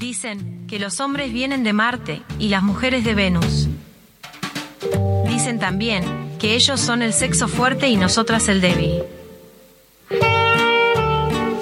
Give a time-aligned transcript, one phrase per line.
[0.00, 3.68] Dicen que los hombres vienen de Marte y las mujeres de Venus.
[5.28, 6.02] Dicen también
[6.38, 9.02] que ellos son el sexo fuerte y nosotras el débil.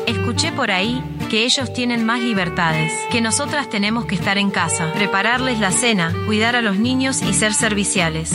[0.06, 4.92] Escuché por ahí que ellos tienen más libertades, que nosotras tenemos que estar en casa,
[4.92, 8.30] prepararles la cena, cuidar a los niños y ser serviciales.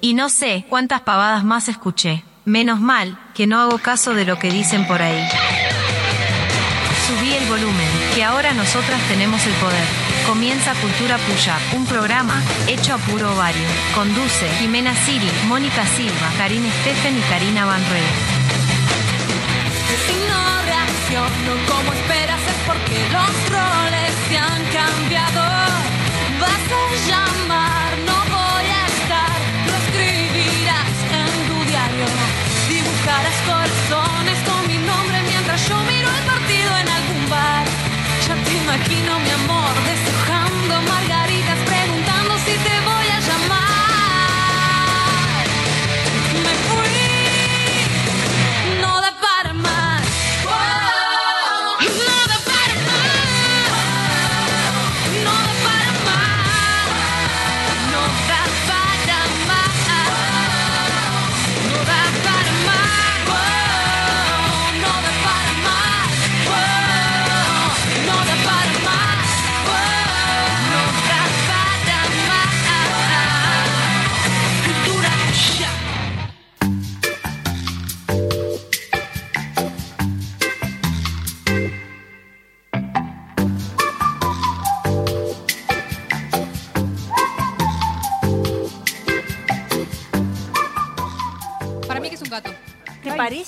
[0.00, 2.24] Y no sé cuántas pavadas más escuché.
[2.44, 5.22] Menos mal que no hago caso de lo que dicen por ahí.
[7.06, 9.84] Subí el volumen, que ahora nosotras tenemos el poder.
[10.26, 13.68] Comienza Cultura Puya, un programa hecho a puro ovario.
[13.94, 18.08] Conduce Jimena Siri, Mónica Silva, Karina Steffen y Karina Van Rey.
[20.06, 25.43] Si no reacciono como esperas es porque los roles se han cambiado.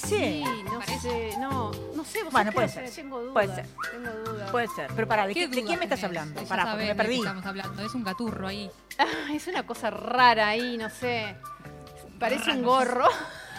[0.06, 2.22] Sí, no sé, no, no sé.
[2.22, 3.32] vos Bueno, sabés puede que no ser, sé, Tengo dudas.
[3.32, 3.66] puede ser.
[3.92, 4.50] Tengo dudas.
[4.50, 4.90] Puede ser.
[4.94, 6.04] Pero pará, ¿de, ¿Qué qué- de quién me estás tenés?
[6.04, 6.40] hablando?
[6.42, 7.18] Ya Pará, porque sabés me de qué perdí.
[7.18, 7.82] estamos hablando.
[7.86, 8.70] Es un gaturro ahí.
[8.98, 9.04] Ah,
[9.34, 11.34] es una cosa rara ahí, no sé.
[12.18, 13.06] Parece un gorro.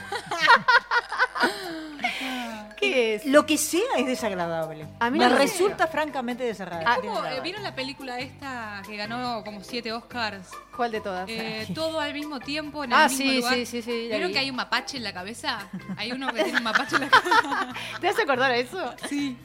[2.77, 3.25] ¿Qué es?
[3.25, 4.87] Lo que sea es desagradable.
[4.99, 6.89] A mí me no resulta francamente desagradable.
[6.89, 7.41] Ah, ¿Cómo, eh, desagradable.
[7.41, 10.49] ¿Vieron la película esta que ganó como siete Oscars?
[10.75, 11.29] ¿Cuál de todas?
[11.29, 13.53] Eh, todo al mismo tiempo en el ah, mismo sí, lugar.
[13.65, 14.33] sí, sí, ¿Vieron vi.
[14.33, 15.67] que hay un mapache en la cabeza?
[15.97, 17.73] Hay uno que tiene un mapache en la cabeza.
[18.01, 18.95] ¿Te vas a acordar de eso?
[19.09, 19.37] Sí.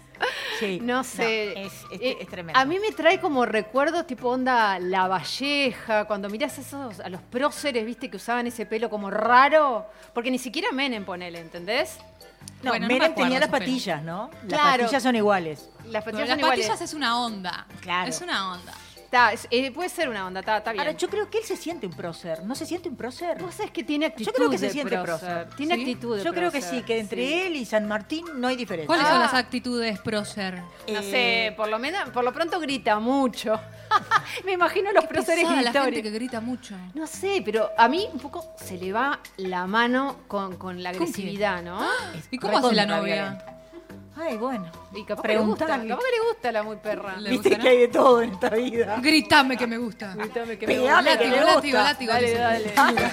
[0.60, 0.78] Sí.
[0.82, 1.62] No sé.
[1.66, 2.58] es, es- Eh, es tremendo.
[2.58, 7.20] A mí me trae como recuerdos tipo onda La Valleja, cuando mirás esos, a los
[7.22, 11.98] próceres, viste, que usaban ese pelo como raro, porque ni siquiera Menem ponele, ¿entendés?
[12.62, 13.58] no, bueno, no me Menem acuerdo tenía las pelo.
[13.60, 14.30] patillas, ¿no?
[14.48, 14.82] Las Claro.
[14.84, 15.68] patillas son iguales.
[15.86, 16.66] Las Pero patillas las son iguales.
[16.66, 17.66] patillas es una onda.
[17.80, 18.08] Claro.
[18.08, 18.72] Es una onda.
[19.12, 20.80] Está, es- eh, puede ser una onda, está, está bien.
[20.86, 22.42] Ahora, yo creo que él se siente un prócer.
[22.44, 23.38] ¿No se siente un prócer?
[23.42, 25.28] Vos sabés que tiene actitud Yo creo que se siente prócer.
[25.44, 25.48] prócer.
[25.54, 25.80] Tiene ¿Sí?
[25.82, 27.34] actitud de Yo creo que sí, que entre sí.
[27.34, 28.86] él y San Martín no hay diferencia.
[28.86, 29.10] ¿Cuáles Ah.
[29.10, 30.62] son las actitudes prócer?
[30.88, 31.10] No Eh,
[31.50, 33.60] sé, por lo menos, por lo pronto grita mucho.
[34.46, 36.74] me imagino los próceres Pesada la gente que grita mucho.
[36.94, 40.88] No sé, pero a mí un poco se le va la mano con, con la
[40.88, 41.86] agresividad, ¿no?
[42.30, 43.44] ¿Y cómo hace la novia?
[44.22, 44.70] Ay, bueno.
[44.94, 45.88] Y capaz que le gusta, Preguntale.
[45.88, 47.16] capaz que le gusta la muy perra.
[47.16, 48.96] Le Viste gusta, que hay de todo en esta vida.
[49.00, 50.14] Gritame que me gusta.
[50.14, 50.98] Gritame que me gusta.
[51.02, 51.82] que Látigo, me látigo, gusta.
[51.82, 52.12] látigo.
[52.12, 52.38] Dale, dice.
[52.38, 53.12] dale.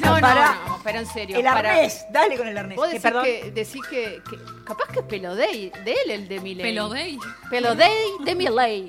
[0.00, 1.36] No, no, no, pero en serio.
[1.38, 2.76] El para- arnés, dale con el arnés.
[2.76, 3.24] Vos Que, decís perdón.
[3.24, 6.62] que, decís que, que- capaz que es Pelodey, de él el de Miley.
[6.64, 7.18] Pelodey.
[7.48, 8.88] Pelodey de Miley.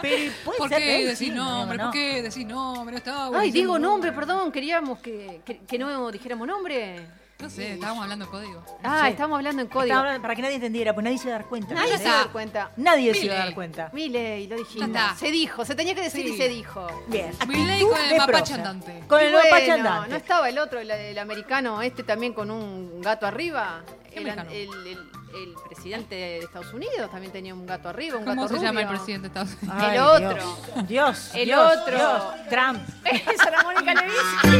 [0.00, 1.76] Pero puede ¿Por ser qué él, decís sí, nombre?
[1.76, 1.92] no, ¿Por no.
[1.92, 2.92] qué decís nombre?
[2.92, 6.96] No estaba Ay, digo nombre, perdón, queríamos que, que, que no dijéramos nombre.
[7.40, 8.64] No sé, estábamos hablando de código.
[8.82, 9.10] Ah, Sí.
[9.12, 9.84] estamos hablando en código.
[9.84, 11.72] Estaba hablando para que nadie entendiera, pues nadie se iba a dar cuenta.
[11.72, 12.70] Nadie se va a dar cuenta.
[12.76, 13.46] Nadie se iba a Milei.
[13.46, 13.90] dar cuenta.
[13.92, 14.88] Miley, lo dijimos.
[14.90, 15.16] Ya está.
[15.16, 16.34] Se dijo, se tenía que decir Sí.
[16.34, 16.84] y se dijo.
[17.06, 17.30] Bien.
[17.46, 19.04] Milei actitud con el de mapache andante.
[19.06, 20.10] Con Y el mapache bueno, andante.
[20.10, 23.82] ¿No estaba el otro, el, el americano este también con un gato arriba?
[24.10, 28.62] ¿Qué El, presidente de Estados Unidos también tenía un gato arriba, un ¿Cómo gato se
[28.62, 29.78] llama el presidente de Estados Unidos?
[29.80, 30.34] Ay, el otro.
[30.34, 31.30] Dios, Dios.
[31.34, 31.96] El Dios, otro.
[31.96, 32.22] Dios.
[32.48, 32.80] Trump.
[33.04, 34.58] Esa era Mónica Lewinsky.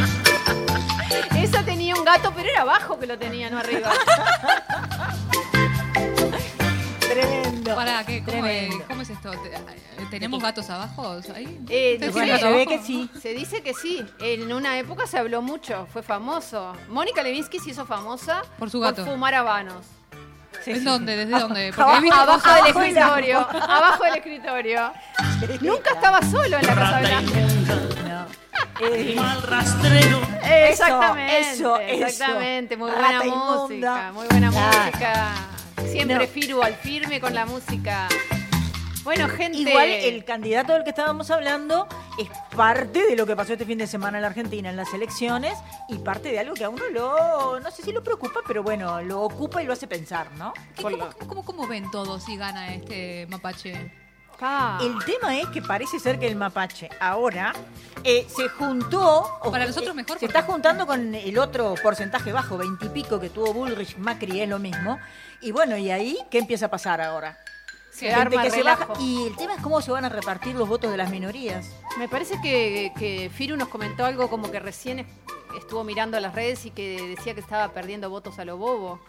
[1.38, 3.90] Esa tenía un gato, pero era abajo que lo tenía, no arriba.
[7.00, 7.74] Tremendo.
[7.74, 8.22] Pará, ¿qué?
[8.22, 8.84] ¿Cómo, es, Tremendo.
[8.88, 9.30] ¿Cómo es esto?
[10.10, 11.58] ¿Te- ¿Tenemos gatos abajo ahí?
[11.68, 13.10] Eh, ¿Ustedes Bueno, tienen se ve que sí.
[13.20, 14.04] Se dice que sí.
[14.20, 16.72] En una época se habló mucho, fue famoso.
[16.88, 19.04] Mónica Lewinsky se hizo famosa Por su gato.
[19.04, 19.84] fumar habanos.
[20.64, 20.84] Sí, ¿En sí.
[20.84, 21.14] dónde?
[21.16, 21.68] ¿Desde dónde?
[21.68, 23.38] Porque Abajo, he visto Abajo del abajo del escritorio.
[23.38, 24.92] Abajo del escritorio.
[25.60, 27.40] Nunca estaba solo en la Casa Blanca.
[28.08, 28.86] No.
[28.86, 30.20] Eh, mal rastrero.
[30.42, 31.40] Exactamente.
[31.40, 32.06] eso, eso.
[32.06, 32.76] Exactamente.
[32.76, 33.56] Muy Rata buena inmunda.
[33.60, 34.12] música.
[34.12, 34.84] Muy buena Ah.
[34.90, 35.34] música.
[35.90, 36.26] Siempre No.
[36.26, 38.08] Firu al firme con la música.
[39.04, 39.58] Bueno, gente.
[39.58, 41.86] Igual el candidato del que estábamos hablando
[42.18, 44.92] es parte de lo que pasó este fin de semana en la Argentina en las
[44.92, 45.54] elecciones
[45.88, 49.00] y parte de algo que a uno lo, no sé si lo preocupa, pero bueno,
[49.02, 50.52] lo ocupa y lo hace pensar, ¿no?
[50.76, 53.92] ¿Qué- Por ¿Cómo, cómo- cómo- cómo ven todos si gana este mapache?
[54.38, 54.78] Pa.
[54.80, 57.52] El tema es que parece ser que el mapache ahora
[58.04, 59.38] eh, se juntó.
[59.42, 63.30] o- Para nosotros eh, mejor, Se está juntando con el otro porcentaje bajo, veintipico que
[63.30, 64.98] tuvo Bullrich, Macri, es lo mismo.
[65.40, 67.36] Y bueno, ¿y ahí qué empieza a pasar ahora?
[67.98, 68.88] Se Gente arma que se relajo.
[68.94, 69.02] baja.
[69.02, 71.66] Y el tema es cómo se van a repartir los votos de las minorías.
[71.98, 75.06] Me parece que, que Firu nos comentó algo como que recién es-
[75.58, 79.00] estuvo mirando las redes y que decía que estaba perdiendo votos a lo bobo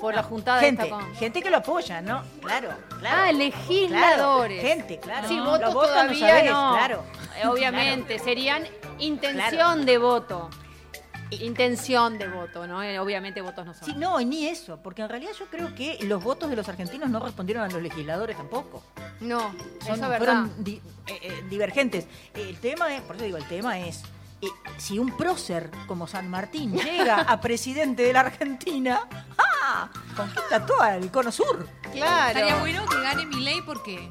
[0.00, 1.14] por la juntada Gente, esta con...
[1.14, 2.22] gente que lo apoya, ¿no?
[2.40, 3.16] Claro, claro.
[3.28, 4.60] Ah, legisladores.
[4.60, 5.28] Claro, gente, claro.
[5.28, 6.72] Sí, No, votos votan, no todavía sabés, no.
[6.72, 7.02] claro.
[7.40, 8.64] Eh, Obviamente, serían
[8.98, 9.84] intención Claro.
[9.84, 10.50] de voto.
[11.40, 12.82] Intención de voto, ¿no?
[12.82, 13.84] Eh, Obviamente votos no son.
[13.84, 16.68] Sí, no, y ni eso, porque en realidad yo creo que los votos de los
[16.68, 18.82] argentinos no respondieron a los legisladores tampoco.
[19.20, 19.52] No, Son-
[19.82, 20.18] eso es verdad.
[20.18, 22.06] fueron di- eh, eh, divergentes.
[22.34, 24.02] El tema es, por eso digo, el tema es,
[24.40, 24.46] eh,
[24.76, 29.00] si un prócer como San Martín llega a presidente de la Argentina,
[29.38, 29.88] ¡ah!
[30.16, 31.68] Conquista todo el cono sur.
[31.92, 32.28] Claro.
[32.38, 34.10] Estaría bueno que gane mi ley porque.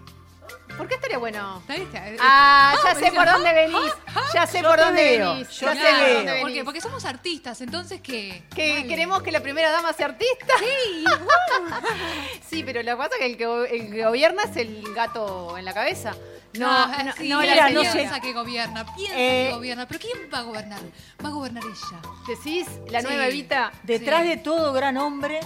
[0.77, 1.59] ¿Por qué estaría bueno?
[1.59, 1.87] ¿Está bien?
[1.87, 3.91] Está- Ah, ya me sé dicen, por ah, dónde venís.
[4.33, 5.49] Ya sé por dónde venís.
[5.59, 6.53] Ya sé por dónde ¿Por venís.
[6.53, 6.63] qué?
[6.65, 8.43] Porque somos artistas, entonces que.
[8.55, 8.87] Que Dale.
[8.87, 10.53] queremos que la primera dama sea artista.
[10.59, 11.05] Sí,
[12.49, 14.83] sí, pero lo que pasa es que el que, go- el que gobierna es el
[14.93, 16.15] gato en la cabeza.
[16.59, 18.09] No, Ah, no, sí, no, mira, la no sé.
[18.21, 19.87] que gobierna, piensa Eh, que gobierna.
[19.87, 20.79] Pero ¿quién va a gobernar?
[21.23, 22.01] Va a gobernar ella.
[22.27, 23.07] Decís, la Sí.
[23.07, 23.71] nueva Evita.
[23.83, 24.27] Detrás Sí.
[24.29, 25.39] de todo gran hombre,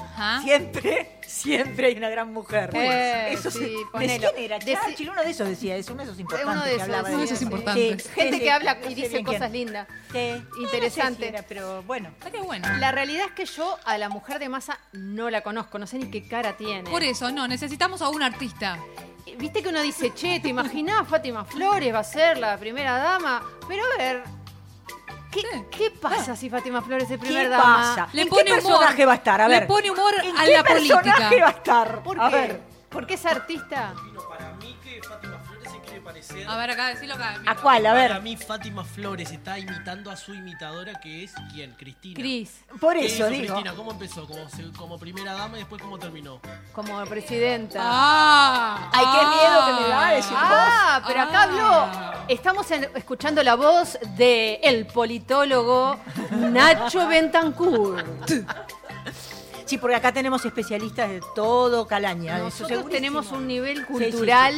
[0.43, 2.71] siempre, siempre hay una gran mujer.
[2.73, 4.31] Eh, eso sí, se- ¿De ponelo.
[4.35, 4.59] quién era?
[4.85, 7.17] Churchill, uno de esos decía eso, uno de esos importantes Uno de esos, hablaba uno
[7.19, 7.33] de eso.
[7.33, 8.09] esos importantes.
[8.11, 9.87] Gente que habla y dice cosas lindas.
[10.11, 10.31] Sí.
[10.33, 11.33] No, sé Interesante.
[11.37, 12.09] si pero bueno.
[12.09, 12.67] Estaría bueno.
[12.79, 15.99] La realidad es que yo a la mujer de masa no la conozco, no sé
[15.99, 16.89] ni qué cara tiene.
[16.89, 18.79] Por eso, no, necesitamos a un artista.
[19.37, 23.43] Viste que uno dice, che, ¿te imaginás Fátima Flores va a ser la primera dama?
[23.67, 24.23] Pero a ver,
[25.31, 25.41] ¿qué,
[25.71, 27.77] qué pasa si Fátima Flores es ¿Qué primera dama?
[27.95, 28.07] pasa?
[28.13, 28.63] Le ¿En pone qué humor.
[28.63, 29.41] personaje va a estar?
[29.41, 29.67] A Le ver.
[29.67, 31.01] pone humor ¿En a qué la política.
[31.01, 32.03] personaje va a estar?
[32.03, 32.35] ¿Por a qué?
[32.35, 32.61] ver.
[32.89, 33.93] ¿Por qué es artista?
[36.05, 36.47] Parecer.
[36.47, 37.41] A ver, acá, decilo acá.
[37.45, 37.85] ¿A cuál?
[37.85, 38.07] A ver.
[38.09, 42.15] Para mí Fátima Flores está imitando a su imitadora que es quién, Cristina.
[42.15, 43.45] Cris, Por ¿Qué eso hizo digo.
[43.55, 43.75] Cristina?
[43.75, 44.25] ¿Cómo empezó?
[44.27, 46.39] Como, se- como primera dama y después cómo terminó.
[46.73, 47.79] como presidenta.
[47.81, 51.43] Ah, Ay, qué miedo que me da decir Ah, pero acá Ah.
[51.43, 52.25] habló.
[52.29, 55.99] Estamos en- escuchando la voz de el politólogo
[56.31, 58.03] Nacho Bentancur.
[59.65, 62.35] Sí, porque acá tenemos especialistas de todo calaña.
[62.35, 62.89] eso Nosotros segurísimo.
[62.91, 64.55] tenemos un nivel sí, cultural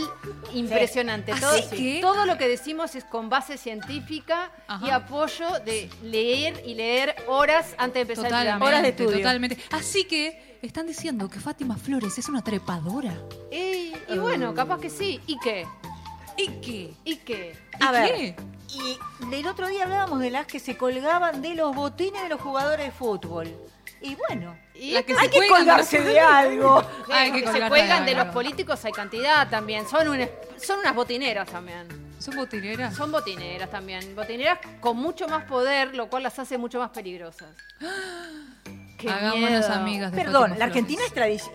[0.54, 1.32] impresionante.
[1.32, 2.00] ¿Así Todo, que?
[2.02, 4.52] todo lo que decimos es con base científica
[4.86, 8.66] y apoyo de leer y leer horas antes de empezar el Totalmente, programa.
[8.66, 9.18] Horas de estudio.
[9.18, 9.58] totalmente.
[9.72, 13.14] Así que están diciendo que Fátima Flores es una trepadora.
[13.52, 15.20] Y, y bueno, capaz que sí.
[15.28, 15.66] ¿Y qué?
[16.38, 16.94] ¿Y qué?
[17.06, 17.56] ¿Y qué?
[17.80, 18.16] A ¿Y ver.
[18.16, 18.36] qué?
[18.74, 22.42] Y del otro día hablábamos de las que se colgaban de los botines de los
[22.42, 23.48] jugadores de fútbol.
[24.08, 26.84] Y bueno, Y La que hay que colgarse de algo.
[27.12, 29.88] Hay que que se colgarse cuelgan de de los políticos hay cantidad también.
[29.88, 30.30] Son, un-
[30.62, 31.88] son unas botineras también.
[32.20, 32.96] ¿Son botineras?
[32.96, 34.16] Son botineras también.
[34.16, 37.50] Botineras con mucho más poder, lo cual las hace mucho más peligrosas.
[38.98, 39.74] Qué Hagámonos miedo.
[39.74, 41.12] amigas de Perdón, Fátima la Argentina es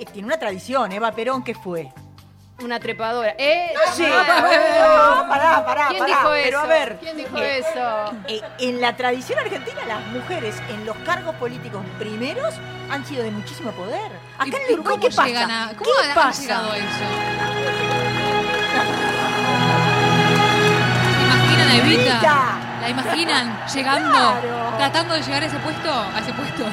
[0.07, 0.93] tiene una tradición.
[0.93, 1.93] Eva Perón, ¿qué fue?
[2.61, 3.35] Una trepadora.
[3.39, 3.73] ¿Eh?
[3.93, 6.45] Sí, Ah, no, pará, pará, ¿Quién pará, dijo eso?
[6.45, 6.97] pero a ver.
[7.01, 8.13] ¿Quién dijo eh, eso?
[8.29, 12.55] eh, en la tradición argentina, las mujeres en los cargos políticos primeros
[12.91, 14.13] han sido de muchísimo poder.
[14.39, 15.65] Acá ¿Y- en el Uruguay, cómo ¿qué pasa?
[15.65, 16.41] a- ¿Cómo ¿Qué han pasa?
[16.43, 17.05] llegado a eso?
[21.17, 22.03] ¿Se imaginan a Evita?
[22.03, 22.59] Evita.
[22.82, 24.75] ¿La imaginan llegando, Claro.
[24.77, 25.91] tratando de llegar a ese puesto?
[25.93, 26.65] A ese puesto.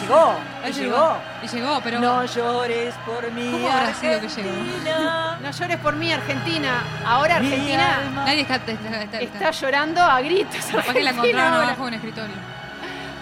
[0.00, 0.34] Llegó,
[0.74, 1.16] llegó.
[1.42, 2.00] Y llegó, pero...
[2.00, 3.50] No llores por mí.
[3.52, 4.50] ¿Cómo habrá sido que llegó?
[4.50, 5.38] Argentina.
[5.42, 6.82] No llores por mí, Argentina.
[7.06, 7.98] Ahora Argentina.
[8.14, 8.56] Nadie está...
[8.56, 10.64] está, está- está- está llorando a gritos.
[10.92, 12.34] Que la encontraron abajo un escritorio.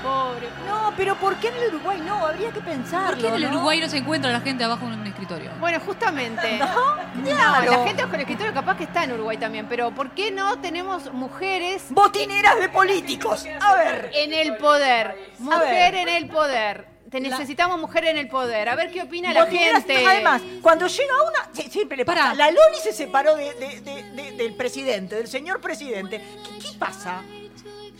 [0.02, 0.48] Pobre.
[0.66, 2.26] No, pero ¿por qué en el Uruguay no?
[2.26, 3.10] Habría que pensarlo.
[3.10, 3.48] ¿Por qué en el ¿no?
[3.56, 5.50] Uruguay no se encuentra la gente abajo de un escritorio?
[5.60, 6.60] Bueno, justamente.
[7.24, 7.70] Claro.
[7.70, 10.58] La gente con el escritorio capaz que está en Uruguay también, pero ¿por qué no
[10.60, 13.44] tenemos mujeres Botineras de políticos.
[13.60, 14.10] A ver.
[14.14, 15.16] en el poder?
[15.38, 16.86] Mujer en el poder.
[17.10, 18.70] Te necesitamos mujer en el poder.
[18.70, 20.06] A ver qué opina la gente.
[20.06, 22.20] Además, cuando llega una, sí, siempre le pasa.
[22.22, 22.34] Pará.
[22.34, 26.18] La Loli se separó de- de- de- de- del presidente, del señor presidente.
[26.18, 27.22] ¿Qué, qué pasa?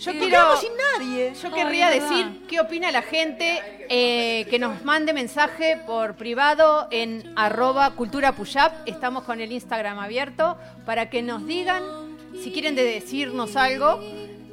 [0.00, 1.32] Yo quiero, sin nadie.
[1.40, 2.08] yo Ay, querría verdad.
[2.08, 8.32] decir qué opina la gente eh, que nos mande mensaje por privado en arroba cultura
[8.32, 8.87] Puyap.
[8.88, 10.56] Estamos con el Instagram abierto
[10.87, 11.82] para que nos digan
[12.42, 14.00] si quieren de decirnos algo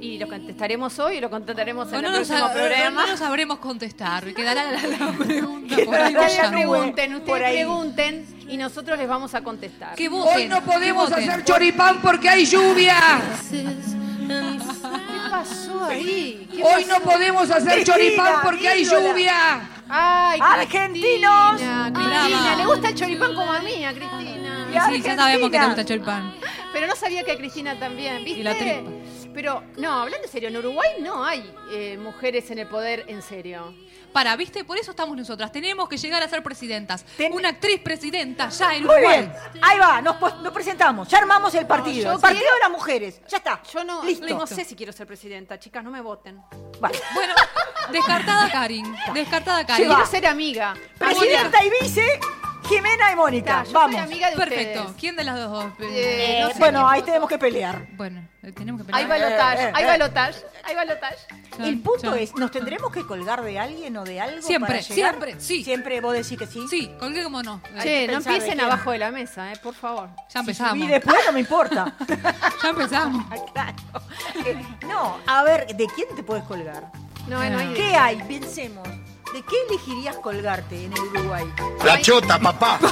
[0.01, 3.05] y lo contestaremos hoy y lo contestaremos en O no, el nos, próximo programa.
[3.07, 4.33] no sabremos contestar.
[4.33, 7.55] Quedará la, la- la pregunta por ahí la Ustedes pregunten, por ahí.
[7.57, 9.95] pregunten y nosotros les vamos a contestar.
[9.95, 12.95] Que voten, Hoy no podemos hacer choripán porque hay lluvia.
[14.29, 16.47] ¿Qué pasó ahí?
[16.51, 19.09] ¿Qué Hoy no podemos hacer Cristina, choripán porque hay ídola.
[19.11, 19.69] lluvia.
[19.89, 21.51] ¡Ay, ¡Argentinos!
[21.53, 22.55] Cristina, Cristina, Brava.
[22.55, 24.65] le gusta el choripán como a mí, a Cristina.
[24.67, 25.15] Y Sí, ya Argentina.
[25.15, 26.33] sabemos que te gusta Choripán.
[26.71, 28.39] Pero no sabía que a Cristina también, ¿viste?
[28.39, 28.81] Y la tripa.
[29.33, 33.21] Pero, no, hablando en serio, en Uruguay no hay eh, mujeres en el poder en
[33.23, 33.73] serio.
[34.13, 34.63] Para, ¿viste?
[34.63, 35.51] Por eso estamos nosotras.
[35.51, 37.03] Tenemos que llegar a ser presidentas.
[37.17, 39.19] Ten- Una actriz presidenta ya en Muy Uruguay.
[39.19, 40.17] bien, ahí va, nos,
[40.53, 43.61] presentamos, ya armamos el partido, el partido quiero- de las mujeres, ya está.
[43.71, 44.27] Yo no, Listo.
[44.27, 46.41] no sé si quiero ser presidenta, chicas, no me voten.
[46.79, 46.99] Vale.
[47.13, 47.33] Bueno,
[47.91, 48.95] descartada Karin.
[49.13, 49.87] Descartada Karin.
[49.87, 50.73] Quiero ser amiga.
[50.97, 52.19] Presidenta y vice,
[52.69, 53.63] Jimena y Mónica.
[53.63, 54.01] Yo soy Vamos.
[54.01, 54.79] amiga de Perfecto.
[54.81, 54.97] ustedes.
[54.99, 55.65] ¿Quién de las dos?
[55.79, 57.87] Eh, Eh, no sé bueno, ahí tenemos que pelear.
[57.93, 59.21] Bueno, eh, tenemos que Hay pelear.
[59.29, 59.87] balotage, Eh, eh, hay eh.
[59.87, 61.17] balotage, hay balotage.
[61.57, 64.79] Ya, El punto es, ¿nos tendremos que colgar de alguien o de algo Siempre, para
[64.81, 65.11] llegar?
[65.15, 65.63] siempre, sí.
[65.63, 66.65] Siempre vos decís que sí.
[66.69, 67.61] Sí, colgué como no.
[67.75, 68.71] Hay que no pensar de empiecen quién.
[68.71, 70.09] abajo de la mesa, eh, por favor.
[70.33, 70.77] Ya empezamos.
[70.77, 71.93] Y después no me importa.
[72.63, 73.25] Ya empezamos.
[73.53, 73.73] Claro.
[74.45, 76.91] Eh, no, a ver, ¿de quién te puedes colgar?
[77.27, 78.17] No, no hay ¿Qué hay?
[78.23, 78.87] Pensemos.
[79.33, 81.45] ¿De qué elegirías colgarte en el Uruguay?
[81.85, 82.79] La chota, papá.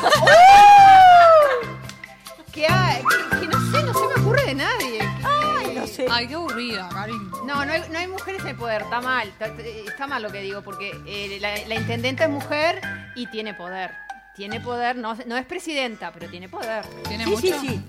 [2.51, 3.01] ¿Qué hay?
[3.03, 4.99] Que, que no sé, no se me ocurre de nadie.
[5.23, 6.05] Ay, no sé.
[6.09, 7.29] Ay, qué aburrida, Karin.
[7.45, 10.31] No, no hay, no hay mujeres en el poder, está mal, está, está mal lo
[10.31, 12.81] que digo, porque eh, la, la intendente es mujer
[13.15, 13.91] y tiene poder.
[14.35, 16.85] Tiene poder, no, no es presidenta, pero tiene poder.
[17.07, 17.41] ¿Tiene Sí, mucho?
[17.41, 17.81] sí, sí.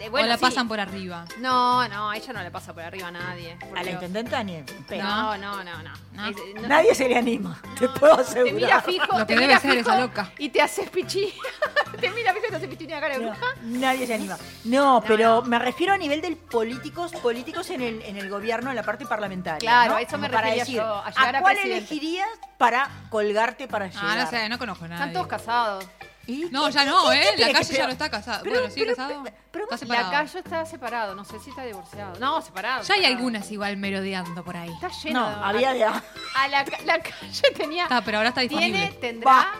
[0.00, 0.40] Eh, o la sí.
[0.40, 1.24] pasan por arriba.
[1.38, 3.58] No, no, a ella no le pasa por arriba a nadie.
[3.74, 5.02] A la intendenta ni en pedo.
[5.02, 5.90] No, no, no, no.
[6.12, 6.26] No.
[6.28, 8.54] Es- no- Nadie se le anima, te puedo Te asegurar.
[8.54, 10.30] mira fijo, Lo que te debe mira ser fijo esa loca.
[10.38, 11.34] Y te haces pichí.
[12.00, 13.46] te mira fijo y te hace pichí en la cara de No, bruja.
[13.62, 14.36] nadie se anima.
[14.64, 15.42] No, pero no.
[15.42, 19.04] me refiero a nivel de políticos, políticos en el, en el gobierno, en la parte
[19.06, 19.58] parlamentaria.
[19.58, 19.96] Claro, ¿no?
[19.96, 21.78] a eso me para refería decir, yo, a llegar a cuál presidente?
[21.78, 24.04] elegirías para colgarte para llegar?
[24.18, 25.00] Ah, no sé, no conozco a nadie.
[25.02, 25.84] Están todos casados.
[26.28, 27.24] ¿Y No, ya no, ¿eh?
[27.38, 28.42] La calle ya no está casado.
[28.42, 29.22] Pero- bueno, pero- casado.
[29.52, 30.10] pero- está La.
[30.10, 32.18] Cayo está separado, no sé si está divorciado.
[32.18, 32.82] No, separado.
[32.82, 33.16] Ya hay separado.
[33.18, 34.70] algunas igual merodeando por ahí.
[34.70, 35.20] Está lleno.
[35.20, 35.84] No, de- había de...
[35.84, 37.84] A la, ca- la calle tenía.
[37.84, 38.78] Está, pero ahora está disponible.
[38.78, 39.52] Tiene, tendrá Va.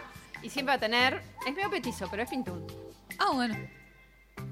[0.42, 1.22] y siempre va a tener.
[1.46, 2.66] Es medio petizo, pero es pintún.
[3.18, 3.56] Ah, bueno.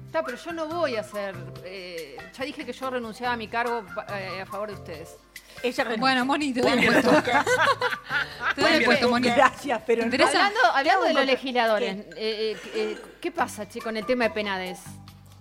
[0.05, 1.35] Está, pero yo no voy a hacer.
[1.65, 5.17] eh, ya dije que yo renunciaba a mi cargo eh, a favor de ustedes.
[5.65, 6.01] Ella renuncia.
[6.01, 7.23] Bueno, Moni, te doy el puesto.
[8.55, 9.29] Te doy el puesto, Moni.
[9.29, 10.03] Gracias, pero.
[10.03, 14.29] Hablando, hablando de los legisladores, eh, eh, eh, ¿qué pasa, che, con el tema de
[14.29, 14.79] penades?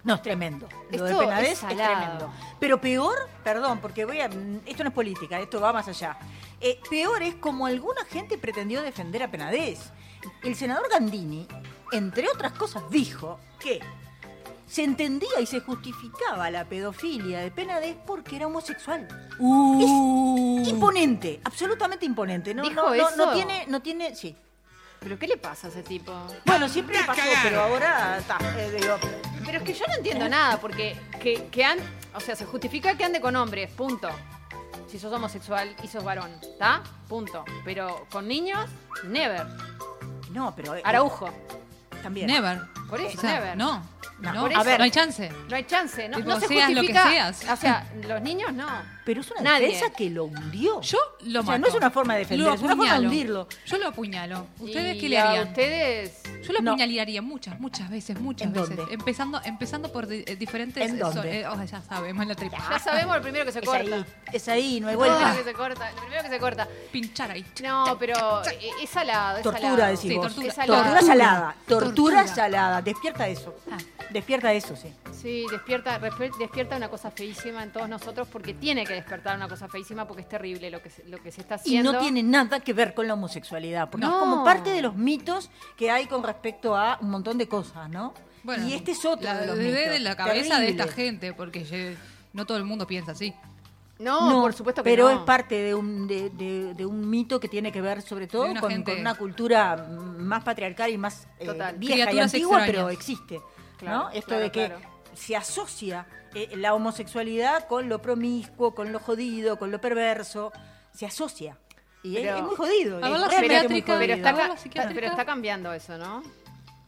[0.04, 0.68] No, es tremendo.
[0.90, 2.32] Lo de Penades es tremendo.
[2.60, 4.26] Pero peor, perdón, porque voy a.
[4.66, 6.18] Esto no es política, esto va más allá.
[6.60, 9.92] Eh, peor es como alguna gente pretendió defender a Penades.
[10.42, 11.46] El senador Gandini,
[11.92, 13.80] entre otras cosas, dijo que
[14.66, 19.06] se entendía y se justificaba la pedofilia de Penades porque era homosexual.
[19.38, 20.62] Uh.
[20.66, 22.54] Imponente, absolutamente imponente.
[22.54, 23.32] No, ¿Dijo no, no, no eso?
[23.34, 24.34] tiene, no tiene, sí.
[25.00, 26.12] ¿Pero qué le pasa a ese tipo?
[26.46, 28.38] Bueno, siempre pasó, pero ahora está.
[28.56, 28.80] eh,
[29.44, 31.78] Pero es que yo no entiendo nada, porque que, que han,
[32.14, 34.08] o sea, se justifica que ande con hombres, punto.
[34.88, 36.82] Si sos homosexual y sos varón, ¿está?
[37.08, 37.44] Punto.
[37.66, 38.70] Pero con niños,
[39.04, 39.44] never.
[40.30, 41.28] no, pero eh, Araujo.
[42.02, 42.26] también.
[42.26, 42.62] Never.
[42.88, 43.56] Por eso, O sea, never.
[43.56, 43.94] No.
[44.20, 44.64] No, No, por a eso.
[44.64, 45.32] ver, no hay chance.
[45.48, 47.10] No hay chance, no, Tipo, no se seas lo que justifica.
[47.10, 47.44] seas.
[47.50, 48.66] O sea, los niños no.
[49.04, 49.66] Pero es una Nadie.
[49.66, 50.80] defensa que lo hundió.
[50.80, 51.58] Yo lo O sea, mato.
[51.58, 53.48] no es una forma de defender, Lo es una forma de hundirlo.
[53.66, 54.46] Yo lo apuñalo.
[54.60, 55.48] ¿Ustedes Y qué le a harían?
[55.48, 56.22] ustedes.
[56.46, 56.70] Yo lo No.
[56.70, 58.76] apuñalaría muchas, muchas veces, muchas ¿En veces.
[58.76, 58.94] dónde?
[58.94, 60.88] Empezando, empezando por di- eh, diferentes.
[60.90, 61.40] ¿En dónde?
[61.40, 62.56] eh, oh, ya sabemos, la tripa.
[62.70, 63.80] Ya sabemos lo primero que se Es corta.
[63.96, 65.36] ahí, es ahí, no hay Lo primero vuelta.
[65.38, 66.68] que se corta, lo primero que se corta.
[66.92, 67.44] Pinchar ahí.
[67.62, 69.96] No, pero eh, es salado, es Tortura, salado.
[69.96, 70.26] Sí, vos.
[70.28, 70.46] tortura.
[70.48, 70.82] Es salado.
[70.82, 71.56] Tortura salada.
[71.66, 72.26] Tortura, Tortura.
[72.26, 72.73] salada.
[72.82, 73.54] Despierta eso.
[73.70, 73.78] Ah.
[74.10, 74.92] Despierta eso, sí.
[75.12, 75.98] Sí, despierta,
[76.38, 80.22] despierta una cosa feísima en todos nosotros porque tiene que despertar una cosa feísima porque
[80.22, 81.92] es terrible lo que se, lo que se está Y haciendo.
[81.94, 84.20] no tiene nada que ver con la homosexualidad, porque es No.
[84.20, 88.14] como parte de los mitos que hay con respecto a un montón de cosas, ¿no?
[88.42, 89.90] Bueno, y este es otro la, de los de- mitos.
[89.90, 91.96] de la cabeza de esta gente, porque
[92.34, 93.34] no todo el mundo piensa así.
[93.98, 95.10] No, por supuesto que pero no.
[95.20, 98.46] es parte de un, de, de- de un mito que tiene que ver sobre todo
[98.46, 101.76] una con, gente- con una cultura más patriarcal y más eh, Total.
[101.76, 102.66] vieja y antigua, extrañas.
[102.66, 103.40] pero existe.
[103.78, 104.10] Claro, ¿no?
[104.10, 104.80] Esto claro, de que claro.
[105.14, 110.52] se asocia eh, la homosexualidad con lo promiscuo, con lo jodido, con lo perverso.
[110.92, 111.56] Se asocia.
[112.02, 112.98] Y es- Pero- es, muy jodido.
[112.98, 113.98] Es realmente muy jodido.
[113.98, 116.22] pero está, pero está cambiando eso, ¿no?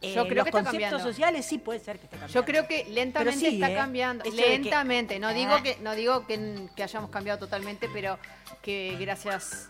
[0.01, 0.99] Eh, Yo creo los que está conceptos cambiando.
[0.99, 2.33] sociales sí puede ser que esté cambiando.
[2.39, 3.75] Yo creo que lentamente está ¿eh?
[3.75, 4.23] cambiando.
[4.23, 5.19] Que- Lentamente.
[5.19, 5.63] No digo Ah.
[5.63, 8.19] que no digo que, que hayamos cambiado totalmente, pero
[8.61, 9.69] que gracias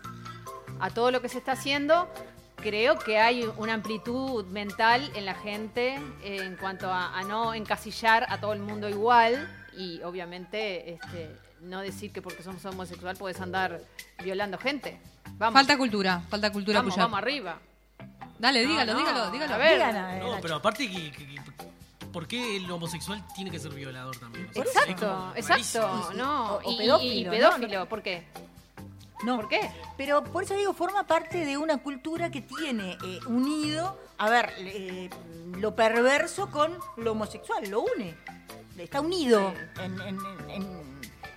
[0.80, 2.08] a todo lo que se está haciendo,
[2.56, 7.54] creo que hay una amplitud mental en la gente eh, en cuanto a, a no
[7.54, 11.30] encasillar a todo el mundo igual y obviamente este,
[11.62, 13.80] no decir que porque somos homosexual puedes andar
[14.22, 15.00] violando gente.
[15.38, 17.58] Vamos, Falta cultura, falta cultura vamos, vamos arriba.
[18.38, 19.54] Dale, dígalo, no, dígalo, dígalo.
[19.54, 19.80] a ver.
[19.80, 24.16] Eh, No, pero aparte que, que- que- ¿por qué el homosexual tiene que ser violador
[24.18, 24.48] también?
[24.50, 26.54] O sea, es Exacto, exacto, no.
[26.54, 27.30] O- o y, y- pedófilo, y ¿no?
[27.30, 28.26] pedófilo, ¿por qué?
[29.24, 29.36] No.
[29.36, 29.70] ¿Por qué?
[29.96, 33.98] Pero por eso digo, forma parte de una cultura que tiene eh, unido.
[34.18, 35.10] A ver, eh,
[35.58, 38.14] lo perverso con lo homosexual, lo une.
[38.78, 39.52] Está unido
[39.82, 40.87] en, en- en-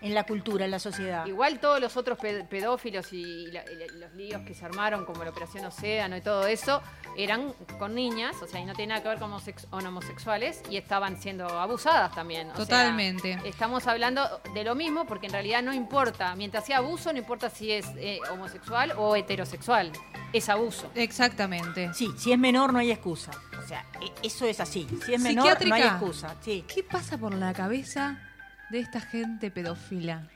[0.01, 1.25] en- la cultura, en la sociedad.
[1.25, 5.23] Igual todos los otros pe- pedófilos y la- y los líos que se armaron, como
[5.23, 6.81] la Operación Océano y todo eso,
[7.17, 10.61] eran con niñas, o sea, y no tiene nada que ver con, homosex- con homosexuales,
[10.69, 12.49] y estaban siendo abusadas también.
[12.51, 13.39] o sea, Totalmente.
[13.45, 17.49] estamos hablando de lo mismo, porque en realidad no importa, mientras sea abuso, no importa
[17.49, 19.91] si es eh, homosexual o heterosexual,
[20.33, 20.89] es abuso.
[20.95, 21.93] Exactamente.
[21.93, 23.31] Sí, si es menor no hay excusa.
[23.63, 24.87] O sea, e- eso es así.
[25.05, 25.87] Si es menor no hay Psiquiátrica.
[25.97, 26.35] excusa.
[26.41, 26.65] Sí.
[26.73, 28.19] ¿Qué pasa por la cabeza
[28.71, 30.27] de esta gente pedófila?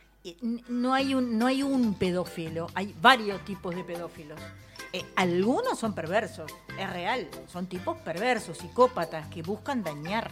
[0.68, 4.39] No hay un, no hay un pedófilo, hay varios tipos de pedófilos.
[4.92, 10.32] Eh, algunos son perversos, es real, son tipos perversos, psicópatas que buscan dañar.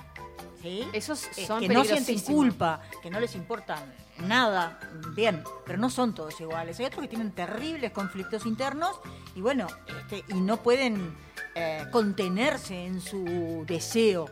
[0.61, 0.87] ¿sí?
[0.93, 3.85] Esos Eh, son que no sienten culpa, que no les importa
[4.19, 4.79] nada,
[5.15, 6.79] bien, pero no son todos iguales.
[6.79, 8.99] Hay otros que tienen terribles conflictos internos
[9.35, 9.67] y bueno,
[9.99, 11.15] este, y no pueden
[11.55, 14.29] eh, contenerse en su deseo,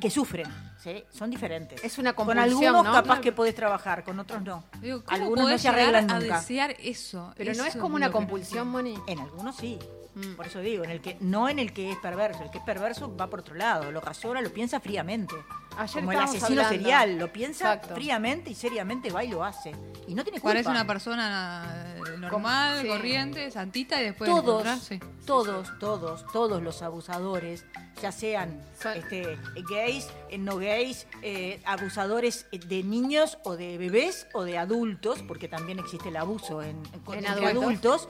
[0.00, 0.46] que sufren,
[0.82, 1.04] ¿sí?
[1.10, 1.82] son diferentes.
[1.84, 2.92] Es una con compulsión, algunos ¿no?
[2.92, 4.64] capaz que podés trabajar, con otros no.
[4.80, 6.36] Digo, ¿Cómo Algunos no se arreglan a nunca.
[6.38, 7.32] desear eso?
[7.36, 8.98] Pero no es como una compulsión, Moni.
[9.06, 9.78] En algunos sí.
[10.16, 10.34] Mm.
[10.34, 12.64] Por eso digo, en el que no en el que es perverso, el que es
[12.64, 15.34] perverso va por otro lado, lo razona, lo piensa fríamente.
[15.76, 16.70] Ayer Como el asesino hablando.
[16.70, 17.94] serial, lo piensa Exacto.
[17.96, 19.72] fríamente y seriamente va y lo hace.
[20.08, 20.54] Y no tiene culpa.
[20.54, 22.88] Parece una persona eh, normal, sí.
[22.88, 25.00] corriente, santita y después todos, encontrarse.
[25.26, 27.66] todos, todos, todos los abusadores,
[28.00, 29.36] ya sean Son- este,
[29.68, 35.46] gays, eh, no gays, eh, abusadores de niños o de bebés o de adultos, porque
[35.46, 37.62] también existe el abuso en, en- En entre adultos.
[37.62, 38.08] adultos.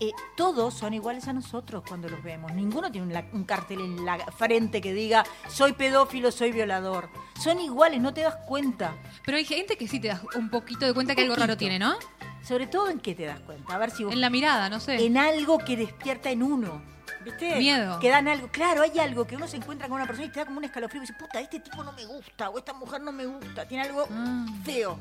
[0.00, 2.52] Eh, todos son iguales a nosotros cuando los vemos.
[2.52, 7.08] Ninguno tiene un, la- un cartel en la frente que diga soy pedófilo, soy violador.
[7.42, 8.96] Son iguales, no te das cuenta.
[9.24, 11.58] Pero hay gente que sí te das un poquito de cuenta que algo raro Poquito.
[11.58, 11.94] tiene, ¿no?
[12.42, 13.74] Sobre todo en qué te das cuenta.
[13.74, 15.04] A ver si vos En la mirada, no sé.
[15.04, 16.80] en algo que despierta en uno.
[17.24, 17.56] ¿Viste?
[17.58, 17.98] Miedo.
[18.00, 18.48] Que dan algo.
[18.48, 20.64] Claro, hay algo que uno se encuentra con una persona y te da como un
[20.64, 23.66] escalofrío y dice, puta, este tipo no me gusta, o esta mujer no me gusta,
[23.66, 24.46] tiene algo Ah.
[24.64, 24.98] feo.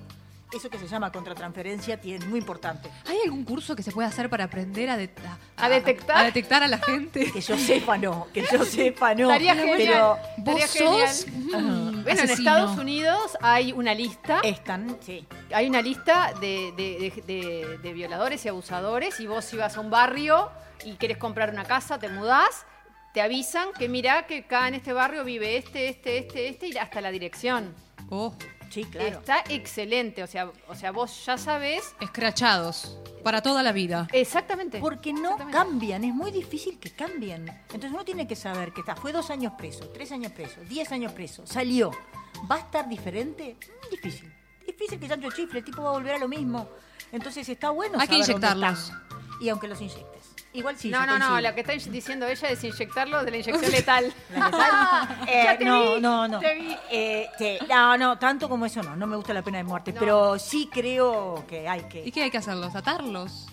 [0.53, 2.89] Eso que se llama contratransferencia tiene muy importante.
[3.05, 5.09] ¿Hay algún curso que se pueda hacer para aprender a, de-
[5.57, 6.17] ¿A detectar?
[6.17, 7.29] A, detectar a la gente?
[7.31, 9.29] Que yo sepa no, que yo sepa no.
[9.29, 10.17] Estaría pero genial.
[10.37, 12.03] ¿Vos Estaría sos genial.
[12.03, 12.29] Bueno, en?
[12.29, 14.39] Estados Unidos hay una lista.
[14.41, 15.27] están, sí.
[15.53, 19.75] Hay una lista de, de- de- de- de violadores y abusadores y vos si vas
[19.75, 20.49] a un barrio
[20.85, 22.65] y querés comprar una casa, te mudás,
[23.13, 26.77] te avisan que mirá que acá en este barrio vive este, este, este, este y
[26.77, 27.75] hasta la dirección.
[28.09, 28.33] Oh,
[28.69, 29.19] Sí, claro.
[29.19, 32.97] Está excelente, o sea, o sea, vos ya sabés escrachados.
[33.23, 34.07] Para toda la vida.
[34.13, 34.79] exactamente.
[34.79, 35.57] Porque no Exactamente.
[35.57, 37.47] cambian, es muy difícil que cambien.
[37.65, 40.91] Entonces uno tiene que saber que está, fue dos años preso, tres años preso, diez
[40.93, 41.91] años preso, salió.
[42.49, 43.57] ¿Va a estar diferente?
[43.59, 44.33] Mm, Difícil.
[44.65, 46.69] Difícil que Sancho Chifle, el tipo va a volver a lo mismo.
[47.11, 48.79] Entonces está bueno Hay que dónde inyectarlos.
[48.79, 49.01] están.
[49.41, 50.16] Y aunque los inyectes.
[50.57, 50.89] Igual sí.
[50.89, 54.13] no, no, no, lo que está diciendo ella es inyectarlo de la inyección letal.
[54.35, 55.25] ¿La letal?
[55.27, 56.39] Eh, Ya te no, vi, no, no.
[56.39, 56.75] te vi.
[56.89, 58.95] Eh, sí, no, no, tanto como eso no.
[58.95, 59.93] No me gusta la pena de muerte.
[59.93, 59.99] No.
[59.99, 62.11] Pero sí creo que hay ¿Y que.
[62.11, 62.75] qué hay que hacerlos?
[62.75, 63.47] ¿Atarlos?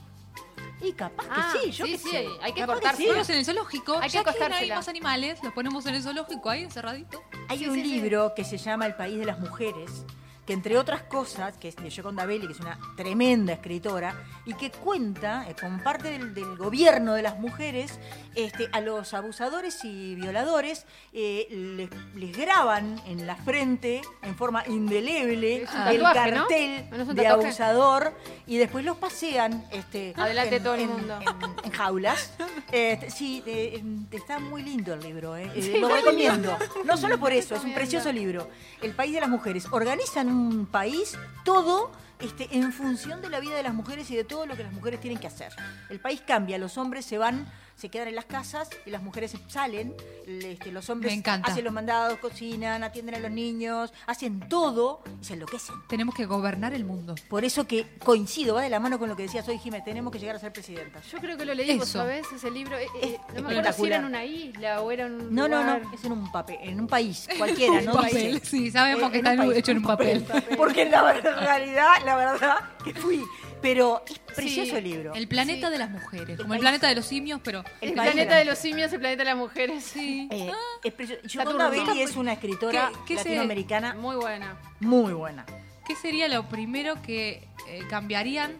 [0.81, 2.27] Y capaz que Ah, sí, yo sí, qué sí, sé.
[2.43, 3.07] hay que cortar sí.
[3.09, 3.99] En el zoológico.
[4.01, 7.21] Hay que que hay más animales, los ponemos en el zoológico ahí encerraditos.
[7.49, 7.89] Hay Sí, un sí, sí.
[8.01, 10.05] libro que se llama El País de las Mujeres,
[10.47, 14.55] que entre otras cosas, que es de Yoconda Belli, que es una tremenda escritora, y
[14.55, 17.99] que cuenta, eh, como parte del, del gobierno de las mujeres,
[18.35, 24.65] este, a los abusadores y violadores eh, les, les graban en la frente, en forma
[24.67, 28.13] indeleble, el cartel ¿No es un de abusador,
[28.47, 31.19] y después los pasean este, Adelante de en- todo el en- mundo.
[31.21, 32.33] en- en jaulas.
[32.73, 35.49] Este, sí, eh, em, está muy lindo el libro, eh.
[35.55, 36.57] Eh, lo recomiendo.
[36.85, 38.49] No solo por eso, es un precioso libro.
[38.83, 39.67] El País de las Mujeres.
[39.71, 44.25] Organizan un país todo este, en función de la vida de las mujeres y de
[44.25, 45.53] todo lo que las mujeres tienen que hacer.
[45.89, 49.37] El país cambia, los hombres se van, se quedan en las casas y las mujeres
[49.49, 49.95] salen.
[50.27, 51.51] Le- Este, los hombres Me encanta.
[51.51, 55.75] hacen los mandados, cocinan, atienden a los niños, hacen todo y se enloquecen.
[55.89, 57.15] Tenemos que gobernar el mundo.
[57.29, 60.13] Por eso que coincido, va de la mano con lo que decías hoy, Jiménez, tenemos
[60.13, 61.01] que llegar a ser presidenta.
[61.11, 62.27] Yo creo que lo leí, ¿vos sabés?
[62.33, 62.77] Ese libro.
[62.79, 65.35] eh, eh, Es no me acuerdo si era en una isla o era en un
[65.35, 65.83] No, no, lugar.
[65.83, 67.93] no, es en un papel, en un país cualquiera, Un ¿no?
[67.95, 70.27] papel, sí, sabemos que Eh, está un país, hecho en un papel.
[70.57, 73.23] Porque la verdad- realidad, la verdad que fui.
[73.63, 75.15] Pero es precioso Sí, el libro.
[75.15, 76.39] El planeta de las mujeres.
[76.39, 77.65] Como el planeta de los simios, pero.
[77.81, 79.83] El, El planeta de los simios, el planeta de las mujeres.
[79.85, 80.29] Sí.
[80.31, 81.23] Eh, es precioso.
[81.27, 84.57] Yoconda Belli es una escritora ¿Qué- qué se- latinoamericana Muy buena.
[84.81, 85.47] muy buena.
[85.87, 88.53] ¿Qué sería lo primero que eh, cambiarían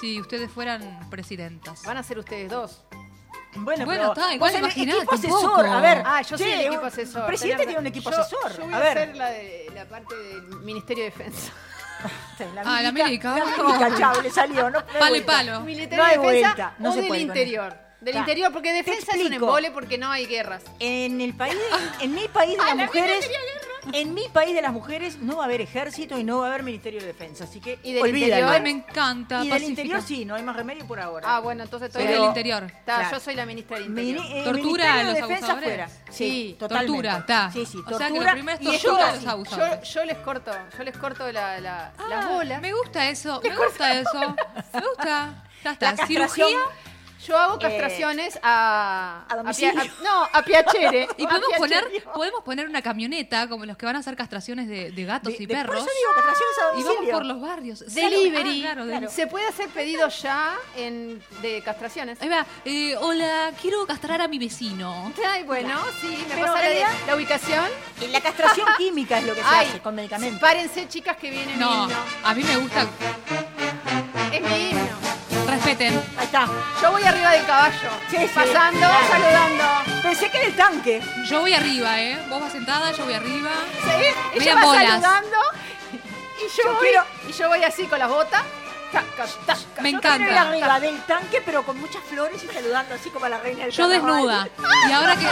[0.00, 1.82] si ustedes fueran presidentas?
[1.84, 2.82] Van a ser ustedes dos.
[3.54, 6.02] Bueno, Bueno, pero está, igual vos el imaginate equipo un asesor, a ver.
[6.06, 7.26] Ah, yo soy el equipo asesor.
[7.26, 8.56] Presidente tenés tiene un equipo Yo- asesor.
[8.56, 8.98] Yo voy a a, ver.
[8.98, 11.52] hacer la, de, la parte del Ministerio de Defensa.
[12.64, 13.36] Ah, la América.
[13.38, 14.70] La América, chao, le salió.
[14.70, 15.32] No, no Palo y vuelta.
[15.32, 15.60] palo.
[15.60, 17.82] Ministerio No hay de Defensa vuelta, no o se del Interior.
[18.00, 20.64] Del interior, porque defensa es un embole porque no hay guerras.
[20.80, 21.56] En el país,
[22.00, 23.30] en mi país de las mujeres,
[23.92, 26.48] en mi país de las mujeres no va a haber ejército y no va a
[26.50, 28.26] haber ministerio de defensa, así que ¿Y del olvídalo.
[28.26, 28.50] interior?
[28.50, 29.36] Ay, me encanta.
[29.36, 29.70] Y del Pacífica.
[29.70, 31.26] interior sí, no hay más remedio por ahora.
[31.36, 32.64] Ah, bueno, entonces Soy estoy del interior.
[32.64, 33.10] Está, Claro.
[33.16, 34.36] yo soy la ministra del Mini- interior.
[34.38, 35.68] eh, ¿Tortura Ministerio a los de defensa abusadores?
[35.68, 35.88] fuera.
[36.10, 36.86] Sí, Sí, totalmente.
[36.92, 37.50] tortura, está.
[37.52, 37.98] Sí, sí, O tortura.
[37.98, 39.88] sea que lo primero es y tortura yo- a los abusadores.
[39.88, 42.60] Yo, yo les corto, yo les corto la, la- Ah, las bolas.
[42.60, 44.20] Me gusta eso, me gusta eso.
[44.72, 45.44] Me gusta.
[45.64, 46.06] Ya La está.
[46.06, 46.46] Cirugía.
[47.26, 49.80] Yo hago castraciones a, a domicilio.
[49.80, 51.08] A- no, a Piacere.
[51.16, 54.90] Y podemos poner, podemos poner una camioneta como los que van a hacer castraciones de,
[54.90, 55.76] de gatos De- y de- perros.
[55.76, 56.94] Por eso digo, castraciones a y domicilio.
[56.98, 57.94] vamos por los barrios.
[57.94, 58.60] Delivery.
[58.66, 62.20] Ah, claro, del- Se puede hacer pedido ya en, de castraciones.
[62.20, 62.44] Ahí va.
[62.64, 65.12] eh, hola, quiero castrar a mi vecino.
[65.26, 66.62] Ay, bueno, sí, me Pero pasa
[67.06, 67.64] la, ubicación.
[68.00, 70.40] Y la castración química es lo que se Ay, hace con medicamentos.
[70.40, 71.88] Párense, chicas, que viene No,
[72.24, 72.86] a mí me gusta.
[75.80, 76.46] Ahí está.
[76.82, 77.90] Yo voy arriba del caballo.
[78.10, 78.30] Sí, sí.
[78.34, 79.06] pasando, Claro.
[79.10, 79.64] saludando.
[80.02, 81.02] Pensé que era el tanque.
[81.28, 82.22] Yo voy arriba, ¿eh?
[82.28, 83.50] Vos vas sentada, yo voy arriba.
[83.82, 84.40] ¿Sí?
[84.40, 84.88] Ella va bolas.
[84.88, 85.36] saludando.
[86.38, 88.42] Y yo, Yo voy, quiero- y yo voy así con las botas.
[88.92, 89.80] Taca, taca.
[89.80, 90.42] Me Yo encanta.
[90.42, 93.72] arriba del tanque, pero con muchas flores y saludando así como a la reina del
[93.72, 94.12] Yo carnaval.
[94.14, 94.48] desnuda.
[94.88, 95.26] Y ahora que.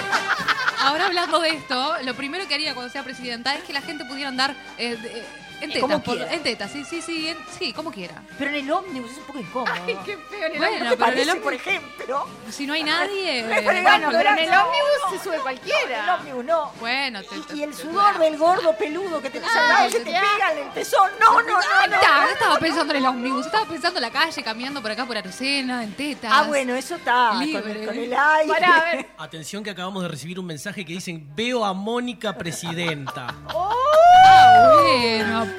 [0.82, 4.06] Ahora hablando de esto, lo primero que haría cuando sea presidenta es que la gente
[4.06, 5.26] pudiera andar eh, de-
[5.60, 6.02] en Como tetas.
[6.04, 6.32] por- quiera.
[6.34, 8.22] en tetas, sí, sí, sí, en- sí, como quiera.
[8.38, 9.72] Pero en el ómnibus es un poco incómodo.
[9.86, 10.68] Ay, qué feo en el Bueno, ómnibus.
[10.70, 12.26] ¿Te pero en el parece, ómnibus- por ejemplo?
[12.50, 13.40] Si no hay nadie.
[13.40, 15.10] Eh, Bueno, bajo- pero en el ómnibus no.
[15.10, 16.14] se sube En el cualquiera.
[16.16, 16.72] ómnibus no.
[16.80, 19.90] Bueno, te- Y, te- y el te- sudor del gordo peludo que tenés al lado
[19.90, 20.20] se te ya.
[20.20, 21.10] pega en el pezón.
[21.20, 22.28] No, no, no, no.
[22.32, 25.84] estaba pensando en el ómnibus, estaba pensando en la calle, caminando por acá por Arucena,
[25.84, 26.30] en tetas.
[26.34, 27.30] Ah, bueno, eso está.
[27.32, 27.80] Con, Libre.
[27.82, 28.52] el- con el aire.
[28.52, 29.08] Pará, a ver.
[29.18, 33.34] Atención que acabamos de recibir un mensaje que dicen veo a Mónica presidenta.
[34.22, 35.49] Ah, bueno,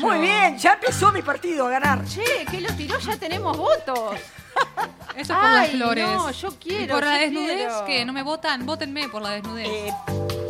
[0.00, 2.04] Muy bien, ya empezó mi partido a ganar.
[2.04, 4.16] Che, que lo tiró, ya tenemos votos.
[5.16, 6.04] Eso es por las flores.
[6.06, 7.72] no, yo quiero, ¿Y por la desnudez?
[7.86, 8.64] que ¿No me votan?
[8.64, 9.66] Vótenme por la desnudez.
[9.68, 9.92] Eh,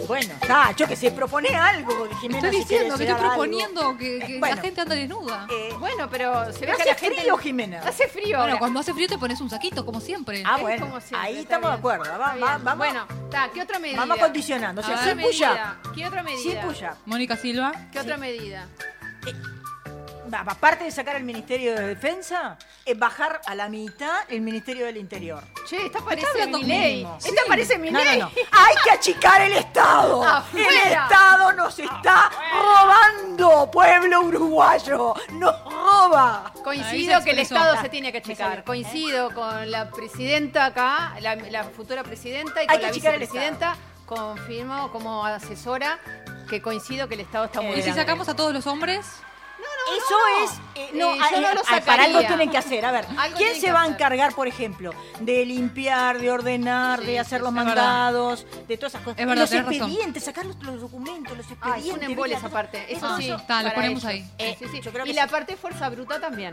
[0.07, 2.39] bueno, está, yo que sé, propone algo, Jimena.
[2.49, 3.29] estoy si diciendo querés que estoy algo.
[3.29, 4.57] proponiendo que, que Bueno.
[4.57, 5.47] la gente anda desnuda.
[5.51, 7.21] Eh, Bueno, pero se ve que hace la gente.
[7.21, 7.81] frío, Jimena.
[7.81, 8.25] Hace frío.
[8.39, 8.59] bueno, ahora.
[8.59, 10.43] cuando hace frío te pones un saquito, como siempre.
[10.47, 12.05] Ah, Es bueno, como siempre, ahí estamos de acuerdo.
[12.05, 12.45] está Va- bien.
[12.47, 13.99] va- vamos, Bueno, está, ¿qué otra medida?
[13.99, 14.81] vamos acondicionando.
[14.81, 15.49] O sea, sin puya.
[15.51, 15.79] medida.
[15.95, 16.43] ¿Qué otra medida?
[16.43, 16.95] Sin puya.
[17.07, 17.73] Mónica Silva.
[17.93, 18.67] ¿Qué otra medida?
[19.27, 19.31] Va,
[20.33, 24.97] Aparte de sacar el Ministerio de Defensa, es bajar a la mitad el Ministerio del
[24.97, 25.43] Interior.
[25.67, 27.07] Che, esta parece mi ley.
[27.25, 28.19] Esta parece mi No, ley.
[28.21, 28.27] no.
[28.53, 30.23] Hay que achicar el Estado.
[30.25, 30.69] Afuera.
[30.69, 35.15] El Estado nos está robando, pueblo uruguayo.
[35.33, 36.53] Nos roba.
[36.63, 37.39] Coincido que el.
[37.41, 38.65] Estado Ah, se tiene que salió.
[38.65, 43.15] Coincido con la presidenta acá, la, la futura presidenta y Hay con que la achicar
[43.15, 43.77] el vicepresidenta.
[44.07, 45.99] Confirmo como asesora
[46.49, 49.07] que coincido que el Estado está muy ¿Y si sacamos a todos los hombres?
[49.97, 50.61] Eso es.
[50.75, 52.85] eh, no, Eh, yo no eh, lo ah, para algo tienen que hacer.
[52.85, 57.07] A ver, Algo ¿quién se va a encargar, por ejemplo, de limpiar, de ordenar, Sí,
[57.07, 57.67] de hacer los verdad.
[57.67, 59.19] mandados, de todas esas cosas?
[59.21, 59.73] Es verdad, los razón.
[59.75, 61.87] expedientes, sacar los, los documentos, los Ah, expedientes.
[61.93, 62.93] es un embole esa parte.
[62.93, 63.31] Eso Ah, sí.
[63.31, 64.05] está, lo ponemos ellos.
[64.05, 64.31] ahí.
[64.39, 64.81] Eh, Sí, sí.
[64.83, 65.31] yo creo que y la sí.
[65.31, 66.53] parte fuerza bruta también.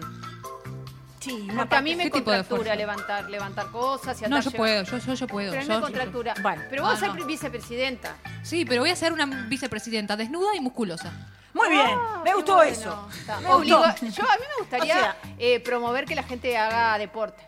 [1.26, 2.76] Sí, una Porque a mí me ¿Qué tipo de contractura fuerza?
[2.76, 5.52] levantar, levantar cosas y No, yo puedo, yo, yo, yo puedo.
[5.52, 6.34] Pero no yo- yo- contractura.
[6.42, 6.62] Bueno.
[6.70, 7.26] Pero vos Ah, ser no.
[7.26, 8.16] vicepresidenta.
[8.44, 11.12] Sí, pero voy a ser una vicepresidenta desnuda y musculosa.
[11.54, 12.72] Muy bien, Ah, me gustó bueno.
[12.72, 13.08] eso.
[13.42, 13.66] Me gustó.
[13.66, 17.42] Yo a mí me gustaría O sea- eh, promover que la gente haga deporte.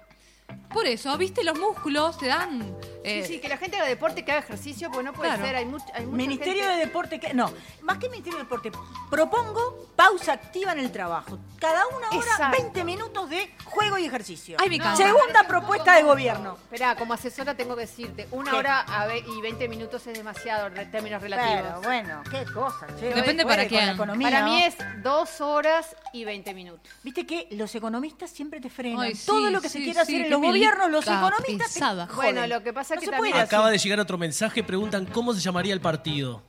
[0.77, 2.61] Por eso, viste, los músculos te dan.
[3.03, 5.45] eh, sí, sí, que la gente haga deporte, que haga ejercicio, pues no puede Claro.
[5.45, 5.55] ser.
[5.55, 8.69] Hay, much- hay mucha Ministerio gente- de Deporte, que, no, más que Ministerio de Deporte,
[9.09, 11.39] propongo pausa activa en el trabajo.
[11.59, 12.57] Cada una hora, Exacto.
[12.61, 14.57] 20 minutos de juego y ejercicio.
[14.59, 14.97] Ay, me encanta.
[14.97, 16.57] Segunda propuesta de gobierno.
[16.65, 18.57] Esperá, como asesora tengo que decirte, una ¿Qué?
[18.57, 21.61] hora a ve- y 20 minutos es demasiado en términos relativos.
[21.63, 22.85] Pero bueno, qué cosa.
[22.99, 23.85] che, Depende puede para con quién.
[23.87, 24.47] la economía, Para ¿no?
[24.49, 26.81] mí es dos horas y 20 minutos.
[27.03, 28.99] Viste que los economistas siempre te frenan.
[29.01, 31.17] Ay, sí, Todo lo que se sí, quiera sí, hacer en los gobiernos, los milica
[31.27, 31.73] economistas.
[31.73, 32.05] pesada.
[32.07, 32.15] joden.
[32.35, 34.63] Bueno, lo que pasa No es que se también puede Acaba de llegar otro mensaje,
[34.63, 36.43] preguntan cómo se llamaría el partido.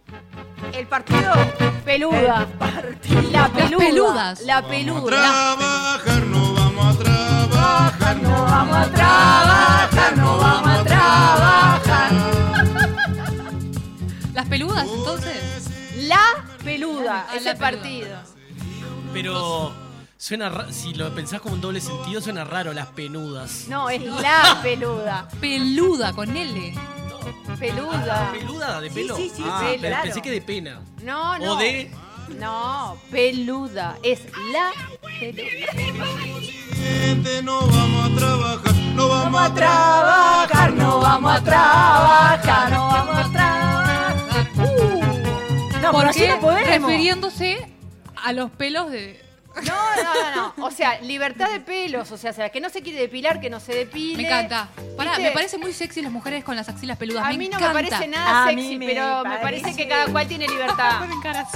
[0.73, 1.33] El partido.
[1.85, 2.47] peluda.
[2.59, 3.23] partido.
[3.31, 3.79] La peluda.
[3.87, 4.41] peludas.
[4.43, 5.07] La Vamos a peluda.
[5.07, 12.13] trabajar, no vamos a trabajar, No vamos a trabajar, no vamos a trabajar.
[14.35, 15.69] Las peludas, entonces.
[16.07, 16.21] La
[16.65, 17.27] peluda.
[17.29, 17.71] Ah, es la el peluda.
[17.81, 18.19] partido.
[19.13, 19.73] Pero
[20.19, 23.67] suena ra- si lo pensás como un doble sentido, suena raro las penudas.
[23.69, 25.29] No, es la peluda.
[25.41, 26.75] Peluda con L.
[27.59, 28.31] Peluda.
[28.33, 28.81] ¿Peluda?
[28.81, 29.17] ¿De Sí, pelo?
[29.17, 30.03] sí, sí, Ah, sí, pe- claro.
[30.05, 30.81] Pensé que de pena.
[31.03, 31.53] No, no.
[31.55, 31.91] O de.
[32.39, 33.97] No, peluda.
[34.03, 34.21] Es
[34.53, 34.73] la
[35.19, 35.47] peluda.
[37.43, 43.33] No vamos a trabajar, no vamos a trabajar, no vamos a trabajar, no vamos a
[43.33, 44.17] trabajar.
[44.57, 45.81] Uh.
[45.81, 46.29] No, ¿Por pero así qué?
[46.29, 46.91] no podemos.
[46.91, 47.67] Refiriéndose
[48.17, 49.25] a los pelos de.
[49.63, 50.67] No, no, no, no.
[50.67, 52.11] O sea, libertad de pelos.
[52.11, 54.17] O sea, o sea, que no se quiere depilar, que no se depile.
[54.23, 54.69] Me encanta.
[54.97, 57.25] Pará, me parece muy sexy las mujeres con las axilas peludas.
[57.25, 57.69] A me mí no encanta.
[57.69, 60.99] me parece nada A sexy, me pero me parece que cada cual tiene libertad.
[60.99, 61.49] Ponen caras.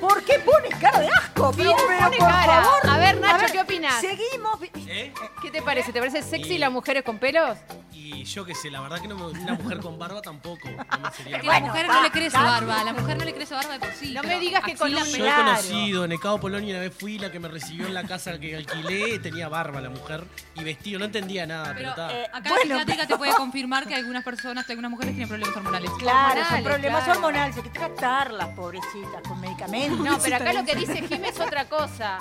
[0.00, 1.52] ¿Por qué pones cara de asco?
[1.56, 2.62] Mira, pero pone por cara.
[2.64, 2.90] favor.
[2.90, 4.00] A ver, Nacho, ¿qué opinas?
[4.00, 4.58] Seguimos.
[4.88, 5.12] ¿Eh?
[5.42, 5.92] ¿Qué te parece?
[5.92, 7.56] ¿Te parece sexy Y- las mujeres con pelos?
[7.92, 10.68] Y yo qué sé, la verdad que no me, una mujer con barba tampoco.
[10.68, 12.82] No sería la mujer no le crece barba.
[12.82, 14.12] La mujer no le crece barba de por sí.
[14.12, 16.94] No pero me digas que con un Yo he conocido en Ecado Polonia, una vez
[16.98, 20.24] fui la que me recibió en la casa que alquilé, tenía barba la mujer
[20.54, 22.12] y vestido, no entendía nada, pero, Pero está.
[22.12, 25.28] eh, acá Bueno, la psiquiátrica te puede confirmar que algunas personas, que algunas mujeres tienen
[25.28, 25.90] problemas hormonales.
[25.98, 27.18] Claro, son problemas claro.
[27.20, 27.56] hormonales.
[27.56, 29.98] Hay que tratarlas, pobrecitas, con medicamentos.
[30.00, 32.18] No, pero acá lo que dice Jim es otra cosa.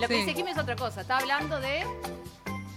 [0.00, 0.20] Lo que Sí.
[0.22, 1.02] dice Jim es otra cosa.
[1.02, 1.84] Está hablando de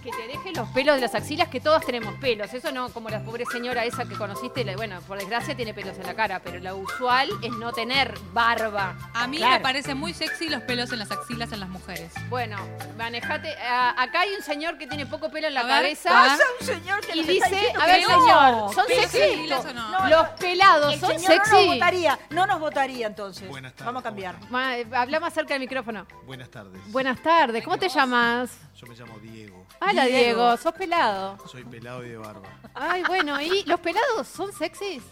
[0.04, 2.52] que te dejen los pelos de las axilas, que todas tenemos pelos.
[2.52, 4.62] Eso no como la pobre señora esa que conociste.
[4.64, 8.14] la- Bueno, por desgracia tiene pelos en la cara, pero lo usual es no tener
[8.32, 8.96] barba.
[9.14, 9.54] A mí Claro.
[9.54, 12.12] me parecen muy sexy los pelos en las axilas en las mujeres.
[12.28, 12.56] Bueno,
[12.98, 13.54] manejate.
[13.96, 16.10] acá hay un señor que tiene poco pelo en la A ver, cabeza.
[16.10, 18.08] pasa un señor que Y nos está dice, diciendo a que ver, no.
[18.08, 19.18] señor, ¿son ¿pelos sexy?
[19.22, 19.90] en axilas o no?
[19.90, 21.66] No, Los pelados, El ¿son señor no nos sexy?
[21.68, 23.48] votaría, no nos votaría entonces.
[23.48, 24.50] Buenas tardes, Vamos a ¿cómo cambiar.
[24.50, 26.06] Ma- Habla más cerca del micrófono.
[26.26, 26.80] Buenas tardes.
[26.92, 28.50] Buenas tardes, ¿cómo te llamas?
[28.84, 29.66] Yo me llamo Diego.
[29.80, 30.18] Hola, Diego.
[30.18, 31.38] Diego, sos pelado.
[31.48, 32.48] Soy pelado y de barba.
[32.74, 35.02] Ay, bueno, ¿y los pelados son sexys?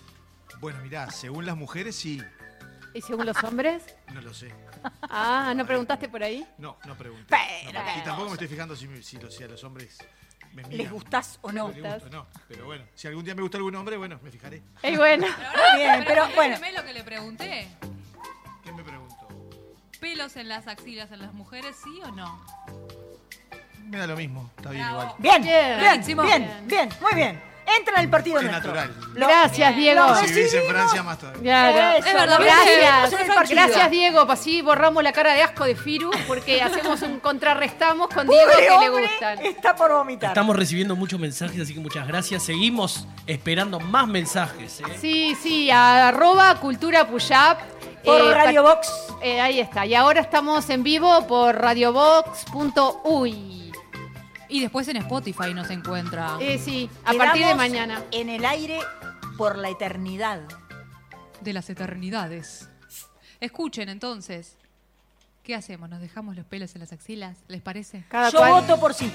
[0.61, 2.23] Bueno, mirá, según las mujeres sí.
[2.93, 3.83] ¿Y según los hombres?
[4.13, 4.53] No lo sé.
[5.03, 6.47] Ah, ¿no preguntaste por ahí?
[6.59, 7.25] No, no pregunté.
[7.31, 9.97] Pero, No, y tampoco me estoy fijando si, me- si, lo- si a los hombres
[10.53, 10.77] me miran.
[10.77, 11.69] ¿Les gustás o no?
[11.73, 12.27] Gusto, no.
[12.49, 14.63] Pero bueno, si algún día me gusta algún hombre, bueno, me fijaré.
[14.83, 15.27] Y bueno,
[15.77, 16.57] Bien, pero bueno.
[16.57, 17.69] ¿Entendés lo que le pregunté?
[18.63, 19.17] ¿Qué me pregunto?
[19.99, 22.45] ¿Pelos en las axilas en las mujeres, sí o no?
[23.93, 25.03] Me da lo mismo, está bien Bravo.
[25.03, 25.15] igual.
[25.19, 25.79] Bien, Bien.
[25.79, 27.53] bien, bien, bien, muy bien.
[27.79, 28.75] Entra en el partido Es nuestro.
[28.75, 28.95] natural.
[29.15, 30.01] Lo- gracias, Diego.
[30.09, 30.73] Lo Si vivís en recibimos.
[30.73, 31.43] Francia, más todavía.
[31.43, 31.79] Claro.
[31.79, 32.67] Eso, Es verdad, lo Gracias.
[32.67, 33.57] recibimos en el partido.
[33.63, 34.27] Gracias, Diego.
[34.27, 38.51] Pues Así borramos la cara de asco de Firu porque hacemos un contrarrestamos con Diego
[38.51, 39.39] Pobre que le hombre, gustan.
[39.45, 40.31] Está por vomitar.
[40.31, 42.43] Estamos recibiendo muchos mensajes, así que muchas gracias.
[42.43, 44.81] Seguimos esperando más mensajes.
[44.81, 44.85] ¿eh?
[45.01, 47.61] Sí, sí, arroba cultura Puyap.
[48.05, 48.89] Por Eh, Radio Box.
[49.23, 49.87] eh, ahí está.
[49.87, 51.55] Y ahora estamos en vivo por
[52.53, 53.62] radiobox.uy.
[54.53, 56.37] Y después en Spotify nos encuentra.
[56.41, 58.03] Eh, sí, a Quedamos partir de mañana.
[58.11, 58.79] En el aire
[59.39, 60.41] por la eternidad.
[61.41, 62.69] de las eternidades.
[63.41, 64.57] Escuchen entonces.
[65.43, 65.89] ¿Qué hacemos?
[65.91, 67.39] ¿Nos dejamos los pelos en las axilas?
[67.49, 68.05] ¿Les parece?
[68.09, 68.53] Cada Yo cual.
[68.53, 69.11] voto por sí.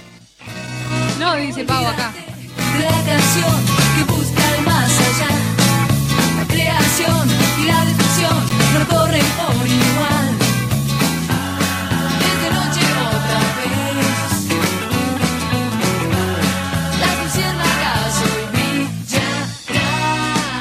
[1.20, 2.12] No, dice Pau acá.
[2.12, 5.30] de la canción que busca el más allá.
[6.36, 7.30] La creación
[7.62, 10.27] y la destrucción no corren por igual.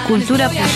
[0.07, 0.67] Cultura Puyap.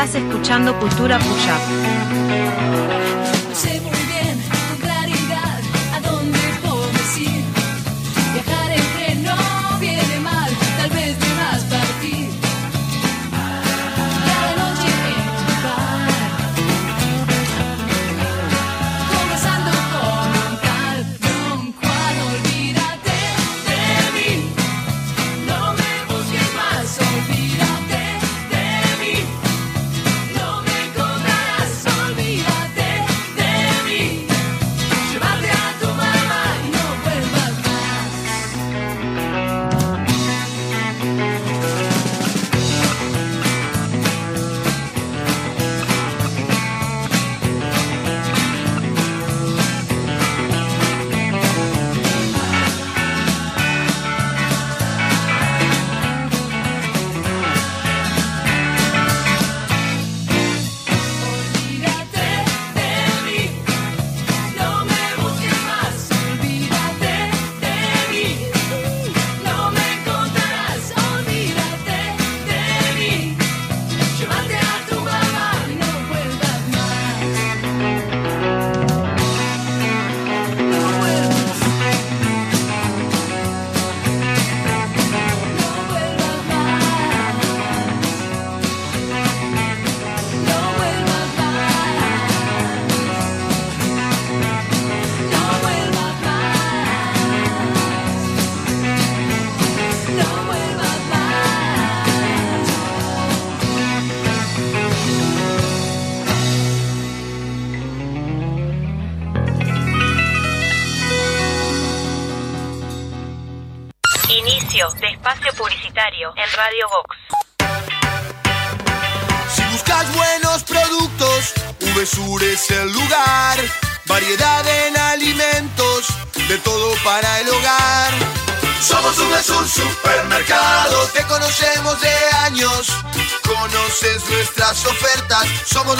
[0.00, 1.60] Estás escuchando Cultura Puyap.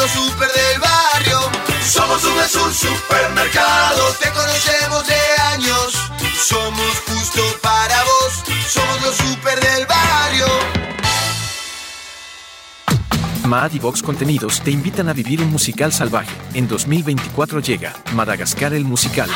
[0.08, 1.38] Los super del barrio.
[1.84, 6.10] Somos VSUR Supermercado, te conocemos de años.
[6.46, 10.46] Somos justo para vos, somos los super del barrio.
[13.44, 16.34] Mad y Vox Contenidos te invitan a vivir un musical salvaje.
[16.54, 19.30] En 2024 llega Madagascar el musical.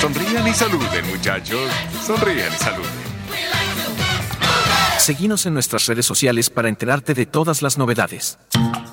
[0.00, 1.70] Sonrían y saluden, muchachos.
[2.04, 3.01] Sonrían y saluden.
[5.02, 8.38] Seguinos en nuestras redes sociales para enterarte de todas las novedades.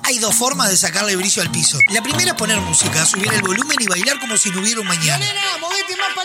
[0.02, 1.78] Hay dos formas de sacarle brillo al piso.
[1.90, 4.88] La primera es poner música, subir el volumen y bailar como si no hubiera un
[4.88, 5.24] mañana.
[5.24, 5.94] Nena, movete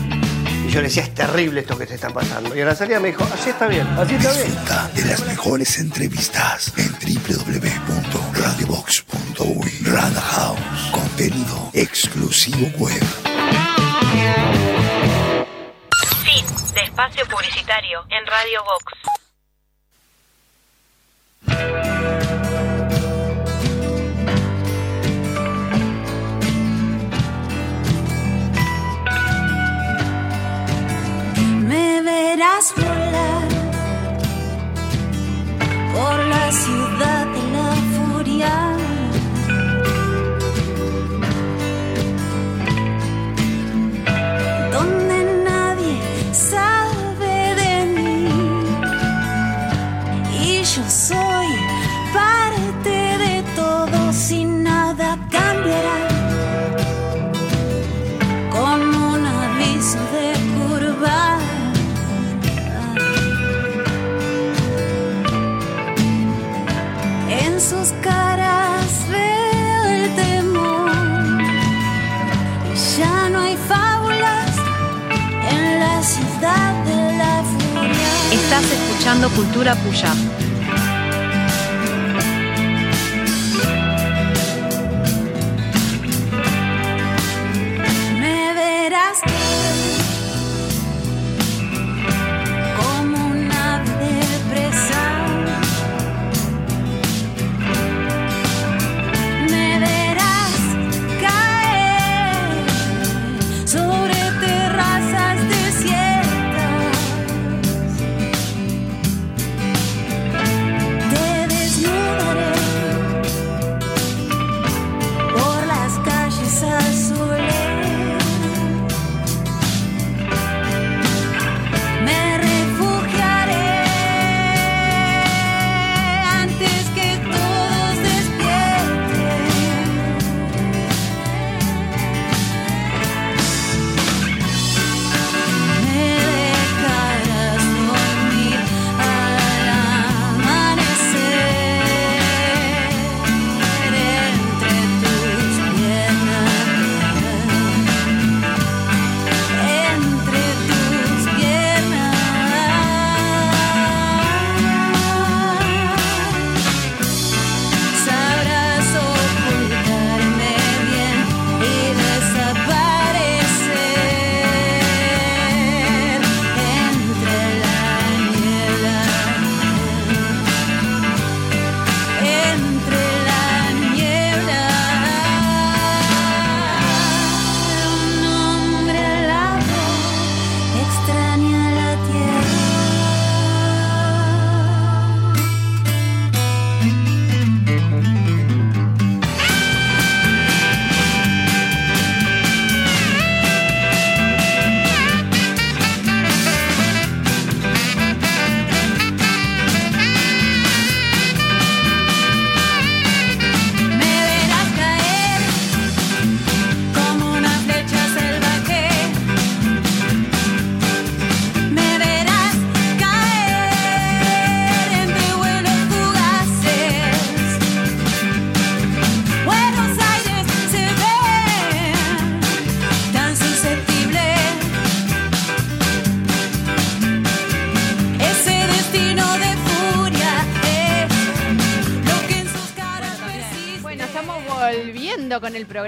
[0.76, 2.54] Y yo le decía, es terrible esto que te está pasando.
[2.54, 4.48] Y a la salida me dijo, así está bien, así está bien.
[4.48, 9.72] Disfruta de las mejores entrevistas en www.radiobox.uy.
[9.86, 10.60] Rada House,
[10.92, 13.02] contenido exclusivo web.
[16.26, 18.92] Fin de espacio publicitario en Radio Vox.
[32.06, 33.48] Verás volar
[35.94, 38.75] por la ciudad de la furia.
[78.46, 80.14] Estás escuchando Cultura Puya.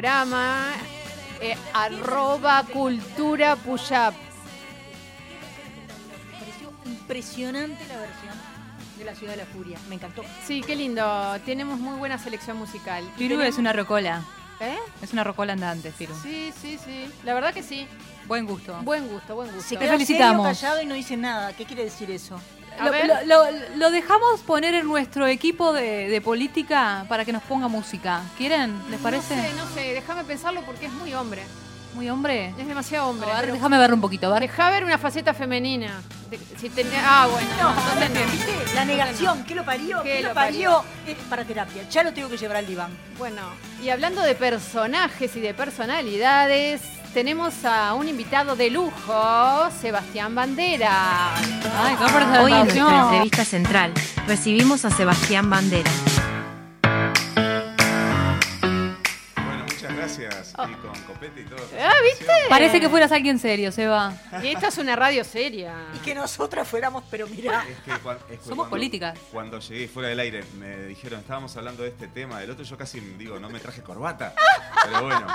[0.01, 0.73] Programa.
[1.41, 4.13] eh, arroba cultura push-up.
[6.31, 8.33] Me pareció impresionante la versión
[8.99, 9.77] de La Ciudad de la Furia.
[9.89, 10.23] Me encantó.
[10.45, 11.03] Sí, qué lindo.
[11.45, 13.03] Tenemos muy buena selección musical.
[13.17, 14.23] Tenemos- es una rocola.
[14.59, 14.77] ¿Eh?
[15.03, 16.13] Es una rocola andante, Firu.
[16.23, 17.11] Sí, sí, sí.
[17.23, 17.87] La verdad que sí.
[18.27, 18.79] Buen gusto.
[18.83, 19.69] Buen gusto, buen gusto.
[19.69, 20.47] Se Te quedó felicitamos.
[20.47, 21.53] callado y no dice nada.
[21.53, 22.39] ¿Qué quiere decir eso?
[22.85, 23.07] Lo, ver.
[23.07, 27.67] lo- lo- lo dejamos poner en nuestro equipo de, de política para que nos ponga
[27.67, 28.21] música.
[28.37, 28.79] ¿Quieren?
[28.89, 29.35] ¿Les parece?
[29.35, 29.81] No sé, no sé.
[29.93, 31.43] Déjame pensarlo porque es muy hombre.
[31.95, 32.53] Muy hombre.
[32.59, 33.29] Es demasiado hombre.
[33.31, 34.27] A ver, pero- déjame verlo un poquito.
[34.27, 34.41] A ver.
[34.41, 35.99] Deja ver una faceta femenina.
[36.29, 37.47] De- si ten- ah, bueno.
[37.59, 38.31] No, no, no.
[38.31, 38.75] ¿viste?
[38.75, 40.03] La negación, ¿qué lo parió?
[40.03, 40.83] ¿Qué ¿Qué, lo lo parió?
[41.07, 41.87] Es para terapia.
[41.89, 42.91] Ya lo tengo que llevar al diván.
[43.17, 43.41] Bueno,
[43.81, 46.81] y hablando de personajes y de personalidades,
[47.17, 51.33] tenemos a un invitado de lujo, Sebastián Bandera.
[51.75, 51.95] Ay,
[52.43, 53.91] Hoy en nuestra entrevista central
[54.27, 55.89] recibimos a Sebastián Bandera.
[60.25, 60.53] Gracias.
[60.53, 61.59] Y con copete y todo.
[61.79, 62.31] Ah, ¿viste?
[62.49, 64.13] Parece que fueras alguien serio, Seba.
[64.43, 65.73] Y esta es una radio seria.
[65.95, 67.65] Y que nosotras fuéramos, pero mirá.
[67.69, 69.17] Es que cuan- es que Somos cuando- políticas.
[69.31, 72.77] Cuando llegué fuera del aire, me dijeron, estábamos hablando de este tema, del otro, yo
[72.77, 74.33] casi digo, no me traje corbata.
[74.83, 75.27] Pero bueno,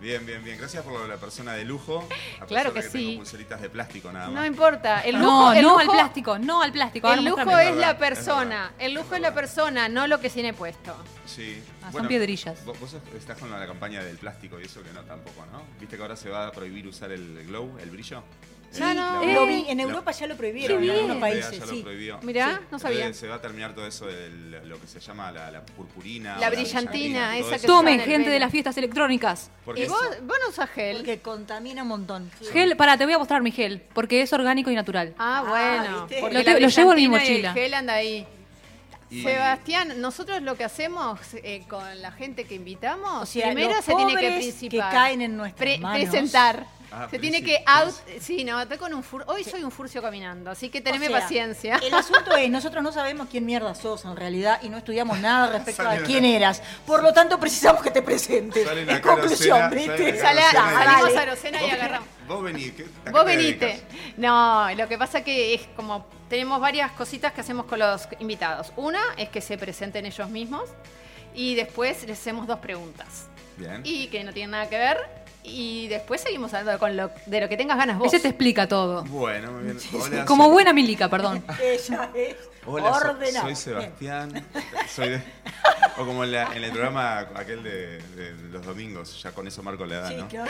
[0.00, 0.58] bien, bien, bien.
[0.58, 2.06] Gracias por de la persona de lujo.
[2.40, 2.98] a Claro que de sí.
[3.06, 4.34] tengo pulseritas de plástico nada más.
[4.34, 5.00] No importa.
[5.02, 7.12] El lujo, no, el no lujo- al plástico, no al plástico.
[7.12, 8.72] El lujo es la es persona.
[8.78, 10.96] El lujo es la persona, no lo que tiene puesto.
[11.26, 11.62] Sí.
[11.82, 12.64] Ah, son piedrillas.
[12.64, 15.62] Vos, vos estás con la campaña del plástico y eso que no tampoco, ¿no?
[15.80, 18.22] ¿Viste que ahora se va a prohibir usar el glow, el brillo?
[18.70, 19.24] Sí, No, no.
[19.24, 19.70] La- lo Eh, vi.
[19.70, 21.58] En la- Europa ya lo la prohibieron en algunos países.
[21.58, 21.82] ya lo Sí.
[21.82, 22.18] prohibió.
[22.22, 22.64] Mirá, Sí.
[22.70, 22.98] no sabía.
[22.98, 24.28] Entonces, se va a terminar todo eso de
[24.66, 26.36] lo que se llama la, la purpurina.
[26.38, 29.50] La brillantina, todo esa que Tomen, gente de las fiestas electrónicas.
[29.64, 30.98] Porque Y vos, vos no usas gel.
[30.98, 32.30] Porque contamina un montón.
[32.52, 35.14] Gel, pará, te voy a mostrar mi gel, porque es orgánico y natural.
[35.18, 36.00] Ah, Ah, bueno.
[36.20, 37.52] porque Lo la te- lo llevo en mi y el mochila.
[37.54, 38.26] gel anda ahí.
[39.10, 43.74] Y- Sebastián, nosotros lo que hacemos eh, con la gente que invitamos, O sea, primero
[43.76, 44.90] los se tiene que principar.
[44.90, 46.08] que caen en nuestras Pre- manos.
[46.08, 46.66] presentar.
[46.90, 47.92] Ah, se tiene que out.
[48.18, 51.10] Sí, no, estoy con un fur- Hoy soy un furcio caminando, así que teneme O
[51.10, 51.76] sea, paciencia.
[51.82, 55.52] El asunto es, nosotros no sabemos quién mierda sos en realidad y no estudiamos nada
[55.52, 56.62] respecto Sale a quién eras.
[56.86, 58.66] Por lo tanto, precisamos que te presentes.
[58.66, 60.18] En conclusión, ¿viste?
[60.18, 62.08] salimos a Arocena y agarramos.
[62.28, 62.72] Vos venís.
[62.72, 63.80] ¿qué- a qué Vos te venite.
[64.16, 68.72] No, lo que pasa que es como tenemos varias cositas que hacemos con los invitados.
[68.76, 70.68] Una es que se presenten ellos mismos
[71.34, 73.26] y después les hacemos dos preguntas
[73.56, 73.80] Bien.
[73.84, 74.98] y que no tienen nada que ver
[75.44, 78.08] y después seguimos hablando con lo, de lo que tengas ganas vos.
[78.12, 79.04] Ese te explica todo.
[79.04, 79.78] Bueno, muy bien.
[80.00, 81.42] Hola, Como soy- buena milica, perdón.
[81.62, 84.44] Ella es Hola, soy Sebastián.
[84.94, 85.22] Soy de-
[85.96, 89.62] o como en, la- en el programa aquel de, de los domingos, ya con eso
[89.62, 90.44] marco la edad, Sí, ¿no?
[90.46, 90.48] Eh,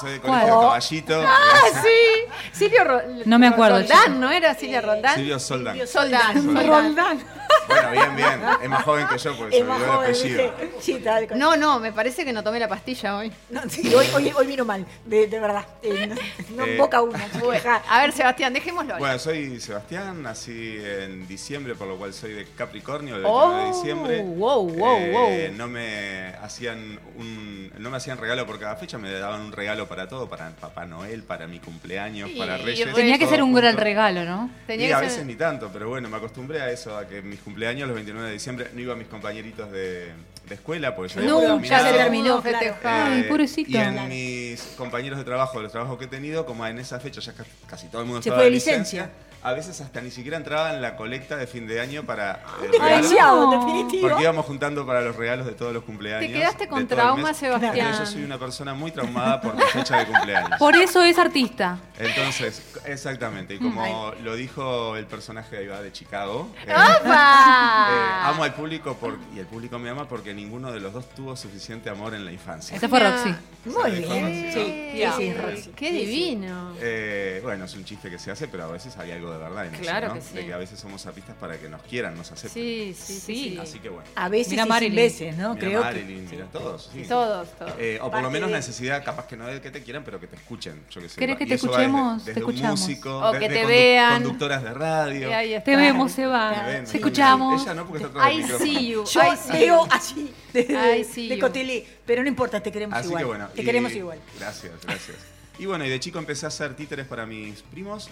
[0.00, 0.40] soy de ¿Cuál?
[0.40, 1.22] Colegio Caballito.
[1.26, 2.32] Ah, sí.
[2.52, 4.20] Silvio Ro- No me acuerdo, Roldán.
[4.20, 5.14] ¿no era Silvia Roldán?
[5.16, 5.86] Silvio Soldán.
[5.86, 6.42] Soldán.
[6.42, 6.66] Soldán.
[6.86, 7.24] Soldán.
[7.66, 8.40] Bueno, bien, bien.
[8.62, 11.36] Es más joven que yo, porque se Es más olvidó el joven, apellido.
[11.36, 13.32] No, no, me parece que no tomé la pastilla hoy.
[13.50, 15.66] No, sí, hoy, hoy, hoy vino mal, de, de verdad.
[15.82, 16.14] Eh, no
[16.56, 17.18] no Eh, boca una.
[17.42, 19.00] Bueno, a ver, Sebastián, dejémoslo ahí.
[19.00, 23.62] Bueno, soy Sebastián, nací en diciembre, por lo cual soy de Capricornio, el Oh, 29
[23.64, 24.22] de diciembre.
[24.36, 25.56] wow, wow, Eh, wow.
[25.56, 29.88] No me hacían un, no me hacían regalo por cada fecha, me daban un regalo
[29.88, 32.92] para todo, para Papá Noel, para mi cumpleaños, Y para Reyes.
[32.94, 34.50] Tenía que ser un gran regalo, ¿no?
[34.66, 37.08] Tenía y que a ser- veces ni tanto, pero bueno, me acostumbré a eso, a
[37.08, 40.12] que mis cumpleaños, los 29 de diciembre, no iba a mis compañeritos de,
[40.48, 42.42] de escuela, porque ya habíamos No, ya se terminó.
[42.84, 43.64] Ay, Eh.
[43.68, 47.00] Y en mis compañeros de trabajo, de los trabajos que he tenido, como en esa
[47.00, 49.10] fecha ya ca- casi todo el mundo Se estaba fue de de licencia.
[49.42, 52.66] A veces hasta ni siquiera entraba en la colecta de fin de año para eh,
[52.66, 54.08] Un regalos, definitivo.
[54.08, 56.30] porque íbamos juntando para los regalos de todos los cumpleaños.
[56.30, 57.32] Te quedaste de con trauma.
[57.34, 57.94] Sebastián.
[57.98, 60.58] Yo soy una persona muy traumada por mi fecha de cumpleaños.
[60.58, 61.78] Por eso es artista.
[61.98, 67.88] Entonces, exactamente, y como lo dijo el personaje ahí va de Chicago, eh, ¡Opa!
[67.90, 71.08] eh, amo al público por- y el público me ama porque ninguno de los dos
[71.14, 72.76] tuvo suficiente amor en la infancia.
[72.76, 73.34] Ese fue Roxy.
[73.64, 74.50] Muy Sí, bien.
[74.52, 75.70] Sí, sí, sí, Roxy.
[75.76, 76.72] Qué divino.
[76.80, 79.66] Eh, bueno, es un chiste que se hace, pero a veces hay algo de verdad
[79.66, 80.20] en Claro eso, ¿no?
[80.20, 80.34] que sí.
[80.34, 82.50] De que a veces somos artistas para que nos quieran, nos acepten.
[82.62, 83.20] Sí, sí, sí.
[83.50, 83.58] sí.
[83.58, 84.08] Así que bueno.
[84.14, 84.96] A veces Mira y Marilyn.
[84.96, 85.54] veces, ¿no?
[85.54, 86.90] Mira Creo Marilyn, mira todos.
[86.92, 87.04] sí.
[87.08, 87.72] Todos, todos.
[87.78, 90.04] Eh, o por lo menos de- la necesidad, capaz que no es que te quieran,
[90.04, 90.82] pero que te escuchen.
[90.90, 91.20] Yo qué sé.
[91.20, 92.24] ¿Querés que te escuchemos?
[92.24, 92.80] Desde, Te desde un escuchamos.
[92.80, 94.22] músico, O que te vean.
[94.22, 95.28] conductoras de radio.
[95.62, 96.16] Te vemos.
[96.18, 96.96] Me ven, Te sí.
[96.98, 97.62] escuchamos.
[97.62, 99.04] Ella no, porque está I see you.
[99.04, 99.20] Yo
[99.52, 101.46] veo así, de, Ay, sí, de yo.
[101.46, 103.22] cotelé, pero no importa, te queremos igual.
[103.22, 103.48] que bueno.
[103.54, 104.18] te queremos igual.
[104.38, 105.16] Gracias, gracias.
[105.58, 108.08] Y bueno, y de chico empecé a hacer títeres para mis primos.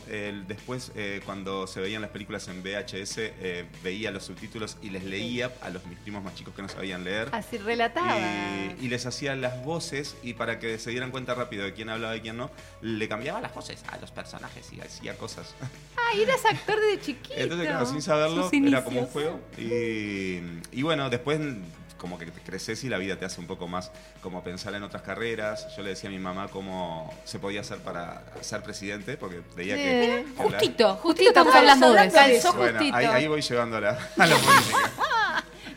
[0.48, 5.04] Después, eh, cuando se veían las películas en VHS, eh, veía los subtítulos y les
[5.04, 7.28] leía a los mis primos más chicos que no sabían leer.
[7.30, 8.18] Así relataba.
[8.18, 11.88] Y, y les hacía las voces y para que se dieran cuenta rápido de quién
[11.88, 15.54] hablaba y quién no, le cambiaba las voces a los personajes y hacía cosas.
[16.12, 17.34] Ay, eras actor de chiquito.
[17.36, 19.40] Entonces, claro, sin saberlo, era como un juego.
[19.56, 20.40] Y,
[20.72, 21.38] y bueno, después
[21.98, 23.90] como que te creces y la vida te hace un poco más
[24.22, 25.74] como pensar en otras carreras.
[25.76, 29.76] Yo le decía a mi mamá cómo se podía hacer para ser presidente, porque veía
[29.76, 30.24] que...
[30.36, 32.52] Justito, justito estamos hablando de eso.
[32.54, 32.96] Bueno, justito.
[32.96, 34.92] ahí, ahí voy llevando a la, a la política.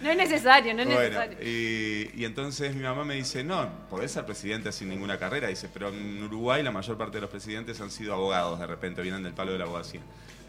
[0.01, 1.37] No es necesario, no es Bueno, necesario.
[1.41, 5.49] y, y entonces mi mamá me dice, no, podés ser presidente sin ninguna carrera.
[5.49, 9.01] Dice, pero en Uruguay la mayor parte de los presidentes han sido abogados, de repente,
[9.01, 9.99] vienen del palo de la abogacía.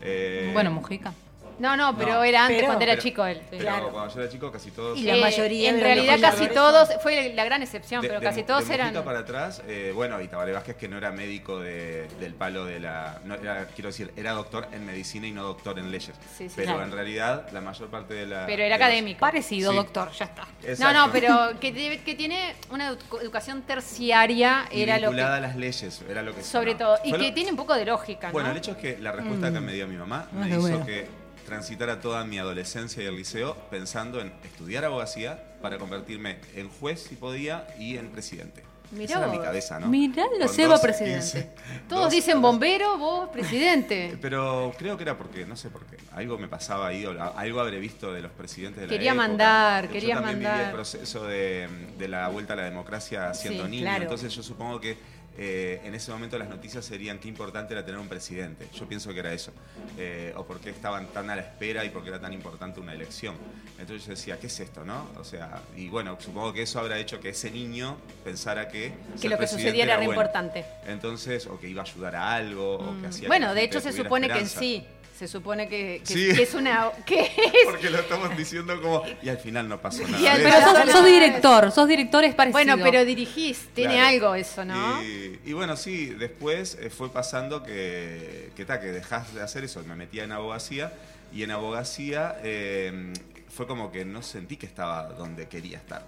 [0.02, 1.12] Eh, Bueno, Mujica.
[1.60, 2.24] No, no, pero No.
[2.24, 3.40] era antes Pero- cuando era pero- chico él.
[3.50, 4.98] Pero cuando yo era chico casi todos...
[4.98, 8.74] Eh, En realidad casi todos, fue la gran excepción, De- pero de- casi todos de
[8.74, 8.86] eran...
[8.88, 12.64] Mujica para atrás, eh, bueno, y Tabaré Vázquez que no era médico de- del palo
[12.64, 13.18] de la...
[13.24, 16.16] No, era, quiero decir, era doctor en medicina y no doctor en leyes.
[16.36, 16.84] Sí, sí, pero claro.
[16.84, 18.46] en realidad la mayor parte de la...
[18.46, 19.20] Pero era de los- académico.
[19.20, 19.76] Parecido, Sí.
[19.76, 20.42] doctor, ya está.
[20.44, 21.06] No, Exacto.
[21.06, 25.16] no, pero que, que tiene una edu- educación terciaria, Y era lo que...
[25.16, 27.74] vinculada a las leyes, era lo que Sobre todo, y Fue que tiene un poco
[27.74, 28.52] de lógica, Bueno, ¿no?
[28.52, 29.54] el hecho es que la respuesta Mm.
[29.54, 30.86] que me dio mi mamá Ah, me qué hizo bueno.
[30.86, 31.19] que
[31.54, 37.02] transitara toda mi adolescencia y el liceo pensando en estudiar abogacía para convertirme en juez
[37.08, 38.62] si podía y en presidente.
[38.92, 39.86] Mirá Esa era mi cabeza, ¿no?
[39.88, 41.20] Mirá, lo Seba 12, presidente.
[41.20, 41.50] 15.
[41.88, 44.16] Todos Dos- dicen bombero, vos presidente.
[44.22, 47.26] Pero creo que era porque, no sé por qué, algo me pasaba ahí, o la-
[47.28, 49.28] algo habré visto de los presidentes de la Quería época.
[49.28, 50.66] mandar, Yo quería también viví mandar.
[50.66, 54.02] el proceso de, de la vuelta a la democracia siendo Sí, niño, claro.
[54.04, 54.96] entonces yo supongo que
[55.42, 58.68] eh, en ese momento las noticias serían qué importante era tener un presidente.
[58.74, 59.52] Yo pienso que era eso.
[59.96, 62.78] Eh, o por qué estaban tan a la espera y por qué era tan importante
[62.78, 63.36] una elección.
[63.78, 65.08] Entonces yo decía, ¿qué es esto, no?
[65.18, 68.92] O sea, y bueno, supongo que eso habrá hecho que ese niño pensara que...
[69.18, 70.12] Que lo que sucediera era bueno.
[70.12, 70.66] importante.
[70.86, 73.64] Entonces, o que iba a ayudar a algo, o que hacía que Bueno, la de
[73.64, 74.60] hecho se supone que esperanza.
[74.60, 74.86] sí.
[75.20, 76.34] Se supone que, que- Sí.
[76.34, 76.92] que es una...
[77.04, 77.30] Que es,
[77.66, 79.02] Porque lo estamos diciendo como.
[79.22, 80.18] Y al final no pasó nada.
[80.18, 82.52] Y al- Pero sos, sos director, sos director es parecido.
[82.76, 84.08] Bueno, pero dirigís, tiene Claro.
[84.08, 85.02] algo eso, ¿no?
[85.02, 89.62] Y, y bueno, sí, después eh, fue pasando que, que, ta, que dejás de hacer
[89.62, 89.82] eso.
[89.86, 90.90] Me metía en abogacía
[91.34, 93.12] y en abogacía eh,
[93.50, 96.02] fue como que no sentí que estaba donde quería estar.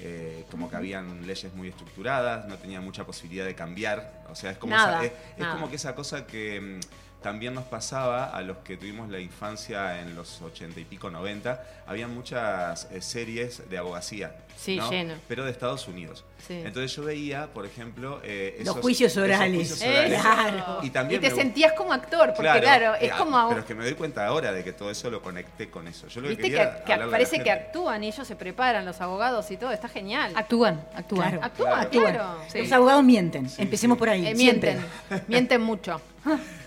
[0.00, 4.24] Eh, como que habían leyes muy estructuradas, no tenía mucha posibilidad de cambiar.
[4.28, 6.80] O sea, es como, Nada, esa, es, como que esa cosa que mm,
[7.22, 11.62] también nos pasaba a los que tuvimos la infancia en los ochenta y pico, 90.
[11.86, 14.34] Había muchas eh, series de abogacía.
[14.56, 14.90] Sí, ¿no?
[14.90, 15.14] lleno.
[15.28, 16.24] Pero de Estados Unidos.
[16.46, 16.54] Sí.
[16.64, 19.54] Entonces yo veía, por ejemplo, eh, Los esos- juicios esos orales.
[19.68, 20.20] juicios Eh, orales.
[20.20, 20.78] claro.
[20.82, 23.48] Y también y te me sentías como actor, porque claro, eh, es ah, como...
[23.48, 26.06] Pero es que me doy cuenta ahora de que todo eso lo conecté con eso.
[26.08, 29.00] Yo lo que Viste quería que, que parece que actúan y ellos se preparan, los
[29.02, 30.32] abogados y todo, está genial.
[30.36, 31.28] Actúan, actúan.
[31.32, 31.44] Claro.
[31.44, 31.90] Actúan, Claro.
[31.90, 32.22] claro.
[32.42, 32.62] Actúan.
[32.62, 33.50] Los abogados mienten.
[33.58, 34.26] Empecemos por ahí.
[34.26, 34.76] Eh, siempre.
[35.10, 36.00] mienten, mienten mucho.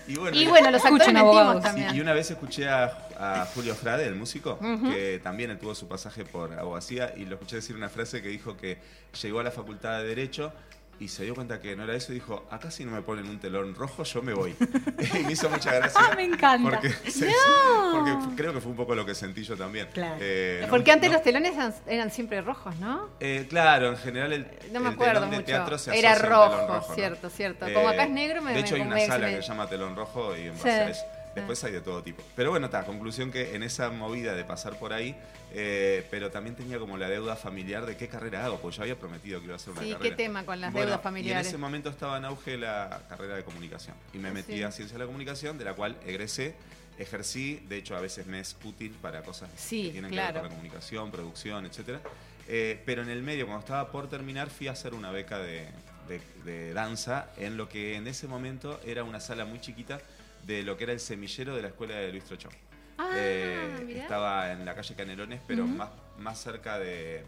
[0.08, 1.62] Y bueno, Y bueno, los actores abogados.
[1.62, 1.94] también.
[1.94, 2.84] Y, y una vez escuché a,
[3.18, 7.56] a Julio Frade, el músico, que también tuvo su pasaje por abogacía, y lo escuché
[7.56, 8.78] decir una frase que dijo que
[9.22, 10.52] llegó a la facultad de Derecho
[11.00, 13.26] y se dio cuenta que no era eso y dijo, acá si no me ponen
[13.26, 14.54] un telón rojo, yo me voy.
[15.18, 15.98] y me hizo mucha gracia.
[16.00, 16.70] Ah, me encanta.
[16.70, 17.92] Porque, se- No.
[17.92, 19.88] porque creo que fue un poco lo que sentí yo también.
[19.92, 20.16] Claro.
[20.20, 23.08] Eh, no- Porque antes no- los telones eran, eran siempre rojos, ¿no?
[23.18, 25.46] eh, claro, en general el, No me el acuerdo telón de mucho.
[25.46, 26.94] teatro se Era rojo, ¿no?
[26.94, 27.66] cierto, cierto.
[27.72, 29.48] Como acá es negro, me- De hecho, me- hay una me- sala me- que se
[29.48, 30.64] llama telón rojo y en Sí.
[30.64, 31.02] base a eso.
[31.34, 32.22] Después hay de todo tipo.
[32.34, 35.14] Pero bueno, está, conclusión que en esa movida de pasar por ahí,
[35.52, 38.96] eh, pero también tenía como la deuda familiar de qué carrera hago, porque yo había
[38.98, 40.16] prometido que iba a hacer una Sí, carrera.
[40.16, 41.46] ¿qué tema con las Bueno, deudas Y familiares?
[41.46, 43.94] en ese momento estaba en auge la carrera de comunicación.
[44.12, 44.62] Y me metí Sí.
[44.64, 46.54] a Ciencia de la Comunicación, de la cual egresé,
[46.98, 50.32] ejercí, de hecho a veces me es útil para cosas Sí, que tienen que ver
[50.34, 52.00] con la comunicación, producción, etcétera.
[52.48, 55.68] Eh, pero en el medio, cuando estaba por terminar, fui a hacer una beca de,
[56.08, 60.00] de- de danza en lo que en ese momento era una sala muy chiquita
[60.46, 62.52] de lo que era el semillero de la escuela de Luis Trochón.
[62.98, 67.24] Ah, Eh, estaba en la calle Canelones, pero más, más cerca de,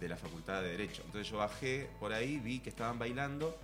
[0.00, 1.02] de la Facultad de Derecho.
[1.06, 3.56] Entonces yo bajé por ahí, vi que estaban bailando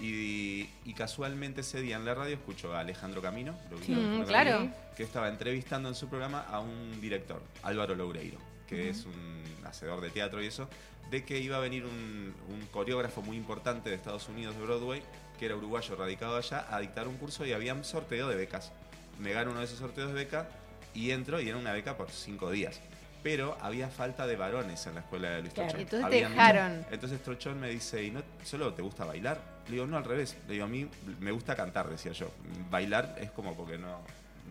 [0.00, 4.22] y, y casualmente ese día en la radio escucho a Alejandro Camino, lo Sí, Alejandro
[4.22, 4.50] Mm, claro.
[4.56, 8.38] Camino, que estaba entrevistando en su programa a un director, Álvaro Loureiro,
[8.68, 10.68] que es un hacedor de teatro y eso,
[11.10, 15.02] de que iba a venir un, un coreógrafo muy importante de Estados Unidos de Broadway,
[15.40, 18.72] que era uruguayo radicado allá, a dictar un curso y había un sorteo de becas.
[19.18, 20.46] Me gano uno de esos sorteos de beca
[20.92, 22.78] y entro y era una beca por cinco días.
[23.22, 25.80] Pero había falta de varones en la escuela de Luis Claro, Trochón.
[25.82, 26.86] entonces te Había dejaron.
[26.90, 29.40] Entonces Trochón me dice, ¿y no solo te gusta bailar?
[29.66, 30.36] Le digo, no, al revés.
[30.46, 30.86] Le digo, a mí
[31.20, 32.30] me gusta cantar, decía yo.
[32.70, 34.00] Bailar es como porque no,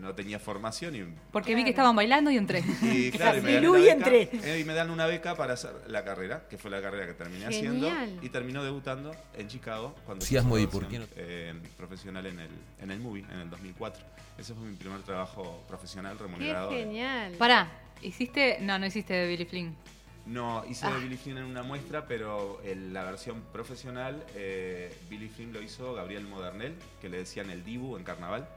[0.00, 2.62] no tenía formación y Porque vi que estaban bailando y entré.
[2.82, 4.30] y claro, y me, dan Milú una y beca, entré.
[4.42, 7.14] eh, y me dan una beca para hacer la carrera, que fue la carrera que
[7.14, 7.88] terminé haciendo.
[8.22, 12.90] Y terminó debutando en Chicago cuando Sí, producción, ¿por qué eh, profesional en el, en
[12.90, 14.02] el movie, en el 2004.
[14.38, 16.70] Ese fue mi primer trabajo profesional Qué remunerado.
[16.70, 17.32] de- genial.
[17.38, 17.70] Pará,
[18.02, 18.58] ¿hiciste?
[18.60, 19.76] No, no hiciste de Billy Flynn.
[20.26, 20.94] No, hice Ah.
[20.94, 25.60] de Billy Flynn en una muestra, pero en la versión profesional, eh, Billy Flynn lo
[25.62, 28.48] hizo Gabriel Modernel, que le decían el Dibu en carnaval.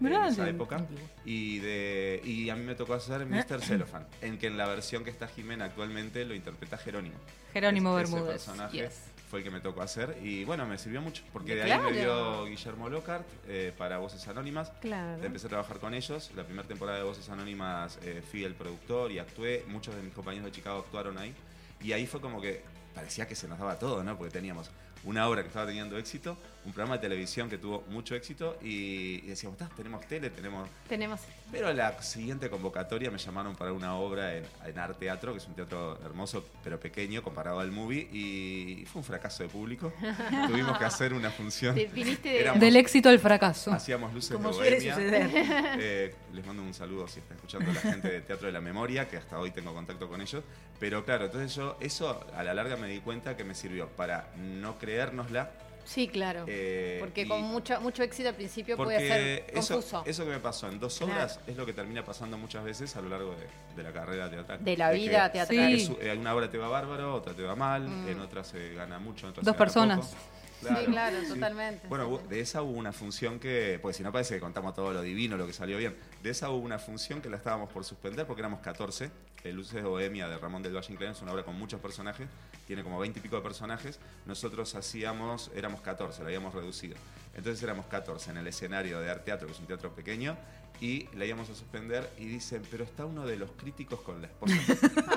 [0.00, 0.84] Mirá, en esa época.
[1.24, 3.60] Y, de, y a mí me tocó hacer Mr.
[3.62, 7.16] Cellophane, en que en la versión que está Jimena actualmente lo interpreta Jerónimo.
[7.52, 9.00] Jerónimo Es- Bermúdez, Ese personaje yes.
[9.28, 10.16] fue el que me tocó hacer.
[10.22, 11.90] Y bueno, me sirvió mucho, porque de ahí Claro.
[11.90, 14.70] me dio Guillermo Lockhart eh, para Voces Anónimas.
[14.80, 15.22] Claro.
[15.22, 16.30] Empecé a trabajar con ellos.
[16.34, 19.64] La primera temporada de Voces Anónimas eh, fui el productor y actué.
[19.68, 21.34] Muchos de mis compañeros de Chicago actuaron ahí.
[21.82, 22.62] Y ahí fue como que
[22.94, 24.16] parecía que se nos daba todo, ¿no?
[24.16, 24.70] Porque teníamos
[25.04, 26.36] una obra que estaba teniendo éxito,
[26.66, 30.68] un programa de televisión que tuvo mucho éxito y, y decíamos, "Ah, tenemos tele, tenemos...
[30.88, 31.20] Tenemos.
[31.50, 35.38] Pero a la siguiente convocatoria me llamaron para una obra en, en Art Teatro, que
[35.38, 39.90] es un teatro hermoso pero pequeño comparado al movie, y fue un fracaso de público.
[40.48, 41.74] Tuvimos que hacer una función.
[41.74, 41.88] De-
[42.24, 43.72] Éramos- Del éxito al fracaso.
[43.72, 44.96] Hacíamos luces Como de bohemia.
[45.80, 49.08] Eh, les mando un saludo si está escuchando la gente de Teatro de la Memoria,
[49.08, 50.44] que hasta hoy tengo contacto con ellos.
[50.78, 54.28] Pero claro, entonces yo eso a la larga me di cuenta que me sirvió para
[54.36, 55.50] no creérnosla.
[55.84, 56.44] Sí, claro.
[56.46, 60.02] eh, Porque con mucho, mucho éxito al principio puede ser eso, confuso.
[60.06, 61.12] eso que me pasó en dos Claro.
[61.14, 64.30] obras es lo que termina pasando muchas veces a lo largo de, de la carrera
[64.30, 64.62] teatral.
[64.64, 65.72] De la que vida teatral.
[65.72, 68.08] es- eh, en una obra te va bárbaro, otra te va mal, Mm.
[68.08, 70.06] en otra se gana mucho, en otra Dos se gana personas.
[70.06, 70.78] poco.
[70.80, 71.88] Sí, claro, totalmente.
[71.88, 75.00] Bueno, de esa hubo una función que, pues si no parece que contamos todo lo
[75.00, 78.26] divino, lo que salió bien, de esa hubo una función que la estábamos por suspender
[78.26, 79.10] porque éramos 14.
[79.42, 82.28] El Luces de Bohemia de Ramón del Valle Inclán es una obra con muchos personajes,
[82.70, 83.98] tiene como 20 y pico de personajes.
[84.26, 86.94] Nosotros hacíamos, éramos 14, la habíamos reducido.
[87.34, 90.36] Entonces éramos 14 en el escenario de Arte Teatro, que es un teatro pequeño,
[90.80, 94.28] y la íbamos a suspender y dicen, pero está uno de los críticos con la
[94.28, 94.54] esposa.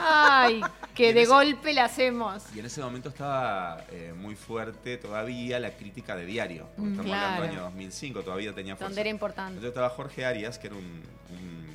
[0.01, 0.61] Ay,
[0.95, 2.43] que de ese- golpe la hacemos.
[2.55, 6.65] Y en ese momento estaba eh, muy fuerte todavía la crítica de diario.
[6.75, 7.25] porque Mm, estamos claro.
[7.25, 8.89] hablando del año 2005, todavía tenía fuerza.
[8.89, 9.49] Donde era importante.
[9.51, 11.72] Entonces estaba Jorge Arias, que era un, un-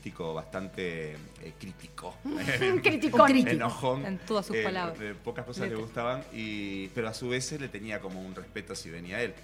[0.00, 2.16] un crítico bastante eh, crítico.
[2.82, 3.26] Criticón.
[3.26, 3.50] Crítico.
[3.50, 4.06] Enojón.
[4.06, 4.98] En todas sus Eh, palabras.
[5.22, 8.88] pocas cosas le gustaban, y, pero a su vez le tenía como un respeto si
[8.90, 9.34] venía él.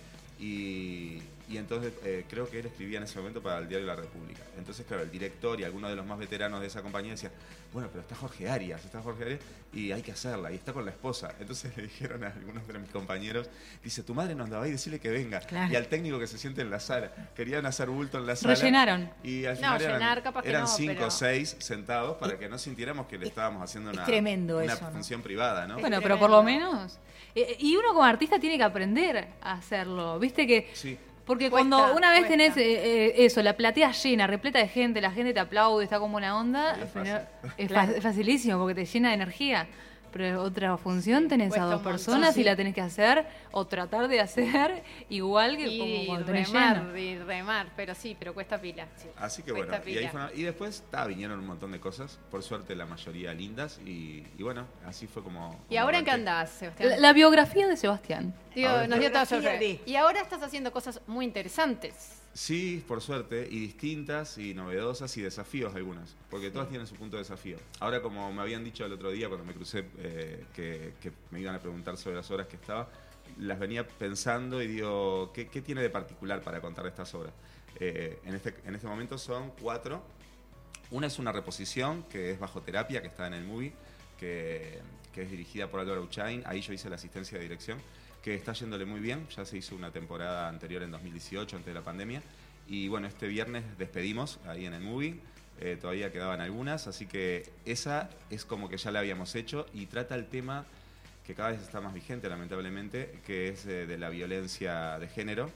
[0.40, 1.18] Y,
[1.48, 4.42] y entonces eh, creo que él escribía en ese momento para el diario La República.
[4.58, 7.32] Entonces, claro, el director y algunos de los más veteranos de esa compañía decían,
[7.72, 9.40] bueno, pero está Jorge Arias, está Jorge Arias
[9.72, 11.34] y hay que hacerla, y está con la esposa.
[11.38, 13.48] Entonces le dijeron a algunos de mis compañeros,
[13.84, 15.40] dice, tu madre nos daba y decirle que venga.
[15.40, 15.72] Claro.
[15.72, 17.12] Y al técnico que se siente en la sala.
[17.36, 18.54] Querían hacer bulto en la sala.
[18.54, 19.10] Rellenaron.
[19.22, 22.16] Y al No, final eran, llenar capaz que eran no, cinco pero- o seis sentados
[22.16, 24.90] para que no sintiéramos que le estábamos haciendo una, tremendo una eso, ¿no?
[24.92, 25.78] función privada, ¿no?
[25.78, 26.98] Bueno, pero por lo menos.
[27.34, 30.18] eh, y uno como artista tiene que aprender a hacerlo.
[30.18, 30.70] Viste que.
[30.72, 30.98] Sí.
[31.26, 32.32] Porque Cuesta, cuando una vez cuesta.
[32.36, 35.98] tenés eh, eh, eso, la platea llena, repleta de gente, la gente te aplaude, está
[35.98, 37.14] como una onda, Es fácil.
[37.58, 37.90] es, Claro.
[37.92, 39.66] fa- es facilísimo porque te llena de energía.
[40.16, 41.92] Pero otra función tenés cuesta a dos montón.
[41.92, 42.40] personas Sí.
[42.40, 46.48] y la tenés que hacer o tratar de hacer igual que Y como cuando tenés
[46.48, 46.96] remar, lleno.
[46.96, 48.86] y remar, pero sí, pero cuesta pila.
[48.96, 49.08] sí.
[49.16, 52.18] Así que Cuesta bueno, y, ahí fue- y después ta, vinieron un montón de cosas,
[52.30, 55.50] por suerte la mayoría lindas, y, y bueno, así fue como...
[55.68, 56.88] ¿Y como ahora en qué andás, Sebastián?
[56.90, 58.34] La, la biografía de Sebastián.
[58.54, 58.88] Ver.
[58.88, 59.58] nos dio todo Biografía sobre.
[59.58, 62.22] de- Y ahora estás haciendo cosas muy interesantes.
[62.36, 67.16] Sí, por suerte, y distintas, y novedosas, y desafíos algunas, porque todas tienen su punto
[67.16, 67.56] de desafío.
[67.80, 71.40] Ahora, como me habían dicho el otro día cuando me crucé eh, que, que me
[71.40, 72.90] iban a preguntar sobre las obras que estaba,
[73.38, 77.32] las venía pensando y digo, ¿qué, qué tiene de particular para contar estas obras?
[77.80, 80.02] Eh, en, este, en este momento son cuatro.
[80.90, 83.72] Una es una reposición, que es bajo terapia, que está en el movie,
[84.18, 84.78] que,
[85.10, 86.42] que es dirigida por Álvaro Uchain.
[86.44, 87.78] Ahí yo hice la asistencia de dirección,
[88.26, 89.24] que está yéndole muy bien.
[89.36, 92.20] Ya se hizo una temporada anterior en 2018, antes de la pandemia.
[92.66, 95.20] Y bueno, este viernes despedimos ahí en el movie.
[95.60, 99.86] Eh, todavía quedaban algunas, así que esa es como que ya la habíamos hecho y
[99.86, 100.66] trata el tema
[101.24, 105.52] que cada vez está más vigente, lamentablemente, que es eh, de la violencia de género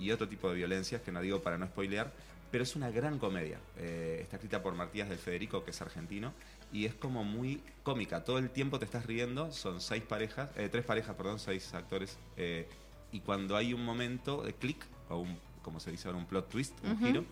[0.00, 2.10] y otro tipo de violencias que no digo para no spoilear,
[2.50, 3.58] pero es una gran comedia.
[3.76, 6.32] Eh, está escrita por Martías del Federico, que es argentino,
[6.72, 8.24] y es como muy cómica.
[8.24, 12.18] Todo el tiempo te estás riendo, son seis parejas, eh, tres parejas, perdón, seis actores,
[12.36, 12.68] eh,
[13.12, 16.48] y cuando hay un momento de clic, o un, como se dice ahora, un plot
[16.48, 17.24] twist, un giro,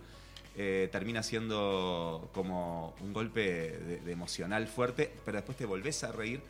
[0.57, 6.13] eh, termina siendo como un golpe de, de emocional fuerte, pero después te volvés a
[6.13, 6.43] reír.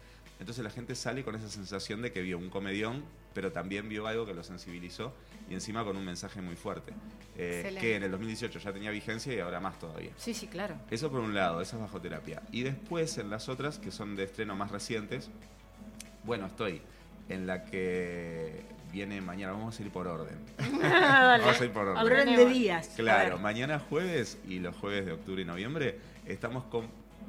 [0.43, 4.09] Entonces la gente sale con esa sensación de que vio un comedión, pero también vio
[4.09, 5.15] algo que lo sensibilizó
[5.49, 6.93] y encima con un mensaje muy fuerte.
[7.39, 10.11] eh, que en el 2018 ya tenía vigencia y ahora más todavía.
[10.17, 10.75] Sí, sí, claro.
[10.91, 12.43] Eso por un lado, esa es bajo terapia.
[12.51, 15.31] Y después en las otras, que son de estreno más recientes,
[16.25, 16.83] bueno, estoy
[17.29, 19.53] en la que viene mañana.
[19.53, 20.41] Vamos a ir por orden.
[20.59, 22.05] Vamos a ir por orden.
[22.05, 22.91] Orden de días.
[22.97, 26.89] Claro, mañana jueves y los jueves de octubre y noviembre estamos con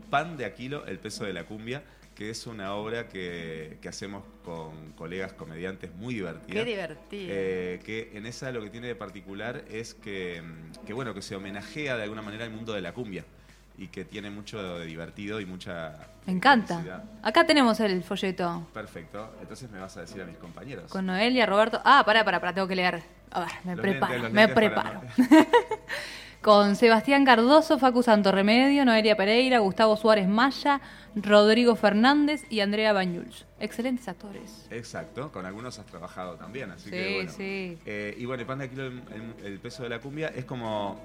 [0.10, 1.84] Pan de Aquilo, El peso de la cumbia,
[2.16, 6.54] que es una obra que, que hacemos con colegas comediantes muy divertida.
[6.60, 7.28] Qué divertido.
[7.30, 11.22] Eh, que en esa lo que tiene de particular es que, mm, que, bueno, que
[11.22, 13.26] se homenajea de alguna manera el mundo de la cumbia
[13.78, 15.98] y que tiene mucho de divertido y mucha
[16.28, 16.76] Me encanta.
[16.76, 17.04] felicidad.
[17.24, 19.34] Acá tenemos el folleto Perfecto.
[19.42, 20.92] Entonces me vas a decir a mis compañeros.
[20.92, 21.82] con Noelia, Roberto.
[21.84, 23.02] Ah, pará, pará, pará, tengo que leer.
[23.32, 25.02] A ver, me Los preparo, lentes, me preparo.
[26.44, 30.82] Con Sebastián Cardoso, Facu Santorremedio, Noelia Pereira, Gustavo Suárez Maya,
[31.16, 33.46] Rodrigo Fernández y Andrea Bañuls.
[33.62, 34.68] Excelentes actores.
[34.70, 37.32] Exacto, con algunos has trabajado también, así Sí, que bueno.
[37.32, 37.78] sí.
[37.86, 39.02] Eh, y bueno, el pan de Aquilo, el,
[39.46, 41.00] el- peso de la cumbia, es como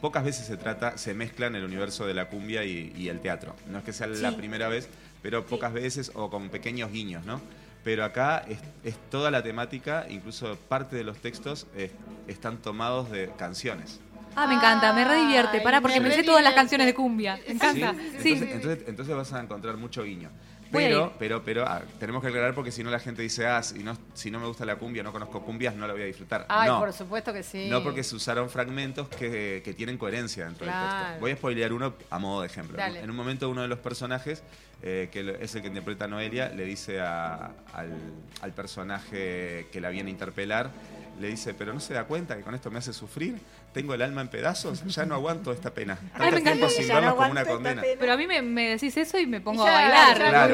[0.00, 3.56] pocas veces se trata, se mezclan el universo de la cumbia y, y el teatro.
[3.68, 4.88] No es que sea la primera vez,
[5.22, 7.40] pero pocas veces o con pequeños guiños, ¿no?
[7.82, 11.90] Pero acá es, es toda la temática, incluso parte de los textos eh,
[12.28, 13.98] están tomados de canciones.
[14.36, 15.60] Ah, me encanta, me re divierte.
[15.60, 17.38] Pará, porque me sé todas las canciones de cumbia.
[17.46, 17.94] Me encanta.
[18.18, 18.22] ¿Sí?
[18.22, 18.32] Sí.
[18.32, 20.30] Entonces, entonces, entonces vas a encontrar mucho guiño.
[20.72, 23.84] Pero, pero, pero, ah, tenemos que aclarar porque si no la gente dice, ah, si
[23.84, 26.46] no, si no me gusta la cumbia, no conozco cumbias, no la voy a disfrutar.
[26.48, 26.80] Ay, no.
[26.80, 27.68] por supuesto que sí.
[27.70, 31.20] No, porque se usaron fragmentos que, que tienen coherencia dentro del texto.
[31.20, 32.76] Voy a spoilear uno a modo de ejemplo.
[32.76, 33.00] Dale.
[33.00, 34.42] En un momento uno de los personajes,
[34.82, 37.92] eh, que es el que interpreta a Noelia, le dice a- al,
[38.42, 40.70] al personaje que la viene a interpelar,
[41.20, 43.38] le dice, pero no se da cuenta que con esto me hace sufrir,
[43.72, 45.98] tengo el alma en pedazos, ya no aguanto esta pena.
[46.14, 47.82] Ay, Tanto me tiempo sin Ya no vernos como una condena.
[47.98, 50.50] Pero a mí me, me decís eso y me pongo Y ya, a bailar.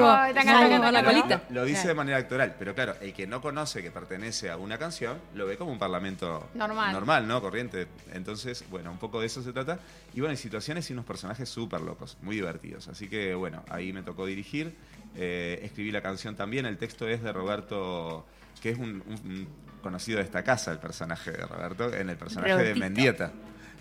[1.51, 1.89] Lo dice Claro.
[1.89, 5.47] de manera actoral, pero claro, el que no conoce que pertenece a una canción lo
[5.47, 6.93] ve como un parlamento Normal.
[6.93, 7.41] normal ¿no?
[7.41, 7.87] Corriente.
[8.13, 9.79] Entonces, bueno, un poco de eso se trata.
[10.15, 12.89] Y bueno, hay situaciones y unos personajes súper locos, muy divertidos.
[12.89, 14.75] Así que bueno, ahí me tocó dirigir.
[15.17, 16.67] eh, escribí la canción también.
[16.67, 18.25] El texto es de Roberto,
[18.63, 19.03] que es un
[19.81, 22.74] conocido de esta casa, el personaje de Roberto, en el personaje Robertito.
[22.74, 23.33] de Mendieta.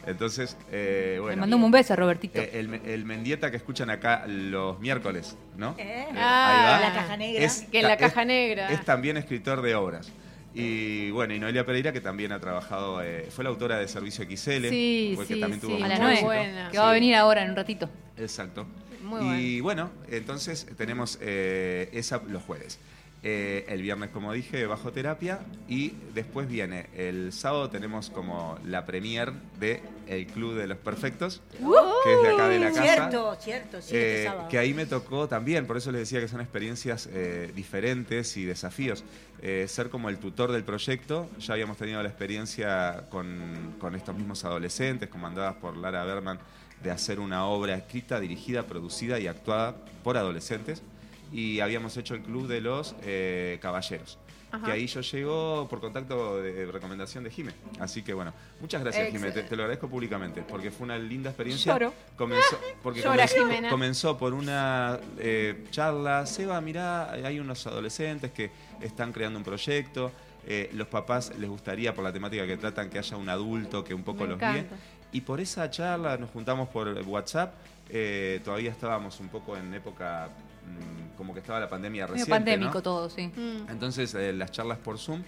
[0.08, 1.42] Entonces, eh, Le bueno.
[1.42, 2.40] mando un beso a Robertito.
[2.40, 5.76] Eh, el, el Mendieta que escuchan acá los miércoles, ¿no?
[5.78, 6.90] Eh, Eh, Ah, ahí va.
[6.90, 7.44] la caja negra.
[7.46, 8.70] Es- Que en la es- caja negra.
[8.72, 10.12] Es también escritor de obras.
[10.54, 14.26] Y bueno, y Noelia Pereira, que también ha trabajado, eh, fue la autora de Servicio
[14.26, 15.84] XL, Sí, porque sí, también tuvo sí.
[15.84, 17.88] A la nueve, que va a venir ahora en un ratito.
[18.18, 18.66] Exacto.
[19.04, 22.80] Muy y bueno, entonces tenemos eh, esa los jueves.
[23.22, 25.40] Eh, el viernes, como dije, bajo terapia.
[25.68, 31.42] Y después viene el sábado, tenemos como la premier de El Club de los Perfectos,
[31.52, 32.82] que es de acá de la casa.
[32.82, 36.40] Cierto, cierto, este Eh, que ahí me tocó también, por eso les decía que son
[36.40, 39.04] experiencias eh, diferentes y desafíos.
[39.68, 44.44] Ser como el tutor del proyecto, ya habíamos tenido la experiencia con, con estos mismos
[44.44, 46.40] adolescentes, comandadas por Lara Berman,
[46.84, 50.82] de hacer una obra escrita, dirigida, producida y actuada por adolescentes.
[51.32, 54.18] Y habíamos hecho el Club de los eh, Caballeros.
[54.52, 54.66] Ajá.
[54.66, 57.52] Que ahí yo llego por contacto de recomendación de Jime.
[57.80, 61.74] Así que bueno, muchas gracias Jime, te, lo agradezco públicamente, porque fue una linda experiencia.
[61.74, 61.94] Lloro.
[62.18, 63.28] Comenzó, porque Llora,
[63.70, 68.50] comenzó, por una eh, charla, Seba, mirá, hay unos adolescentes que
[68.82, 70.12] están creando un proyecto,
[70.48, 73.94] eh, los papás les gustaría, por la temática que tratan, que haya un adulto que
[73.94, 74.66] un poco Me los guíe.
[75.12, 77.54] Y por esa charla nos juntamos por WhatsApp,
[77.90, 80.30] eh, todavía estábamos un poco en época,
[81.18, 82.82] como que estaba la pandemia reciente, pandémico ¿no?
[82.82, 83.28] todo, sí.
[83.28, 83.70] Mm.
[83.70, 85.22] Entonces, eh, las charlas por Zoom.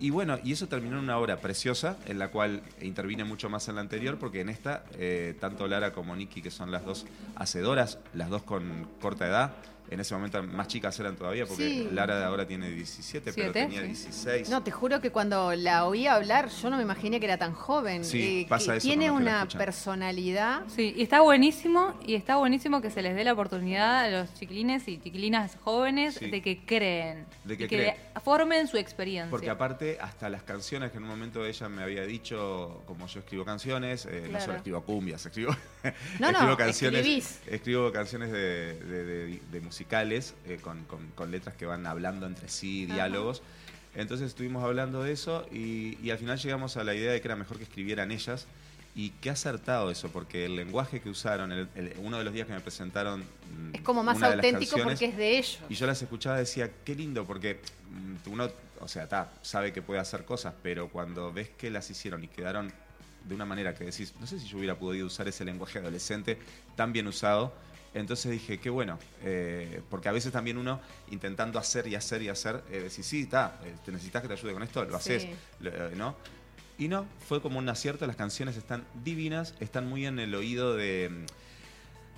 [0.00, 3.68] Y bueno, y eso terminó en una obra preciosa, en la cual intervine mucho más
[3.68, 7.06] en la anterior, porque en esta, eh, tanto Lara como Nikki, que son las dos
[7.36, 9.52] hacedoras, las dos con corta edad,
[9.94, 11.88] en ese momento más chicas eran todavía, porque Sí.
[11.92, 13.86] Lara ahora tiene 17, pero tenía sí.
[13.86, 14.50] 16.
[14.50, 17.54] No, te juro que cuando la oí hablar, yo no me imaginé que era tan
[17.54, 18.02] joven.
[18.02, 20.62] Eh, Sí, pasa que eso Tiene una personalidad.
[20.68, 24.34] Sí, y está buenísimo, y está buenísimo que se les dé la oportunidad a los
[24.34, 26.30] chiquilines y chiquilinas jóvenes Sí.
[26.30, 27.96] de que creen, De que y que creen.
[28.22, 29.30] formen su experiencia.
[29.30, 33.20] Porque aparte, hasta las canciones que en un momento ella me había dicho, como yo
[33.20, 34.44] escribo canciones, eh, no Claro.
[34.44, 35.54] solo escribo cumbias, escribo,
[36.18, 37.40] No, no, canciones, escribís.
[37.46, 42.26] escribo canciones de, de- de- de musicales eh, con, con- con letras que van hablando
[42.26, 42.94] entre sí, Ajá.
[42.94, 43.42] diálogos.
[43.94, 47.28] Entonces estuvimos hablando de eso y, y al final llegamos a la idea de que
[47.28, 48.46] era mejor que escribieran ellas.
[48.96, 52.46] Y qué acertado eso, porque el lenguaje que usaron, el- el- uno de los días
[52.46, 53.20] que me presentaron.
[53.22, 55.58] mm, Es como más auténtico porque es de ellos.
[55.68, 57.60] y yo las escuchaba y decía, qué lindo, porque
[57.90, 58.48] mm, uno,
[58.80, 62.28] o sea, ta, sabe que puede hacer cosas, pero cuando ves que las hicieron y
[62.28, 62.72] quedaron
[63.24, 66.38] de una manera que decís, no sé si yo hubiera podido usar ese lenguaje adolescente
[66.76, 67.52] tan bien usado,
[67.94, 70.80] entonces dije, qué bueno, eh, porque a veces también uno
[71.10, 74.52] intentando hacer y hacer y hacer, eh, decís, sí, está, te necesitas que te ayude
[74.52, 75.28] con esto, lo haces, Sí.
[75.64, 76.16] eh, ¿no?
[76.76, 80.74] Y no, fue como un acierto, las canciones están divinas, están muy en el oído
[80.76, 81.24] de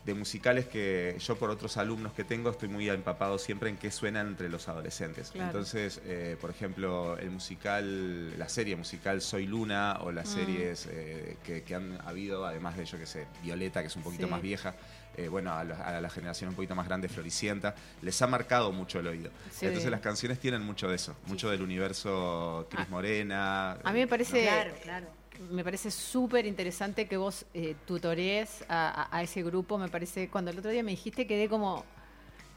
[0.06, 3.90] de musicales que yo por otros alumnos que tengo estoy muy empapado siempre en qué
[3.90, 5.30] suenan entre los adolescentes.
[5.32, 5.48] Claro.
[5.48, 10.32] Entonces, eh, por ejemplo, el musical, la serie musical Soy Luna o las Mm.
[10.32, 14.04] series eh, que, que han habido, además de yo que sé, Violeta, que es un
[14.04, 14.30] poquito Sí.
[14.30, 14.76] más vieja,
[15.16, 18.72] eh, bueno, a la, a la generación un poquito más grande, Floricienta, les ha marcado
[18.72, 19.30] mucho el oído.
[19.50, 19.66] Sí.
[19.66, 23.72] Entonces las canciones tienen mucho de eso, mucho del universo Cris Morena.
[23.84, 25.06] A mí me parece, Claro, claro.
[25.50, 29.78] me parece súper interesante que vos eh, tutorees a, a- a ese grupo.
[29.78, 31.84] Me parece, cuando el otro día me dijiste, quedé como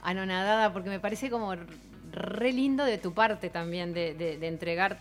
[0.02, 1.54] anonadada porque me parece como
[2.12, 4.98] re lindo de tu parte también de, de- de entregar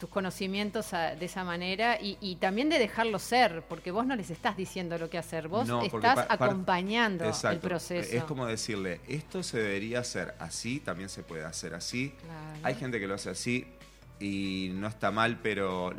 [0.00, 4.16] tus conocimientos a- de esa manera y, y también de dejarlos ser, porque vos no
[4.16, 8.16] les estás diciendo lo que hacer, vos No, estás acompañando el proceso.
[8.16, 12.14] Es como decirle, esto se debería hacer así, también se puede hacer así.
[12.24, 12.58] Claro.
[12.62, 13.66] Hay gente que lo hace así
[14.18, 15.94] y no está mal, pero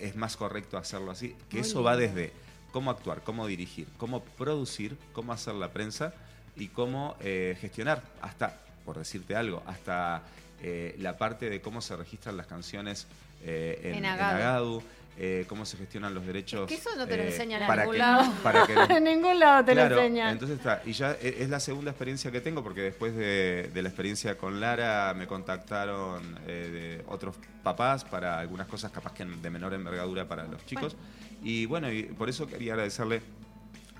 [0.00, 1.36] es más correcto hacerlo así.
[1.48, 2.32] Que Muy eso va desde
[2.72, 6.12] cómo actuar, cómo dirigir, cómo producir, cómo hacer la prensa
[6.56, 10.22] y cómo eh, gestionar, hasta, por decirte algo, hasta
[10.62, 13.06] eh, la parte de cómo se registran las canciones
[13.44, 14.82] eh, en, En en Agadu.
[15.22, 16.66] Eh, cómo se gestionan los derechos.
[16.66, 18.32] que eso no te lo enseñan en ningún que- lado.
[18.42, 20.30] para que- en ningún lado te Claro, lo enseñan.
[20.30, 23.82] Entonces está, y ya e- es la segunda experiencia que tengo, porque después de, de
[23.82, 29.50] la experiencia con Lara me contactaron de otros papás para algunas cosas capaz que de
[29.50, 30.96] menor envergadura para los chicos.
[31.42, 33.20] Y bueno, y por eso quería agradecerle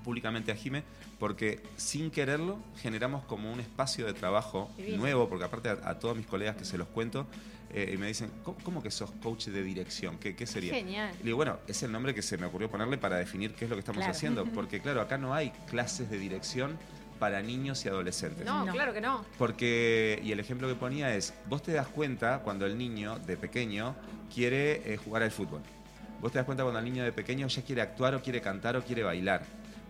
[0.03, 0.83] públicamente a Jime,
[1.19, 4.97] porque sin quererlo generamos como un espacio de trabajo Divino.
[4.97, 7.27] nuevo, porque aparte a, a todos mis colegas que se los cuento,
[7.73, 10.17] eh, y me dicen, ¿cómo, cómo que sos coach de dirección?
[10.17, 10.73] ¿Qué, qué sería?
[10.73, 11.11] Genial.
[11.19, 13.69] Le digo, bueno, es el nombre que se me ocurrió ponerle para definir qué es
[13.69, 14.11] lo que estamos Claro.
[14.11, 16.77] haciendo, porque claro, acá no hay clases de dirección
[17.19, 18.45] para niños y adolescentes.
[18.45, 19.23] No, claro que no.
[19.37, 23.37] Porque, y el ejemplo que ponía es, vos te das cuenta cuando el niño de
[23.37, 23.95] pequeño
[24.33, 25.61] quiere eh, jugar al fútbol.
[26.19, 28.75] Vos te das cuenta cuando el niño de pequeño ya quiere actuar o quiere cantar
[28.75, 29.43] o quiere bailar.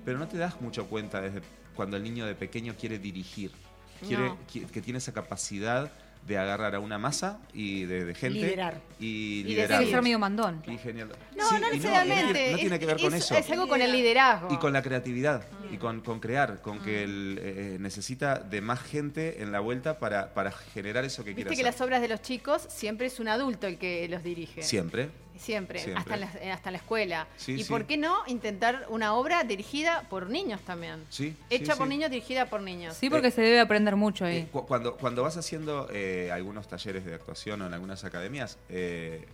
[0.06, 1.42] Pero no te das mucho cuenta desde
[1.76, 3.52] cuando el niño de pequeño quiere dirigir.
[4.08, 4.38] Quiere, No.
[4.52, 5.92] qui- que tiene esa capacidad
[6.26, 8.80] de agarrar a una masa y de, de gente Liderar.
[9.00, 9.80] y Y liderar.
[9.80, 10.62] decir ser medio mandón.
[10.68, 11.10] Y genial.
[11.36, 12.52] No, Sí, no y necesariamente.
[12.52, 13.36] no tiene que ver con es, eso.
[13.38, 14.48] Es algo con el liderazgo.
[14.54, 18.82] Y con la creatividad, y con, con crear, con que él eh, necesita de más
[18.82, 21.80] gente en la vuelta para, para generar eso que quiere Viste que hacer.
[21.80, 24.62] las obras de los chicos siempre es un adulto el que los dirige.
[24.64, 25.10] Siempre.
[25.38, 26.00] Siempre, Siempre.
[26.00, 27.28] Hasta, en la, eh, hasta en la escuela.
[27.38, 27.70] Sí, ¿Y sí.
[27.70, 31.04] por qué no intentar una obra dirigida por niños también?
[31.10, 31.94] Sí, Hecha sí, por sí.
[31.96, 32.96] niños, dirigida por niños.
[32.96, 34.38] Sí, porque se debe aprender mucho ahí.
[34.38, 38.60] Eh, cu- cuando, cuando vas haciendo eh, algunos talleres de actuación o en algunas academias,
[38.70, 39.28] eh, eh,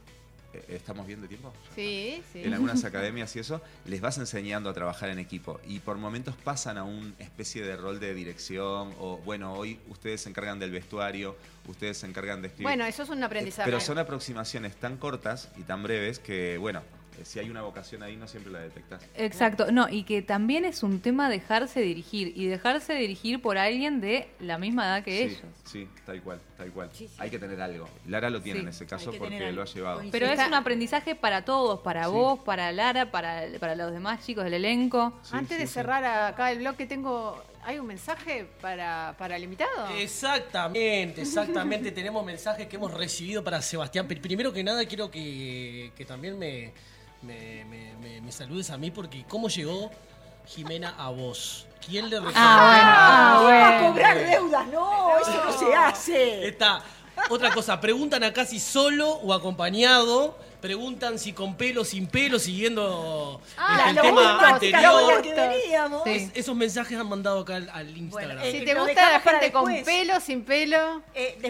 [0.68, 1.54] ¿estamos bien de tiempo?
[1.76, 2.44] Sí, sí.
[2.44, 6.36] En algunas academias y eso, les vas enseñando a trabajar en equipo y por momentos
[6.36, 10.72] pasan a una especie de rol de dirección o, bueno, hoy ustedes se encargan del
[10.72, 11.36] vestuario,
[11.68, 12.68] ustedes se encargan de escribir.
[12.68, 13.70] Bueno, eso es un aprendizaje.
[13.70, 18.04] Pero son aproximaciones tan cortas y tan breves que, bueno, eh, si hay una vocación
[18.04, 19.04] ahí no siempre la detectas.
[19.16, 24.02] Exacto, no, y que también es un tema dejarse dirigir y dejarse dirigir por alguien
[24.02, 25.42] de la misma edad que sí, ellos.
[25.66, 26.90] Sí, tal cual, tal cual.
[27.18, 27.88] Hay que tener algo.
[28.08, 28.64] Lara lo tiene Sí.
[28.64, 30.02] en ese caso porque lo ha llevado.
[30.12, 32.12] Pero es un aprendizaje para todos, para Sí.
[32.12, 35.20] vos, para Lara, para, para los demás chicos del elenco.
[35.32, 37.44] Antes de cerrar acá el bloque, tengo.
[37.64, 39.90] ¿Hay un mensaje para, para el invitado?
[39.98, 41.92] Exactamente, exactamente.
[41.92, 44.08] Tenemos mensajes que hemos recibido para Sebastián.
[44.08, 46.72] Pri- Primero que nada, quiero que, que también me,
[47.22, 49.92] me, me- me- me saludes a mí, porque ¿cómo llegó
[50.48, 51.66] Jimena a vos?
[51.86, 52.40] ¿Quién le recomendó?
[52.42, 53.60] Ah, bueno.
[53.60, 56.48] Ah, Ah, a cobrar deudas, no, eso no se hace.
[56.48, 56.82] Está.
[57.30, 60.38] Otra cosa, preguntan acá si solo o acompañado.
[60.62, 65.22] Preguntan si con pelo, sin pelo, siguiendo Ah, este, el lo tema gustos, anterior.
[65.22, 66.02] que veníamos.
[66.08, 68.42] Es- esos mensajes han mandado acá al, al Instagram.
[68.42, 71.04] si Eh, te lo gusta la gente con pelo, sin pelo.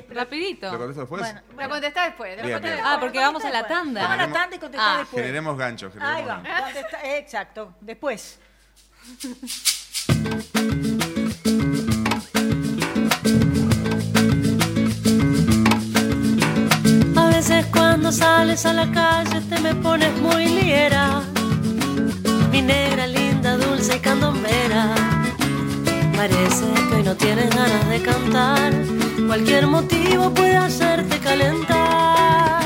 [0.10, 0.72] Rapidito.
[0.72, 1.22] ¿Lo contesto después?
[1.22, 2.36] Bueno, la contestás después.
[2.38, 2.74] la Bien, contestás bien.
[2.76, 2.94] después.
[2.96, 4.02] Ah, porque vamos a la tanda.
[4.02, 4.98] Vamos a la Generemos- tanda y contestar Ah.
[5.00, 5.22] después.
[5.24, 6.80] Generemos gancho, generemos Ahí va, gancho.
[7.06, 8.40] exacto, después.
[17.48, 21.22] veces cuando sales a la calle te me pones muy liera.
[22.52, 24.96] Mi negra, linda, dulce y candombera.
[26.16, 28.74] Parece que hoy no tienes ganas de cantar.
[29.28, 32.64] Cualquier motivo puede hacerte calentar.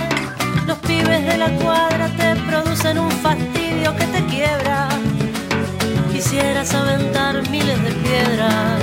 [0.65, 4.89] Los pibes de la cuadra te producen un fastidio que te quiebra.
[6.11, 8.79] Quisieras aventar miles de piedras.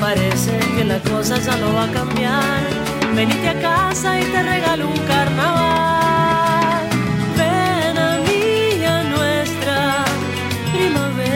[0.00, 4.88] Parece que la cosa ya no va a cambiar venite a casa y te regalo
[4.88, 6.88] un carnaval.
[7.36, 10.04] Ven a mí a nuestra
[10.72, 11.30] primavera.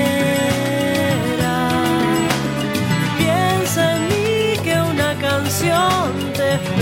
[3.19, 6.77] Piensa en mí que una canción te espera.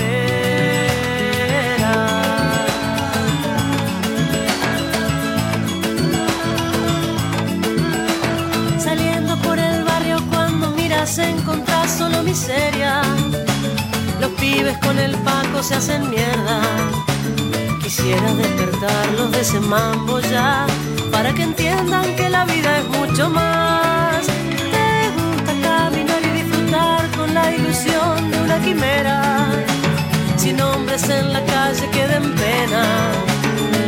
[8.78, 12.73] Saliendo por el barrio cuando miras encontrás solo miseria
[15.64, 16.60] se hacen mierda.
[17.82, 20.66] Quisiera despertarlos de ese mambo ya,
[21.10, 24.26] para que entiendan que la vida es mucho más.
[24.74, 29.46] Te gusta caminar y disfrutar con la ilusión de una quimera.
[30.36, 32.84] Sin hombres en la calle que den pena.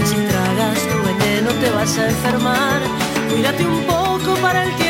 [0.09, 2.81] Si tragas tu veneno te vas a enfermar.
[3.31, 4.86] Cuídate un poco para el tiempo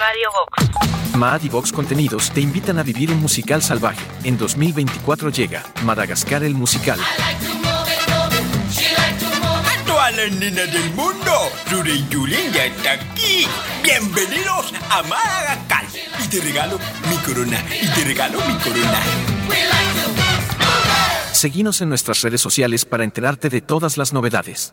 [0.00, 0.50] Radio Vox.
[1.14, 4.00] Maad y Vox Contenidos te invitan a vivir un musical salvaje.
[4.24, 6.98] En 2024 llega Madagascar el musical.
[6.98, 7.04] A
[9.84, 11.32] todas las nenas del mundo,
[11.70, 12.08] Rure y
[12.50, 13.46] ya está aquí.
[13.82, 15.84] Bienvenidos a Madagascar.
[16.24, 16.78] Y te regalo
[17.10, 17.62] mi corona.
[17.82, 19.02] Y te regalo mi corona.
[21.32, 24.72] Seguinos en nuestras redes sociales para enterarte de todas las novedades.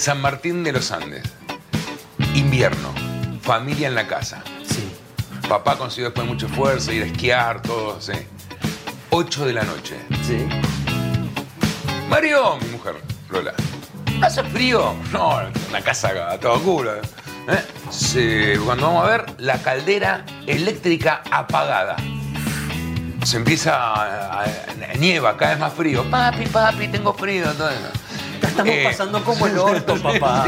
[0.00, 1.22] San Martín de los Andes.
[2.34, 2.92] Invierno.
[3.42, 4.42] Familia en la casa.
[4.66, 4.90] Sí.
[5.48, 8.12] Papá consiguió después mucho esfuerzo, ir a esquiar, todo, sí.
[9.10, 9.96] 8 de la noche.
[10.26, 10.46] Sí.
[12.08, 12.94] Mario, mi mujer,
[13.28, 13.52] Lola.
[14.22, 14.94] ¿Hace frío?
[15.12, 15.38] No,
[15.70, 16.96] la casa a todo culo.
[16.96, 17.02] ¿eh?
[17.90, 21.96] Se- cuando vamos a ver, la caldera eléctrica apagada.
[23.24, 26.08] Se empieza a, a- a- nieva, cada vez más frío.
[26.10, 27.52] Papi, papi, tengo frío.
[27.52, 27.70] Todo
[28.42, 30.46] Estamos Eh, pasando como el orto, papá.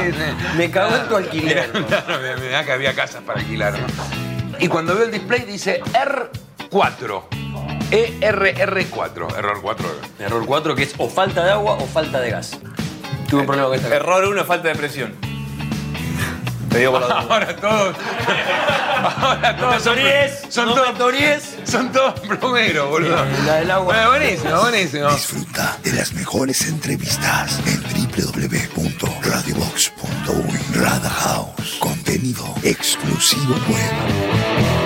[0.56, 1.70] Me cago en tu alquiler.
[1.70, 3.86] Claro, me- da que había casas para alquilar, ¿no?
[4.58, 7.22] Y cuando veo el display dice R4.
[7.90, 9.36] E ERR4.
[9.36, 9.86] Error 4.
[10.20, 12.58] Error 4 que es o falta de agua o falta de gas.
[13.28, 13.94] Tuve un problema con esta.
[13.94, 15.14] Error 1, falta de presión.
[16.72, 17.20] Te digo por la duda.
[17.34, 17.96] Ahora todos.
[19.20, 19.98] Ahora todos son,
[20.48, 21.14] son no todos,
[21.64, 23.16] son todos plomeros, boludo.
[23.46, 23.94] La del agua.
[23.94, 25.10] Bueno, buenísimo, buenísimo.
[25.10, 30.80] Disfruta de las mejores entrevistas en www.radiobox.uy.
[30.80, 31.76] Rada House.
[31.78, 34.81] Contenido exclusivo web.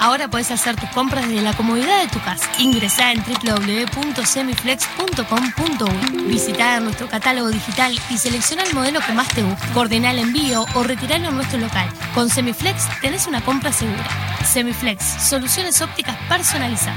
[0.00, 2.50] Ahora puedes hacer tus compras desde la comodidad de tu casa.
[2.58, 6.22] Ingresá en www.semiflex.com.uy.
[6.22, 9.68] Visitá nuestro catálogo digital y selecciona el modelo que más te guste.
[9.74, 11.86] Coordina el envío o retiralo en nuestro local.
[12.14, 14.08] Con Semiflex tenés una compra segura.
[14.50, 16.96] Semiflex, soluciones ópticas personalizadas.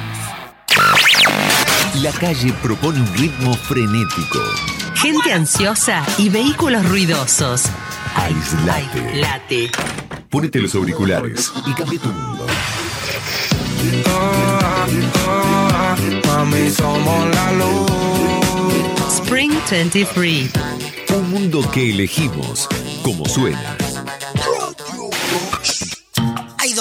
[2.01, 4.39] La calle propone un ritmo frenético.
[4.95, 7.65] Gente ansiosa y vehículos ruidosos.
[8.15, 9.15] Aislate.
[9.15, 9.71] Late.
[10.29, 12.47] Ponete los auriculares y cambia tu mundo.
[16.27, 19.15] Mami, somos la luz.
[19.15, 20.51] Spring 23.
[21.15, 22.67] Un mundo que elegimos
[23.03, 23.77] como suena.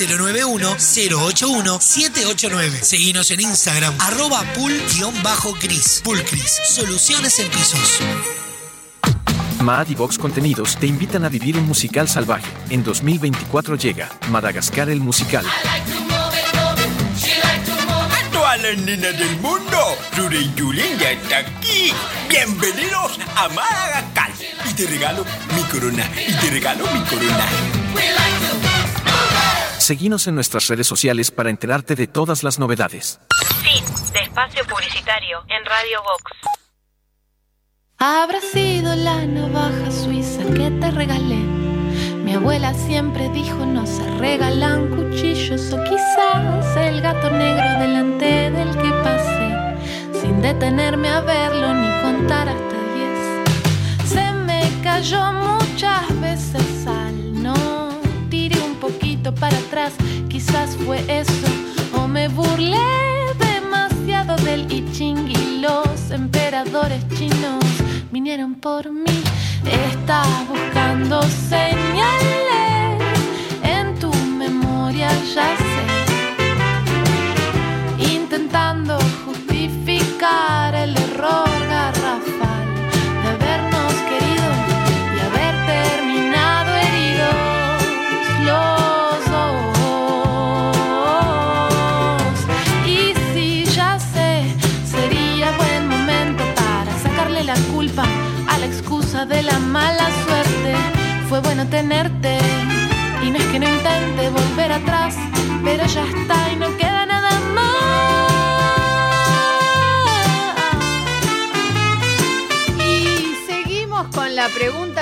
[0.00, 2.82] 091-081-789.
[2.82, 6.00] Seguinos en Instagram, arroba pul-cris.
[6.02, 8.00] Pulcris, soluciones en pisos.
[9.60, 12.50] Maad y Vox Contenidos te invitan a vivir un musical salvaje.
[12.68, 15.46] En 2024 llega Madagascar el musical.
[15.46, 15.50] A
[18.30, 21.94] todas las nenas del mundo, Ruri Yulín ya está aquí.
[22.28, 24.30] Bienvenidos a Madagascar.
[24.68, 25.24] Y te regalo
[25.54, 26.10] mi corona.
[26.28, 27.46] Y te regalo mi corona.
[29.84, 33.20] Seguinos en nuestras redes sociales para enterarte de todas las novedades.
[33.62, 36.32] Fin de espacio publicitario en Radio Vox.
[37.98, 41.36] Habrá sido la navaja suiza que te regalé.
[42.24, 48.70] Mi abuela siempre dijo no se regalan cuchillos o quizás el gato negro delante del
[48.70, 54.08] que pasé sin detenerme a verlo ni contar hasta diez.
[54.08, 55.63] Se me cayó muchas
[59.32, 59.92] para atrás,
[60.28, 61.46] quizás fue eso
[61.96, 62.76] o me burlé
[63.38, 67.64] demasiado del I Ching y los emperadores chinos
[68.10, 69.22] vinieron por mí.
[69.64, 72.73] Estás buscando señales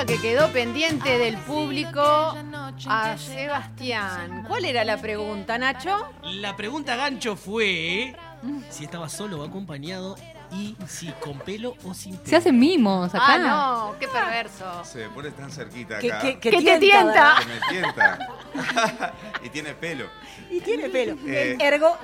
[0.05, 2.01] pregunta que quedó pendiente del público
[2.87, 4.45] a Sebastián.
[4.49, 6.09] ¿Cuál era la pregunta, Nacho?
[6.25, 8.15] La pregunta gancho fue
[8.71, 10.17] si estaba solo o acompañado
[10.51, 12.29] y si con pelo o sin pelo.
[12.31, 13.25] Se hacen mimos acá.
[13.27, 14.85] Ah, no, qué perverso.
[14.85, 16.21] Se pone tan cerquita Que- acá.
[16.21, 17.37] que- que ¿Qué te tienta?
[17.39, 18.19] Que me tienta.
[19.45, 20.07] y tiene pelo.
[20.51, 21.17] Y tiene pelo.
[21.27, 21.97] Eh, Ergo,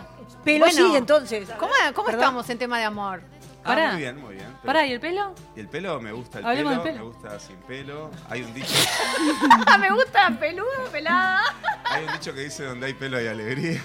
[0.44, 1.48] pelo Bueno, sí, entonces.
[1.58, 1.72] ¿Cómo,
[2.10, 3.22] estamos en tema de amor?
[3.68, 4.46] Ah, muy bien, muy bien.
[4.48, 5.34] Pero- Pará, ¿y el pelo?
[5.56, 7.04] Y el pelo, me gusta el Hablemos pelo, del pelo.
[7.06, 8.10] me gusta sin pelo.
[8.28, 8.74] Hay un dicho,
[9.80, 11.42] Me gusta peludo, pelada.
[11.84, 13.82] hay un dicho que dice donde hay pelo hay alegría.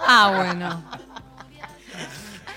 [0.00, 0.82] Ah, bueno.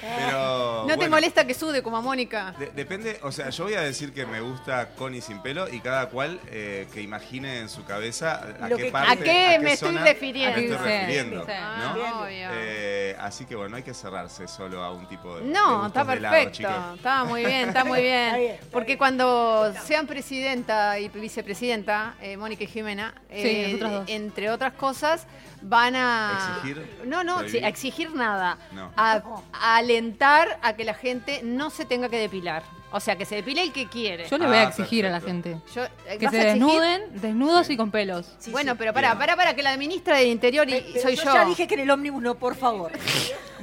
[0.02, 2.54] Pero ¿No te bueno, molesta que sude como a Mónica?
[2.58, 5.68] de- depende, o sea, yo voy a decir que me gusta con y sin pelo
[5.70, 9.16] y cada cual eh, que imagine en su cabeza a Lo qué que- parte, ¿A
[9.18, 10.56] qué me estoy zona refiriendo?
[10.58, 12.22] me estoy Sí, refiriendo, sí, ¿no?
[12.22, 12.50] obvio.
[12.54, 15.82] Eh, así que bueno, no hay que cerrarse solo a un tipo de de No,
[15.84, 16.96] gustos está de helado, perfecto.
[16.96, 18.58] Está muy bien, está muy bien.
[18.72, 24.04] Porque cuando sean presidenta y vicepresidenta, eh, Mónica y Jimena, eh, nosotras dos.
[24.10, 25.26] entre otras cosas,
[25.62, 26.58] van a.
[26.58, 27.04] ¿Exigir?
[27.06, 28.58] No, no, a exigir nada.
[28.72, 28.92] No.
[28.96, 29.22] A,
[29.54, 32.64] a alentar a que la gente no se tenga que depilar.
[32.92, 34.28] O sea, que se depile el que quiere.
[34.28, 35.58] Yo le voy a Ah, exigir a la gente.
[35.76, 36.64] Yo- eh, que ¿vas se a exigir?
[36.82, 38.28] desnuden, desnudos y con pelos.
[38.52, 41.34] bueno, pero para, para, para, que la ministra del Interior y, Pero soy yo yo.
[41.34, 42.92] ya dije que en el ómnibus no, por favor.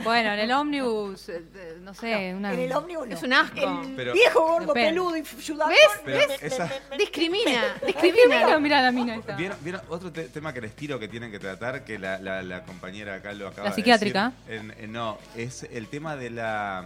[0.04, 2.52] Bueno, en el ómnibus, eh, eh, no sé, una...
[2.52, 3.14] En el ómnibus no.
[3.14, 3.80] Es un asco.
[3.82, 4.90] El Pero- viejo gordo Depende.
[4.90, 5.70] peludo y sudado.
[5.70, 5.78] ¿Ves?
[6.04, 6.42] Pero ¿Ves?
[6.42, 8.58] esa- Discrimina, discrimina.
[8.60, 9.34] mira la mina esta.
[9.36, 11.82] ¿Vieron, vieron otro te- tema que les tiro que tienen que tratar?
[11.82, 14.32] Que la, la- la compañera acá lo acaba ¿La de psiquiátrica?
[14.46, 14.70] decir.
[14.76, 16.84] En- en- no, es el tema de la.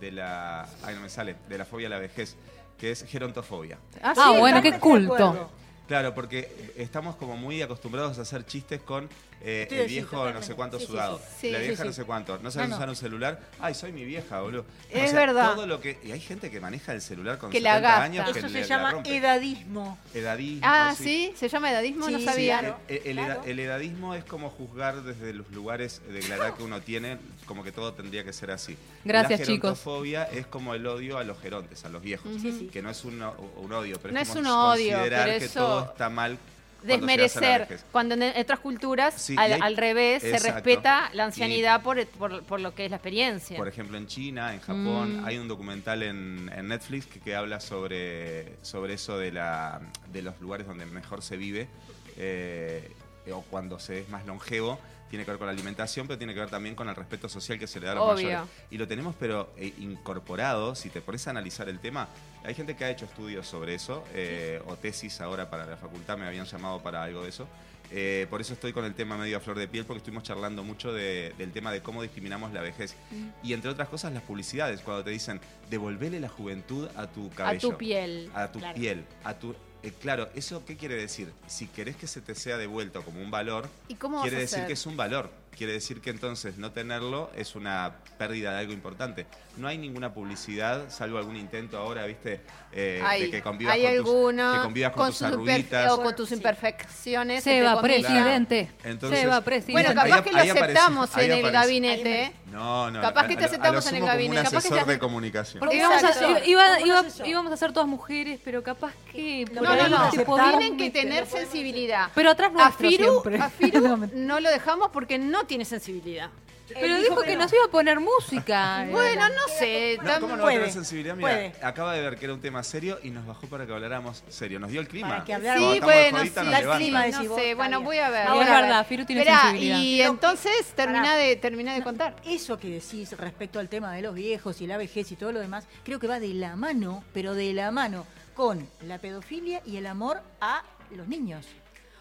[0.00, 0.66] De la.
[0.82, 1.36] Ay, no me sale.
[1.48, 2.36] De la fobia a la vejez,
[2.78, 3.78] que es gerontofobia.
[4.02, 5.50] Ah, Sí, bueno, qué culto.
[5.86, 9.08] Claro, porque estamos como muy acostumbrados a hacer chistes con
[9.42, 11.24] eh, el así, viejo no sé cuánto Sí, sudado, sí.
[11.40, 11.88] Sí, la vieja sí.
[11.88, 12.78] no sé cuánto, no sabes No, no.
[12.78, 14.66] usar un celular, ay, soy mi vieja, boludo.
[14.90, 15.54] Es verdad.
[15.54, 18.04] Todo lo que, y hay gente que maneja el celular con Que la 70 gasta.
[18.04, 19.16] años que Eso le- se la llama rompe.
[19.16, 19.98] edadismo.
[20.14, 21.32] Edadismo, Ah, sí.
[21.36, 22.58] se llama edadismo, no Sí, sabía.
[22.60, 22.76] claro.
[22.88, 26.62] El, el eda- el edadismo es como juzgar desde los lugares de la edad que
[26.62, 28.76] uno tiene, como que todo tendría que ser así.
[29.04, 29.78] Gracias, la chicos.
[29.78, 32.30] gerontofobia es como el odio a los gerontes, a los viejos.
[32.72, 35.44] Que no es un, odio, pero No es, es como un odio, considerar pero que
[35.46, 36.38] eso- todo está mal.
[36.82, 37.80] Desmerecer.
[37.92, 42.04] Cuando en otras culturas, Sí, al, y hay- al revés, se respeta la ancianidad por,
[42.06, 43.56] por, por lo que es la experiencia.
[43.56, 45.24] Por ejemplo, en China, en Japón, Mm.
[45.26, 49.80] hay un documental en, en Netflix que, que habla sobre, sobre eso de, la,
[50.12, 51.68] de los lugares donde mejor se vive
[52.16, 52.90] eh,
[53.32, 54.78] o cuando se es más longevo.
[55.10, 57.58] Tiene que ver con la alimentación, pero tiene que ver también con el respeto social
[57.58, 58.26] que se le da a los Obvio.
[58.28, 58.50] mayores.
[58.70, 62.06] Y lo tenemos, pero eh, incorporado, si te pones a analizar el tema,
[62.44, 66.16] hay gente que ha hecho estudios sobre eso, eh, o tesis ahora para la facultad,
[66.18, 67.46] me habían llamado para algo de eso.
[67.92, 70.62] Eh, por eso estoy con el tema medio a flor de piel, porque estuvimos charlando
[70.62, 72.94] mucho de- del tema de cómo discriminamos la vejez.
[73.10, 73.28] Mm.
[73.42, 77.70] Y entre otras cosas, las publicidades, cuando te dicen, devolvele la juventud a tu cabello.
[77.70, 78.74] tu piel, A tu claro.
[78.78, 79.04] piel.
[79.24, 81.32] A tu, eh, claro, ¿eso qué quiere decir?
[81.48, 84.64] Si querés que se te sea devuelto como un valor, ¿Y cómo quiere a decir
[84.66, 85.28] que es un valor.
[85.56, 89.26] Quiere decir que entonces no tenerlo es una pérdida de algo importante.
[89.56, 92.40] No hay ninguna publicidad, salvo algún intento ahora, ¿viste?
[92.72, 95.92] Eh, hay de que convivas hay con tus, alguna que convivas con, tus arruguitas.
[95.92, 97.42] o con tus imperfecciones.
[97.44, 98.70] Se va, presidente.
[98.84, 99.72] Entonces- Se va, presidente.
[99.72, 101.50] Bueno, capaz Ahí- que lo aparece, aceptamos en el aparece.
[101.52, 102.22] gabinete.
[102.22, 102.32] ¿eh?
[102.50, 103.00] No, no.
[103.00, 104.42] Capaz que te aceptamos en el gabinete.
[104.44, 105.60] Capaz que de comunicación.
[105.60, 109.44] Porque íbamos a, iba- iba- íbamos a ser todas mujeres, pero capaz que.
[109.52, 110.10] No, no, no.
[110.50, 112.10] Tienen que tener sensibilidad.
[112.14, 113.38] Pero atrás a nuestro Firu, siempre.
[113.40, 116.30] a Firu no lo dejamos porque no tiene sensibilidad.
[116.74, 118.86] Pero dijo que nos iba a poner música.
[118.90, 119.98] Bueno, no sé.
[120.02, 121.16] No, ¿Cómo no va a tener sensibilidad?
[121.16, 124.22] Mira, acaba de ver que era un tema serio y nos bajó para que habláramos
[124.28, 124.58] serio.
[124.58, 125.08] Nos dio el clima.
[125.08, 126.30] Para que Cuando Sí, bueno, sí,
[126.76, 127.54] clima, no sé.
[127.54, 128.28] Bueno, voy a ver.
[128.28, 129.78] No, es verdad, Firu tiene Esperá, sensibilidad.
[129.78, 132.16] Y entonces termina de, termina de contar.
[132.24, 135.40] Eso que decís respecto al tema de los viejos y la vejez y todo lo
[135.40, 139.76] demás, creo que va de la mano, pero de la mano con la pedofilia y
[139.76, 141.46] el amor a los niños.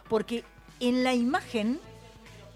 [0.07, 0.43] Porque
[0.79, 1.79] en la imagen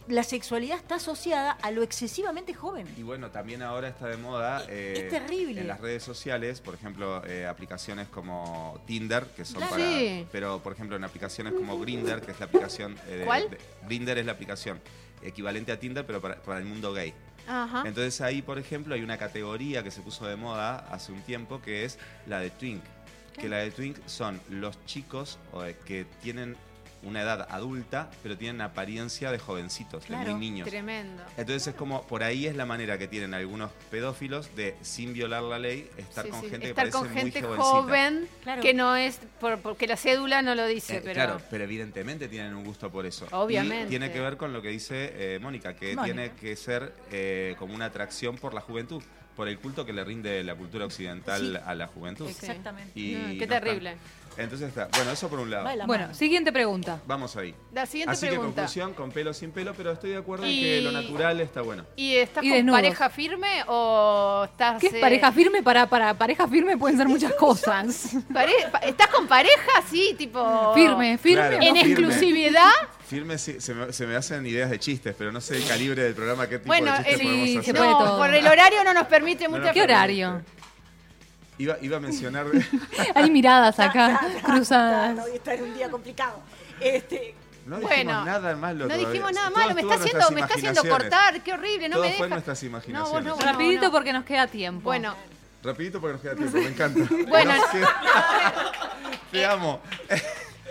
[0.08, 2.88] la sexualidad está asociada a lo excesivamente joven.
[2.98, 5.62] Y bueno, también ahora está de moda eh, Es terrible.
[5.62, 9.72] en las redes sociales, por ejemplo, eh, aplicaciones como Tinder, que son Claro.
[9.72, 9.84] para...
[9.90, 10.28] Sí.
[10.32, 12.98] Pero, por ejemplo, en aplicaciones como Grinder, que es la aplicación...
[13.08, 13.50] eh, de- ¿Cuál?
[13.50, 13.58] de-
[13.88, 14.82] Grindr es la aplicación
[15.22, 17.14] equivalente a Tinder, pero para, para el mundo gay.
[17.48, 17.84] Ajá.
[17.86, 21.62] Entonces ahí, por ejemplo, hay una categoría que se puso de moda hace un tiempo
[21.62, 21.98] que es
[22.28, 22.82] la de twink.
[23.38, 26.56] Que la de twink son los chicos eh, que tienen
[27.06, 30.68] una edad adulta, pero tienen apariencia de jovencitos, de muy niños.
[30.70, 31.22] Tremendo.
[31.38, 35.44] Entonces es como, por ahí es la manera que tienen algunos pedófilos de, sin violar
[35.44, 37.72] la ley, estar Sí, con sí, gente Estar que con parece gente muy jovencita.
[37.82, 38.62] joven Claro.
[38.62, 42.28] que no es por- porque la cédula no lo dice, Eh, pero Claro, pero evidentemente
[42.28, 43.28] tienen un gusto por eso.
[43.32, 43.86] Obviamente.
[43.86, 46.04] Y tiene que ver con lo que dice eh, Mónica, que Mónica.
[46.04, 49.04] tiene que ser eh, como una atracción por la juventud,
[49.36, 51.64] por el culto que le rinde la cultura occidental Sí.
[51.66, 52.30] a la juventud.
[52.30, 52.92] Exactamente.
[53.00, 53.60] Y no qué está.
[54.38, 54.89] Entonces está.
[54.95, 55.68] Bueno, eso por un lado.
[55.85, 56.99] Bueno, siguiente pregunta.
[57.05, 57.53] Vamos ahí.
[57.72, 58.61] La siguiente Así que pregunta.
[58.61, 61.61] conclusión, con pelo sin pelo, pero estoy de acuerdo en Y- que lo natural está
[61.61, 61.85] bueno.
[61.95, 62.77] ¿Y estás Y con desnudos.
[62.81, 65.61] pareja firme o estás ¿Qué es eh, pareja firme?
[65.64, 68.11] Para, para pareja firme pueden ser muchas cosas.
[68.34, 71.47] pare- pa- ¿Estás con pareja sí, tipo Firme, firme.
[71.49, 71.81] Claro, en firme.
[71.91, 72.69] exclusividad?
[73.07, 76.01] Firme, sí, se, me, se me hacen ideas de chistes, pero no sé el calibre
[76.03, 77.76] del programa, qué tipo Bueno, de chistes el- podemos sí, hacer.
[77.76, 80.41] no, por el horario no nos permite No mucha nos ¿Qué horario?
[81.58, 82.46] Iba, iba a mencionar...
[83.16, 85.20] Hay miradas acá, cruzadas.
[85.26, 86.40] Hoy está en un día complicado.
[86.80, 87.36] Este,
[87.66, 89.08] No dijimos Bueno, nada malo No todavía.
[89.10, 91.96] dijimos nada Todo malo, me está en haciendo, me está haciendo cortar, qué horrible, no
[91.98, 92.24] Todo me fue deja.
[92.26, 93.12] en nuestras No, imaginaciones.
[93.14, 93.92] vos no, vos Rapidito no.
[93.92, 94.82] porque nos queda tiempo.
[94.84, 95.16] Bueno,
[95.64, 97.00] Rapidito porque nos queda tiempo, me encanta.
[97.28, 97.54] Bueno.
[99.32, 99.80] Te amo.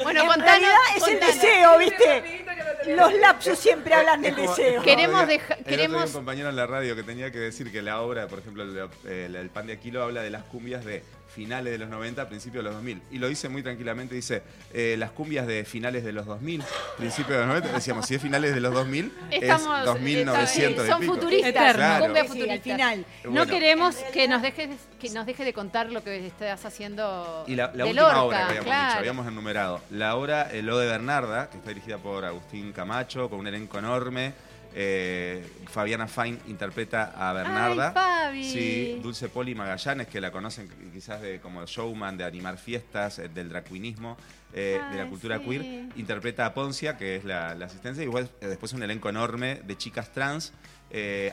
[0.02, 2.41] bueno, en contanos, realidad es el deseo, ¿viste?
[2.86, 4.82] Los lapsus siempre hablan del deseo.
[4.82, 7.38] Queremos oiga, deja- el otro día queremos- un compañero en la radio que tenía que
[7.38, 10.30] decir que la obra, por ejemplo, el, de- el- el Pan de Aquilo habla de
[10.30, 11.02] las cumbias de
[11.34, 13.02] finales de los 90, principios de los 2000.
[13.10, 14.42] Y lo dice muy tranquilamente, dice,
[14.72, 16.62] eh, las cumbias de finales de los 2000,
[16.98, 17.72] principios de los 90.
[17.72, 21.14] Decíamos, si es finales de los 2000, Estamos, es 2900 eh, y son pico.
[21.14, 22.04] futuristas, Claro.
[22.04, 22.52] cumbia Sí, futurista.
[22.54, 23.06] al final.
[23.24, 27.56] No queremos que nos dejes que nos deje de contar lo que estás haciendo Y
[27.56, 28.86] la, la de última Lorca, obra que habíamos claro.
[28.86, 29.80] dicho, habíamos enumerado.
[29.90, 33.78] La obra El Lo de Bernarda, que está dirigida por Agustín Camacho, con un elenco
[33.80, 34.32] enorme.
[34.74, 37.92] Eh, Fabiana Fine interpreta a Bernarda.
[37.94, 38.44] Ay, Fabi.
[38.44, 43.28] Sí, Dulce Poli Magallanes, que la conocen quizás de como showman, de animar fiestas, eh,
[43.28, 44.16] del dracuinismo,
[44.54, 45.44] eh, de la cultura sí.
[45.44, 45.62] queer.
[45.96, 48.02] Interpreta a Poncia, que es la, la asistencia.
[48.02, 50.52] Igual después un elenco enorme de chicas trans.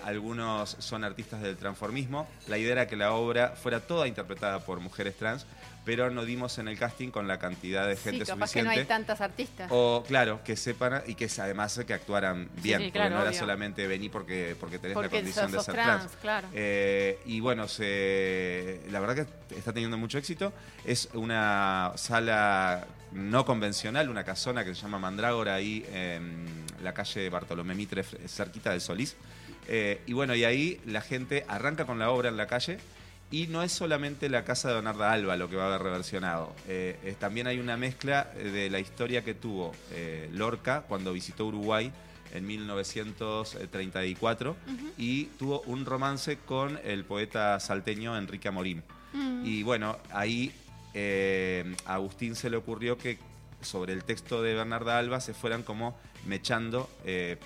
[0.03, 2.28] algunos son artistas del transformismo.
[2.48, 5.45] La idea era que la obra fuera toda interpretada por mujeres trans,
[5.90, 8.76] pero no dimos en el casting con la cantidad de Sí, gente capaz que suficiente.
[8.76, 9.68] no hay tantas artistas.
[9.72, 13.30] O, claro, que sepan y que además que actuaran bien, sí, porque claro, no era
[13.32, 13.40] obvio.
[13.40, 16.16] solamente venir porque, porque tenés la Porque condición sos- de ser trans, trans.
[16.22, 16.48] claro.
[16.53, 19.16] Eh, y bueno, se, la verdad
[19.49, 20.53] que está teniendo mucho éxito.
[20.86, 26.45] Es una sala no convencional, una casona que se llama Mandrágora ahí en
[26.84, 29.16] la calle Bartolomé Mitre, cerquita de Solís.
[29.68, 32.78] Eh, y bueno, y ahí la gente arranca con la obra en la calle.
[33.31, 36.56] Y no es solamente la casa de Bernarda Alba lo que va a haber reversionado.
[36.68, 41.45] Eh, también hay una mezcla eh, de la historia que tuvo eh, Lorca cuando visitó
[41.45, 41.91] Uruguay
[42.34, 44.56] en 1934
[44.97, 48.81] y tuvo un romance con el poeta salteño Enrique Amorín.
[49.14, 49.45] Mm.
[49.45, 50.51] Y bueno, ahí
[50.95, 53.19] eh, a Agustín se le ocurrió que
[53.61, 55.95] sobre el texto de Bernarda Alba se fueran como
[56.26, 56.89] mechando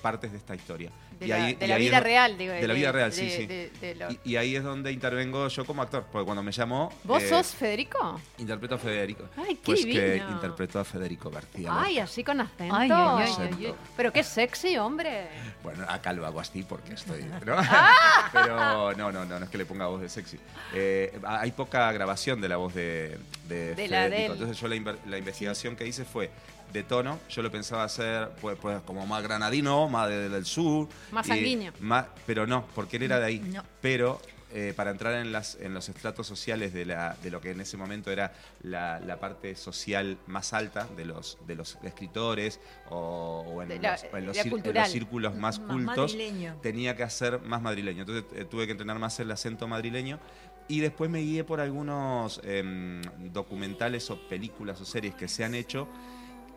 [0.01, 0.91] partes de esta historia.
[1.23, 2.53] De Y la, ahí- de y la ahí vida real, digo.
[2.53, 3.45] De la vida real, sí, de- sí.
[3.45, 6.51] de- de lo- Y, y ahí es donde intervengo yo como actor, porque cuando me
[6.51, 6.91] llamó...
[7.03, 8.19] ¿Vos eh, sos Federico?
[8.37, 9.23] Interpreto a Federico.
[9.37, 10.31] Ay, qué pues que divino.
[10.31, 11.69] interpretó a Federico García.
[11.71, 12.75] Ay, así con acento.
[12.75, 13.75] Ay, ay, ay, Ay, ay, ay.
[13.95, 15.27] Pero qué sexy, hombre.
[15.63, 17.23] Bueno, acá lo hago así porque estoy.
[17.45, 17.55] ¿no?
[17.57, 18.29] Ah.
[18.33, 20.37] Pero no, no, no, no es que le ponga voz de sexy.
[20.73, 23.17] Eh, hay poca grabación de la voz de,
[23.47, 24.33] de, De la de Federico.
[24.33, 24.39] él.
[24.41, 26.29] Entonces yo la, la investigación que hice fue
[26.73, 27.19] de tono.
[27.29, 30.87] Yo lo pensaba hacer pues, pues como más granadino, más de- del sur.
[31.11, 31.71] Más sanguíneo.
[31.79, 33.39] ma- pero no, porque él era de ahí.
[33.39, 33.63] No.
[33.81, 34.19] Pero
[34.55, 37.61] eh, para entrar en, las, en los estratos sociales de, la, de lo que en
[37.61, 42.59] ese momento era la, la parte social más alta de los, de los escritores
[42.89, 46.55] o, o en, la- los, en los cir- en los círculos más Más cultos, madrileño.
[46.61, 48.01] tenía que hacer más madrileño.
[48.01, 50.19] Entonces eh, tuve que entrenar más el acento madrileño.
[50.67, 53.01] Y después me guié por algunos em,
[53.33, 55.87] documentales o películas o series que se han hecho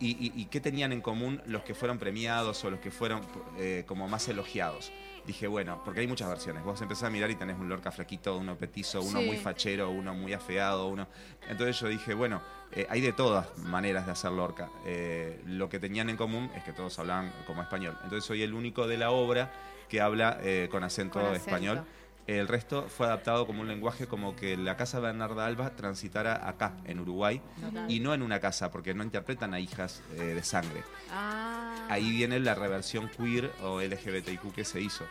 [0.01, 3.20] y, y- y qué tenían en común los que fueron premiados o los que fueron
[3.59, 4.93] eh, como más elogiados.
[5.27, 6.62] Dije, bueno, porque hay muchas versiones.
[6.62, 9.27] Vos empezás a mirar y tenés un Lorca flaquito, uno petizo, uno Sí.
[9.27, 11.09] muy fachero, uno muy afeado, uno...
[11.48, 12.40] Entonces yo dije, bueno,
[12.70, 14.70] eh, hay de todas maneras de hacer Lorca.
[14.85, 17.94] Eh, lo que tenían en común es que todos hablaban como español.
[18.05, 19.51] Entonces soy el único de la obra
[19.89, 21.44] que habla eh, con acento Con acento.
[21.51, 21.85] español.
[22.26, 26.76] El resto fue adaptado como un lenguaje como que la casa Bernarda Alba transitara acá,
[26.84, 27.90] en Uruguay, Total.
[27.90, 30.82] y no en una casa, porque no interpretan a hijas eh, de sangre.
[31.10, 31.86] Ah.
[31.88, 35.04] Ahí viene la reversión queer o LGBTIQ que se hizo.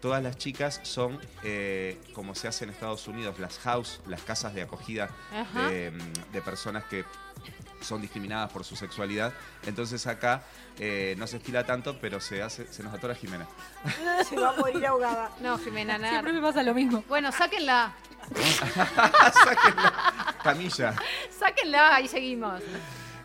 [0.00, 4.52] Todas las chicas son, eh, como se hace en Estados Unidos, las house, las casas
[4.54, 5.10] de acogida
[5.68, 5.92] de,
[6.32, 7.04] de personas que
[7.82, 9.32] son discriminadas por su sexualidad.
[9.66, 10.42] Entonces acá
[10.78, 13.46] eh, no se estila tanto, pero se hace, se nos atora Jimena.
[14.28, 15.30] Se va a morir ahogada.
[15.40, 16.10] No, Jimena, nada.
[16.12, 17.04] Siempre me pasa lo mismo.
[17.08, 17.92] Bueno, sáquenla.
[20.42, 20.94] Camilla.
[21.38, 22.62] Sáquenla y seguimos.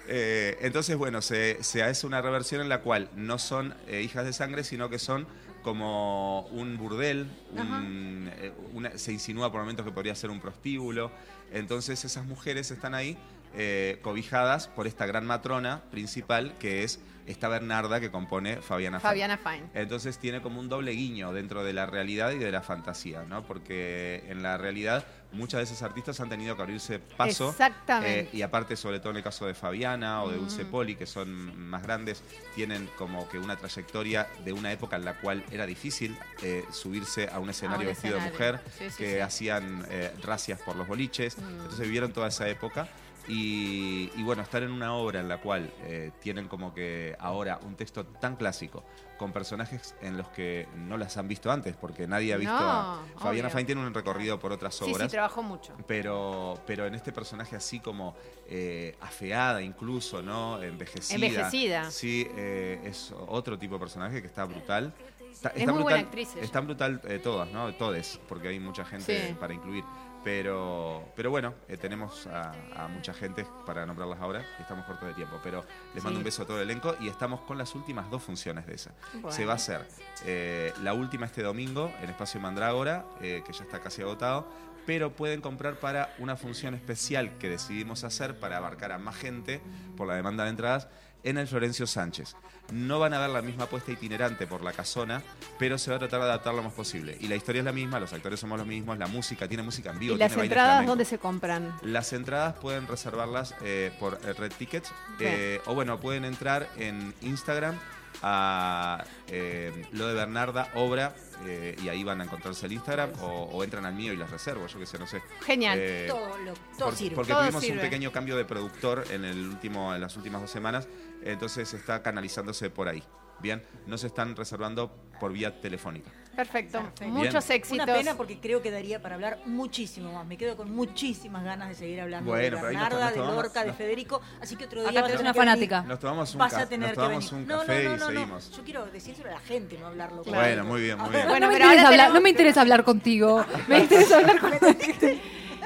[0.07, 4.25] Eh, entonces, bueno, se, se hace una reversión en la cual no son eh, hijas
[4.25, 5.27] de sangre, sino que son
[5.63, 11.11] como un burdel, un, eh, una- se insinúa por momentos que podría ser un prostíbulo.
[11.51, 13.17] Entonces esas mujeres están ahí
[13.55, 19.09] eh, cobijadas por esta gran matrona principal que es esta Bernarda que compone Fabiana Fine.
[19.09, 19.63] Fabiana Fine.
[19.73, 23.43] Entonces tiene como un doble guiño dentro de la realidad y de la fantasía, ¿no?
[23.45, 27.49] Porque en la realidad muchas de esas artistas han tenido que abrirse paso.
[27.49, 28.19] Exactamente.
[28.21, 30.71] eh, y aparte, sobre todo en el caso de Fabiana o de Dulce Mm.
[30.71, 32.23] Poli, que son más grandes,
[32.55, 37.27] tienen como que una trayectoria de una época en la cual era difícil eh, subirse
[37.29, 38.57] a un escenario un vestido de escenario.
[38.61, 39.19] mujer, Sí, sí, que sí.
[39.19, 41.37] hacían eh, racias por los boliches.
[41.37, 41.41] Mm.
[41.49, 42.87] Entonces vivieron toda esa época.
[43.27, 47.59] Y, y bueno, estar en una obra en la cual eh, tienen como que ahora
[47.63, 48.83] un texto tan clásico,
[49.17, 52.59] con personajes en los que no las han visto antes, porque nadie ha visto No,
[52.59, 53.49] a Fabiana.
[53.49, 55.07] Fine tiene un recorrido por otras Sí, obras.
[55.07, 55.73] sí, trabajó mucho.
[55.87, 58.15] Pero, pero en este personaje así como
[58.47, 60.61] eh, afeada incluso, ¿no?
[60.61, 61.15] Envejecida.
[61.15, 61.91] Envejecida.
[61.91, 64.93] Sí, eh, es otro tipo de personaje que está brutal.
[65.31, 66.35] Está, Es está muy brutal, buena actriz.
[66.37, 67.73] Están brutal todas, ¿no?
[67.75, 69.33] Todes, porque hay mucha gente Sí.
[69.39, 69.83] para incluir.
[70.31, 74.43] Pero, pero bueno, eh, tenemos a, a mucha gente para nombrarlas ahora.
[74.59, 75.63] y Estamos cortos de tiempo, pero
[75.95, 76.19] les mando Sí.
[76.19, 78.91] un beso a todo el elenco y estamos con las últimas dos funciones de esa.
[79.13, 79.31] Bueno.
[79.31, 79.87] Se va a hacer
[80.25, 84.45] eh, la última este domingo en Espacio Mandrágora, eh, que ya está casi agotado,
[84.85, 89.61] pero pueden comprar para una función especial que decidimos hacer para abarcar a más gente
[89.95, 90.89] por la demanda de entradas
[91.27, 92.35] en el Florencio Sánchez.
[92.71, 95.21] No van a ver la misma apuesta itinerante por la casona,
[95.59, 97.17] pero se va a tratar de adaptar lo más posible.
[97.19, 99.91] Y la historia es la misma, los actores somos los mismos, la música tiene música
[99.91, 100.15] en vivo.
[100.15, 101.73] ¿Y las tiene entradas dónde se compran?
[101.81, 107.13] Las entradas pueden reservarlas eh, por eh, Red Tickets eh, o bueno, pueden entrar en
[107.21, 107.77] Instagram
[108.21, 111.15] a eh, lo de Bernarda Obra
[111.45, 114.29] eh, y ahí van a encontrarse el Instagram o, o entran al mío y las
[114.31, 115.21] reservo, yo que sé, no sé.
[115.45, 115.77] Genial.
[115.81, 117.15] Eh, Todo, lo- todo por- sirve.
[117.15, 117.77] porque Todo tuvimos sirve.
[117.77, 120.87] un pequeño cambio de productor en el último, en las últimas dos semanas,
[121.23, 123.03] entonces está canalizándose por ahí.
[123.39, 126.09] Bien, no se están reservando por vía telefónica.
[126.37, 126.79] Perfecto.
[126.79, 127.05] Perfecto.
[127.07, 127.57] Muchos Bien.
[127.59, 127.83] éxitos.
[127.83, 130.25] Una pena porque creo que daría para hablar muchísimo más.
[130.25, 133.43] Me quedo con muchísimas ganas de seguir hablando Bueno, de nos- Bernarda, nos de tomamos-
[133.43, 134.21] Lorca, de nos- Federico.
[134.39, 135.81] Así que otro Acá día vas a tenés una fanática.
[135.81, 137.43] Nos tomamos un, Vas ca- a tener nos que tomamos venir.
[137.43, 138.11] un No, café no, no, y no, no.
[138.11, 138.51] seguimos.
[138.55, 140.23] Yo quiero decírselo a la gente, no hablarlo.
[140.23, 141.27] con Bueno, muy bien, muy bien.
[141.27, 143.45] Bueno, no, me pero interesa ahora hablar, tenemos- no me interesa hablar contigo.
[143.67, 144.51] Me interesa hablar con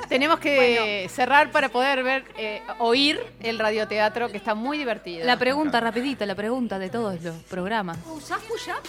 [0.08, 5.26] Tenemos que cerrar para poder ver, eh, oír el radioteatro que está muy divertido.
[5.26, 7.98] La pregunta rapidita, la pregunta de todos los programas.
[8.08, 8.82] ¿Usás push-up?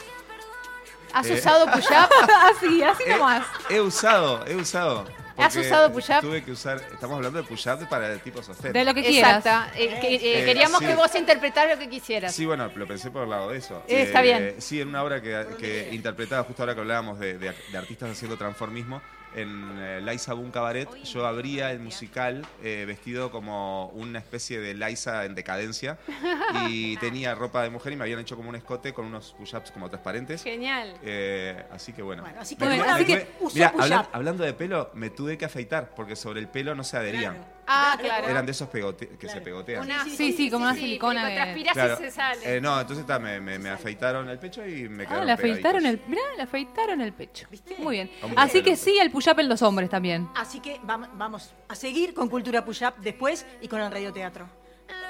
[1.13, 1.35] ¿Has Eh.
[1.35, 2.09] usado push-up?
[2.57, 3.47] así, así nomás.
[3.71, 5.05] He usado, he usado.
[5.37, 6.21] ¿Has usado push-up?
[6.21, 8.73] Tuve que usar, estamos hablando de push-up para el tipo sostén.
[8.73, 9.39] De lo que quieras.
[9.39, 9.73] Exacto.
[9.77, 10.87] Eh, que- eh, Eh, queríamos sí.
[10.87, 12.35] que vos interpretaras lo que quisieras.
[12.35, 13.83] Sí, bueno, lo pensé por el lado de eso.
[13.89, 14.57] Eh, está bien.
[14.59, 18.11] Sí, en una obra que, que interpretaba, justo ahora que hablábamos de, de- de artistas
[18.11, 19.03] haciendo transformismo,
[19.35, 24.75] en eh, Liza Boom Cabaret, yo abría el musical eh, vestido como una especie de
[24.75, 25.99] Liza en decadencia
[26.69, 29.71] y tenía ropa de mujer y me habían hecho como un escote con unos push-ups
[29.71, 30.43] como transparentes.
[30.43, 30.95] Genial.
[31.03, 32.23] Eh, así que bueno.
[32.23, 33.85] Bueno, así que Me bueno, tuve- así me que usó Mirá, push-up.
[33.85, 37.37] hablan- hablando de pelo, me tuve que afeitar porque sobre el pelo no se adherían.
[37.74, 38.28] Ah, claro.
[38.28, 39.82] Eran de esos pegote que se pegotean.
[39.85, 41.32] Una, sí, sí, como una silicona.
[41.32, 42.57] Transpiras se sale.
[42.57, 45.32] Eh, no, entonces ta, me, me, afeitaron el pecho y me ah, quedaron Ah, le
[45.32, 46.07] afeitaron pegaditos.
[46.07, 47.49] el, mirá, le afeitaron el pecho.
[47.78, 48.11] Muy bien.
[48.36, 50.28] Así que sí, el push-up en los hombres también.
[50.35, 54.49] Así que vamos a seguir con Cultura Push-up después y con el radioteatro.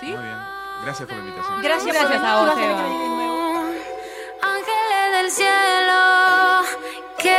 [0.01, 0.06] ¿Sí?
[0.06, 0.36] Muy bien.
[0.84, 1.62] Gracias por la invitación.
[1.62, 2.86] Gracias, gracias a vos, Eva.
[4.43, 6.62] Ángeles del cielo,
[7.18, 7.39] que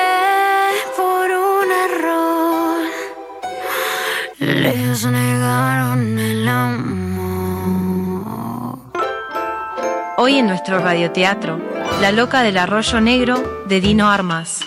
[0.95, 2.32] por un error
[4.63, 6.93] Negaron el amor.
[10.15, 11.59] Hoy en nuestro radioteatro,
[11.99, 14.61] La loca del arroyo negro de Dino Armas.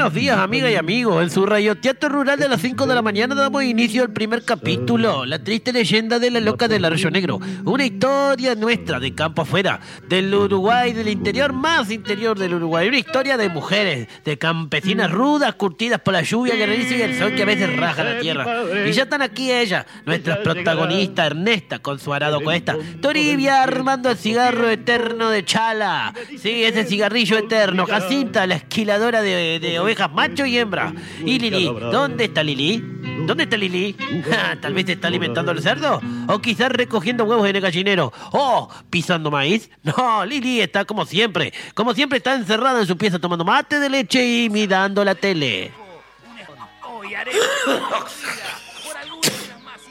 [0.00, 1.22] Buenos días, amigas y amigos.
[1.22, 5.26] En su radioteatro rural de las 5 de la mañana damos inicio al primer capítulo,
[5.26, 7.38] La triste leyenda de la loca del arroyo negro.
[7.66, 9.78] Una historia nuestra, de campo afuera,
[10.08, 12.88] del Uruguay, del interior más interior del Uruguay.
[12.88, 17.34] Una historia de mujeres, de campesinas rudas, curtidas por la lluvia, granizo y el sol
[17.34, 18.46] que a veces raja la tierra.
[18.86, 24.16] Y ya están aquí ellas, nuestras protagonistas, Ernesta con su arado cuesta, Toribia armando el
[24.16, 26.14] cigarro eterno de Chala.
[26.38, 27.84] Sí, ese cigarrillo eterno.
[27.84, 30.92] Jacinta, la esquiladora de, de ovejas macho y hembra.
[31.24, 32.82] Y Lili, ¿dónde está Lili?
[33.26, 33.96] ¿Dónde está Lili?
[34.60, 36.00] Tal vez está alimentando al cerdo.
[36.28, 38.12] O quizás recogiendo huevos en el gallinero.
[38.32, 39.70] O pisando maíz.
[39.82, 41.52] No, Lili está como siempre.
[41.74, 45.72] Como siempre está encerrada en su pieza tomando mate de leche y mirando la tele.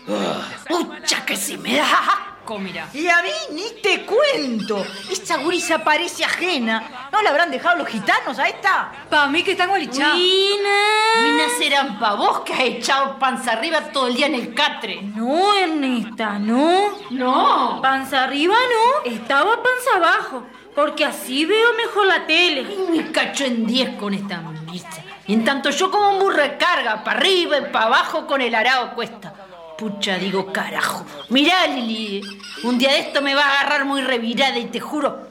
[0.68, 2.90] ¡Pucha que si me da mira!
[2.94, 4.84] Y a mí ni te cuento.
[5.12, 7.10] Esta gurisa parece ajena.
[7.12, 8.92] ¿No la habrán dejado los gitanos a esta?
[9.10, 10.18] Pa' mí que están golichados.
[10.18, 15.02] Minas serán pa' vos que has echado panza arriba todo el día en el catre.
[15.02, 16.98] No, Ernesta, no.
[17.12, 17.80] No.
[17.82, 20.44] Panza arriba no, estaba panza abajo,
[20.74, 22.62] porque así veo mejor la tele.
[22.62, 25.04] Y me cacho en 10 con esta misa.
[25.28, 28.42] Y en tanto yo como un burro de carga, para arriba y para abajo con
[28.42, 29.34] el arao cuesta.
[29.80, 31.06] Pucha, digo, carajo.
[31.30, 32.22] Mirá, Lili,
[32.64, 35.30] un día de esto me va a agarrar muy revirada y te juro,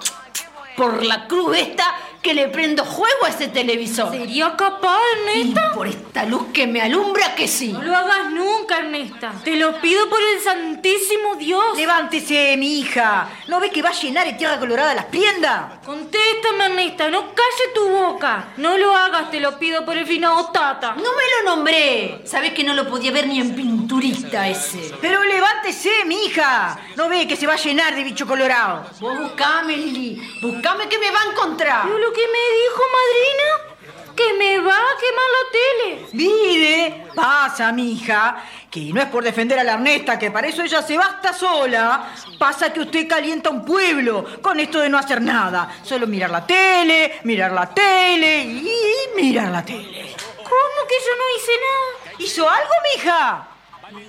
[0.75, 4.11] por la cruz esta, que le prendo juego a ese televisor.
[4.11, 5.71] ¿Sería capaz, Ernesta?
[5.73, 7.73] Y por esta luz que me alumbra que sí.
[7.73, 9.33] No lo hagas nunca, Ernesta.
[9.45, 11.77] Te lo pido por el santísimo Dios.
[11.77, 13.29] Levántese, mi hija.
[13.47, 15.79] ¿No ves que va a llenar de tierra colorada las priendas?
[15.85, 17.09] Contéstame, Ernesta.
[17.11, 18.49] No calle tu boca.
[18.57, 20.95] No lo hagas, te lo pido por el finado Tata.
[20.95, 22.23] No me lo nombré.
[22.25, 24.93] Sabés que no lo podía ver ni en pinturista ese.
[25.01, 26.79] Pero levántese, mi hija.
[26.97, 28.87] ¿No ve que se va a llenar de bicho colorado?
[29.01, 30.21] Vos buscame, Lili.
[30.43, 31.87] Buscame que me va a encontrar.
[31.87, 33.79] Lo que me dijo, madrina,
[34.15, 36.07] que me va a quemar la tele.
[36.13, 40.83] Mire, pasa, mija, que no es por defender a la Ernesta, que para eso ella
[40.83, 42.13] se basta sola.
[42.39, 45.79] Pasa que usted calienta un pueblo con esto de no hacer nada.
[45.85, 48.71] Solo mirar la tele, mirar la tele y
[49.15, 50.17] mirar la tele.
[50.37, 52.15] ¿Cómo que yo no hice nada?
[52.19, 53.49] ¿Hizo algo, mija?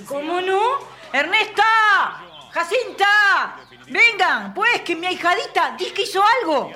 [0.08, 0.80] ¿Cómo no?
[1.14, 2.24] ¡Ernesta!
[2.52, 3.58] ¡Jacinta!
[3.88, 6.72] Vengan, pues, que mi ahijadita dice que hizo algo.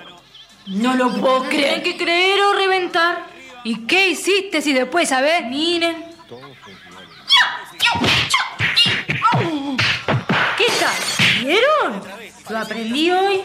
[0.68, 3.26] No lo puedo Hay que creer o reventar.
[3.64, 5.46] ¿Y qué hiciste si después, sabés?
[5.46, 6.06] Miren.
[10.58, 11.44] ¿Qué tal?
[11.44, 12.04] ¿Vieron?
[12.50, 13.42] Lo aprendí hoy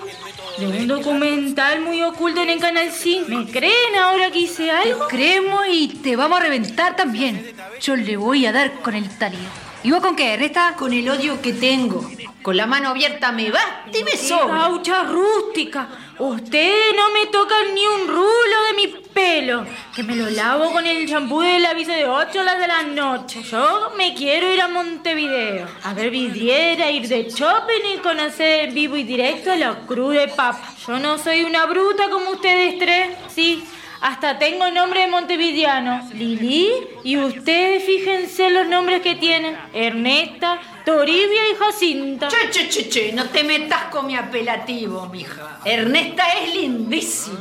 [0.59, 3.29] de un documental muy oculto en el Canal 5.
[3.29, 5.07] ¿Me creen ahora que hice algo?
[5.07, 7.55] Te creemos y te vamos a reventar también.
[7.81, 9.39] Yo le voy a dar con el talio.
[9.83, 10.75] ¿Y vos con qué, Ernesta?
[10.77, 12.09] Con el odio que tengo.
[12.43, 14.59] Con la mano abierta me basta y me sobra.
[14.59, 15.89] Gaucha rústica.
[16.19, 19.65] Usted no me toca ni un rulo de mi pelo.
[19.95, 23.45] Que me lo lavo con el champú del aviso de 8 horas de la noche.
[23.45, 25.69] Yo me quiero ir a Montevideo.
[25.85, 30.75] A ver vidriera, ir de shopping y conocer vivo y directo la cruz de papa.
[30.89, 33.17] Yo no soy una bruta como ustedes tres.
[33.29, 33.63] Sí,
[34.01, 36.09] hasta tengo nombre de montevideano.
[36.15, 36.71] Lili,
[37.05, 39.57] y ustedes fíjense los nombres que tienen.
[39.73, 42.29] Ernesta, Toribia y Jacinta.
[42.29, 45.61] Che, che, che, che, no te metas con mi apelativo, mija.
[45.65, 47.39] Ernesta es lindísimo.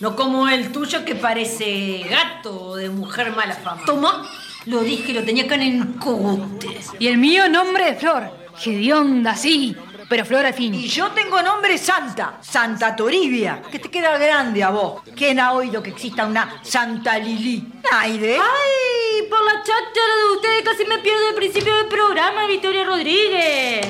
[0.00, 3.82] No como el tuyo que parece gato de mujer mala fama.
[3.86, 4.30] Toma,
[4.66, 6.80] lo dije, lo tenía acá en el cogote.
[6.98, 8.30] Y el mío nombre de Flor.
[8.58, 9.74] Gedionda, sí.
[10.08, 10.72] Pero Flor al fin.
[10.74, 15.02] Y yo tengo nombre Santa, Santa Toribia, que te queda grande a vos.
[15.16, 17.66] ¿Quién ha oído que exista una Santa Lili?
[17.90, 18.38] Naide.
[18.38, 19.28] ¡Ay!
[19.28, 23.86] Por la cháchara de ustedes casi me pierdo el principio del programa, Victoria Rodríguez.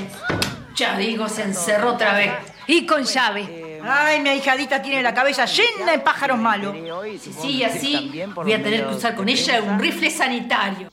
[0.75, 2.33] Ya digo, se encerró otra vez.
[2.67, 3.81] Y con llave.
[3.89, 6.75] Ay, mi ahijadita tiene la cabeza llena de pájaros malos.
[7.21, 10.91] Si sigue así, voy a tener que usar con ella un rifle sanitario.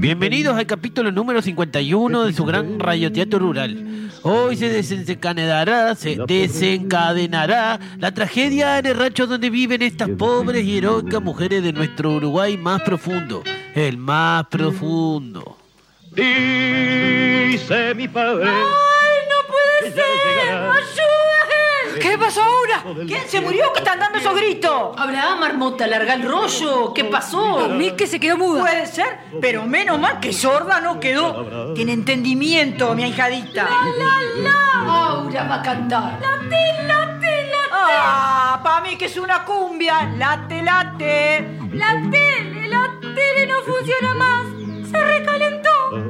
[0.00, 4.10] Bienvenidos al capítulo número 51 de su gran radioteatro rural.
[4.22, 10.78] Hoy se desencadenará, se desencadenará la tragedia en el rancho donde viven estas pobres y
[10.78, 13.42] heroicas mujeres de nuestro Uruguay más profundo,
[13.74, 15.58] el más profundo.
[16.12, 18.48] Dice mi padre.
[18.48, 20.02] ¡Ay, no puede ser!
[20.50, 21.09] ¡Ayuda!
[22.10, 22.82] ¿Qué ¿Qué pasó ahora?
[23.06, 24.98] ¿Quién se murió que están dando esos gritos?
[24.98, 26.92] Abraham, marmota, larga el rollo.
[26.92, 27.68] ¿Qué pasó?
[27.68, 28.62] mí que se quedó muda.
[28.62, 31.72] Puede ser, pero menos mal que sorda no quedó.
[31.74, 33.68] Tiene entendimiento, mi ahijadita.
[34.88, 36.18] Aura va a cantar.
[36.20, 37.68] Late, late, late.
[37.72, 40.02] Ah, para mí que es una cumbia.
[40.18, 41.58] Late, late.
[41.74, 44.90] La tele, la tele no funciona más.
[44.90, 45.59] Se recalentó.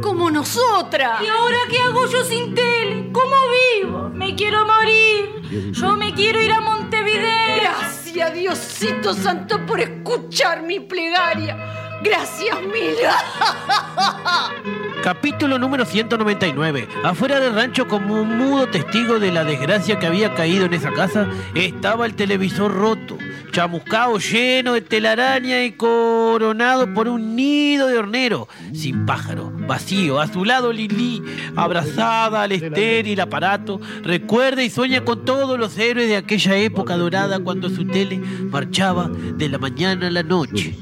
[0.03, 1.23] Como nosotras.
[1.23, 3.11] ¿Y ahora qué hago yo sin tele?
[3.13, 3.35] ¿Cómo
[3.81, 4.11] vivo?
[4.11, 5.73] Me quiero morir.
[5.73, 7.63] Yo me quiero ir a Montevideo.
[7.63, 11.90] Gracias, Diosito Santo, por escuchar mi plegaria.
[12.03, 13.17] Gracias, Mila.
[15.03, 16.89] Capítulo número 199.
[17.05, 20.93] Afuera del rancho, como un mudo testigo de la desgracia que había caído en esa
[20.93, 23.17] casa, estaba el televisor roto,
[23.51, 30.21] chamuscado lleno de telaraña y coronado por un nido de hornero, sin pájaro, vacío.
[30.21, 31.23] A su lado Lili,
[31.57, 37.41] abrazada al estéril aparato, recuerda y sueña con todos los héroes de aquella época dorada
[37.41, 38.19] cuando su tele
[38.51, 40.77] marchaba de la mañana a la noche.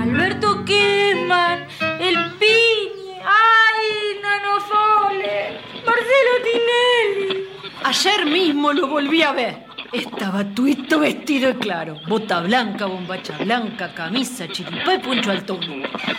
[0.00, 7.48] Alberto El Piñe, ay, Nano Fole, Marcelo Tinelli.
[7.82, 9.64] Ayer mismo lo volví a ver.
[9.92, 11.96] Estaba tuito vestido de claro.
[12.06, 15.44] Bota blanca, bombacha blanca, camisa, chiripá y poncho al.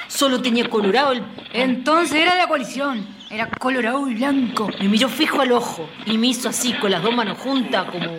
[0.08, 1.24] Solo tenía colorado el...
[1.54, 3.08] Entonces era de la coalición.
[3.30, 4.70] Era colorado y blanco.
[4.82, 8.18] Me miró fijo al ojo y me hizo así con las dos manos juntas como...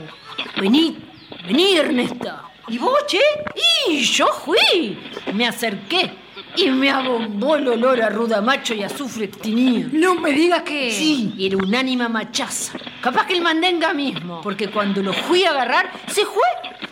[0.56, 0.96] Vení,
[1.46, 2.44] vení, Ernesta.
[2.68, 3.20] ¿Y vos, che?
[3.90, 4.98] Y yo fui.
[5.34, 6.21] Me acerqué
[6.56, 9.88] y me abombó el olor a ruda macho y azufre que tenía.
[9.92, 10.90] No me digas que...
[10.90, 12.78] Sí, era un ánima machaza.
[13.00, 16.42] Capaz que el mandenga mismo, porque cuando lo fui a agarrar, se fue.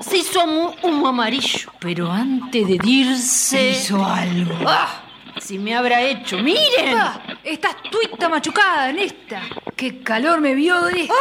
[0.00, 0.44] Se hizo
[0.82, 1.70] humo amarillo.
[1.78, 3.70] Pero antes de irse...
[3.70, 4.54] Hizo algo.
[4.66, 5.02] ¡Ah!
[5.38, 6.96] Si me habrá hecho, miren.
[6.96, 9.42] Ah, estás tuita machucada en esta.
[9.74, 11.14] Qué calor me vio de esto.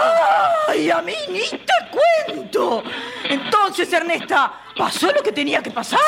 [0.68, 2.84] ¡Ay, a mí ni te cuento!
[3.30, 6.00] Entonces, Ernesta, ¿pasó lo que tenía que pasar?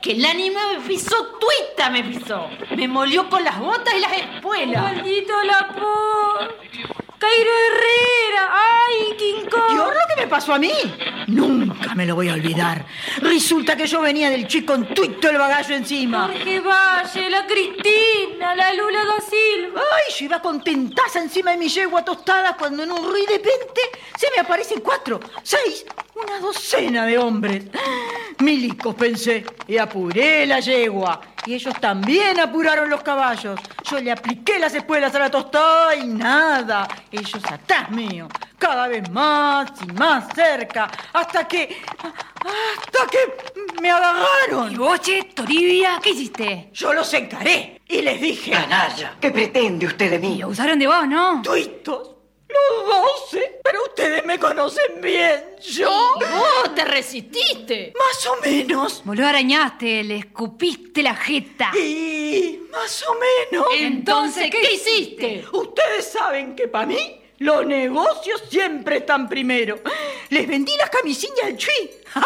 [0.00, 2.46] Que el ánima me pisó, tuita me pisó.
[2.76, 4.82] Me molió con las botas y las espuelas.
[4.82, 7.01] Maldito la por.
[7.22, 9.62] Cairo Herrera, ay, King Kong.
[9.70, 10.72] ¿Y ahora lo que me pasó a mí?
[11.28, 12.84] Nunca me lo voy a olvidar.
[13.18, 16.26] Resulta que yo venía del chico con tuito el bagallo encima.
[16.26, 19.82] Jorge Valle, la Cristina, la Lula da Silva.
[19.82, 23.82] Ay, yo iba contentaza encima de mi yegua tostada cuando en un ruido de repente
[24.18, 25.86] se me aparecen cuatro, seis,
[26.16, 27.66] una docena de hombres.
[28.40, 31.20] Milicos, pensé, y apuré la yegua.
[31.46, 33.58] Y ellos también apuraron los caballos.
[33.90, 36.86] Yo le apliqué las espuelas a la tostada y nada.
[37.10, 38.28] Ellos atrás mío,
[38.58, 41.82] cada vez más y más cerca, hasta que...
[41.98, 43.18] hasta que
[43.80, 44.72] me agarraron.
[44.72, 46.70] ¿Y vos, che, Toribia, qué hiciste?
[46.72, 48.52] Yo los encaré y les dije...
[48.52, 50.36] Canalla, ¿qué pretende usted de mí?
[50.36, 51.42] Y abusaron de vos, ¿no?
[51.42, 52.10] Tuitos,
[52.52, 55.44] los doce, pero ustedes me conocen bien.
[55.62, 55.90] ¿Yo?
[56.18, 57.92] Vos te resististe.
[57.96, 59.02] Más o menos.
[59.04, 61.70] Vos lo arañaste, le escupiste la jeta.
[61.76, 63.66] Y más o menos.
[63.78, 65.44] Entonces, ¿qué hiciste?
[65.52, 69.80] Ustedes saben que para mí los negocios siempre están primero.
[70.30, 71.90] Les vendí las camisillas al Chui.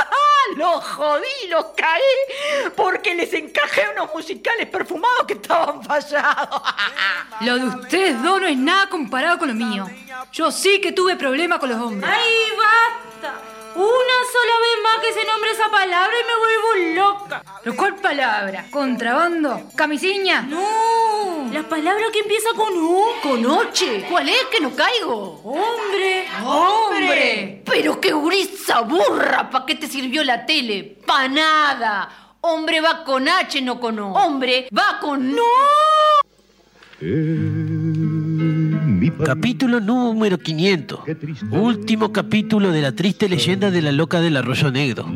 [0.56, 6.62] Los jodí, los caí, porque les encajé unos musicales perfumados que estaban fallados.
[7.40, 9.90] Lo de ustedes dos no es nada comparado con lo mío.
[10.32, 12.08] Yo sí que tuve problemas con los hombres.
[12.14, 13.55] Ay, basta.
[13.76, 17.42] Una sola vez más que se nombre esa palabra y me vuelvo loca.
[17.62, 18.64] ¿Pero cuál palabra?
[18.70, 19.68] ¿Contrabando?
[19.76, 20.42] ¿Camisiña?
[20.42, 23.04] No, la palabra que empieza con U.
[23.22, 24.06] ¿Con oche?
[24.08, 25.42] ¿Cuál es que no caigo?
[25.44, 26.26] Hombre.
[26.42, 27.62] ¡Hombre!
[27.66, 30.96] Pero qué gurisa burra, ¿pa' qué te sirvió la tele?
[31.04, 32.36] ¡Pa' nada!
[32.40, 34.12] Hombre va con H, no con O.
[34.14, 35.34] Hombre va con...
[35.34, 35.42] ¡No!
[39.24, 41.00] Capítulo número 500.
[41.50, 45.06] Último capítulo de la triste leyenda de la loca del arroyo negro.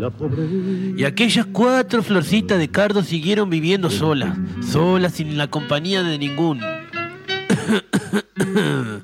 [0.96, 6.60] Y aquellas cuatro florcitas de cardo siguieron viviendo solas, solas sin la compañía de ningún.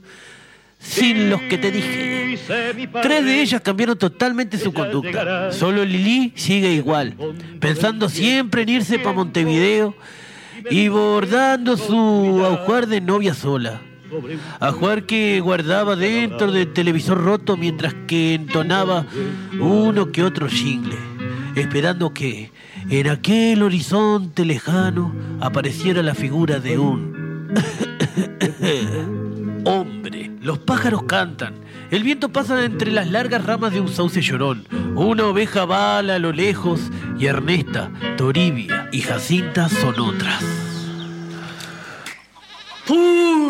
[0.78, 2.38] sin los que te dije.
[3.02, 5.52] Tres de ellas cambiaron totalmente su conducta.
[5.52, 7.14] Solo Lili sigue igual,
[7.60, 9.94] pensando siempre en irse para Montevideo
[10.70, 13.80] y bordando su ajuar de novia sola.
[14.60, 19.06] Ajuar que guardaba dentro del televisor roto mientras que entonaba
[19.58, 20.96] uno que otro jingle,
[21.56, 22.52] esperando que
[22.88, 27.48] en aquel horizonte lejano apareciera la figura de un
[29.64, 30.30] hombre.
[30.40, 31.54] Los pájaros cantan,
[31.90, 34.64] el viento pasa entre las largas ramas de un sauce llorón,
[34.94, 40.44] una oveja bala a lo lejos y Ernesta, Toribia y Jacinta son otras.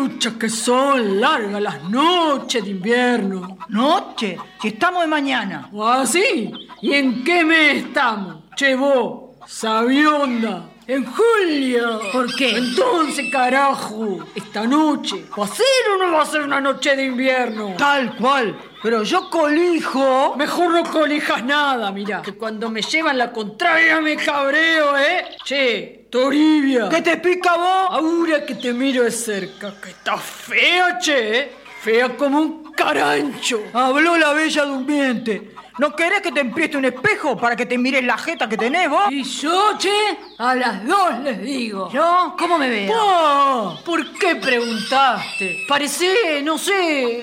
[0.07, 3.57] Pucha, que son largas las noches de invierno.
[3.67, 4.37] ¿Noche?
[4.61, 5.69] Si estamos de mañana.
[5.77, 6.49] ¿Ah, sí?
[6.81, 8.37] ¿Y en qué mes estamos?
[8.55, 10.69] Che, vos, sabionda.
[10.87, 11.99] En julio.
[12.13, 12.57] ¿Por qué?
[12.57, 17.03] Entonces, carajo, esta noche, ¿va a ser o no va a ser una noche de
[17.03, 17.75] invierno?
[17.77, 18.57] Tal cual.
[18.81, 20.35] Pero yo colijo.
[20.37, 22.21] Mejor no colijas nada, mira.
[22.21, 25.25] Que cuando me llevan la contraria me cabreo, ¿eh?
[25.43, 26.87] Che, Toribia.
[26.87, 27.87] ¿Qué te pica vos?
[27.89, 31.51] Ahora que te miro de cerca, que está fea, che, ¿eh?
[31.81, 33.61] Fea como un carancho.
[33.73, 35.51] Habló la bella durmiente.
[35.77, 38.89] ¿No querés que te empieste un espejo para que te mires la jeta que tenés
[38.89, 39.11] vos?
[39.11, 41.91] Y yo, che, a las dos les digo.
[41.91, 42.35] ¿Yo?
[42.37, 42.91] ¿Cómo me veo?
[42.99, 45.65] Oh, ¿Por qué preguntaste?
[45.67, 47.21] Parece, no sé,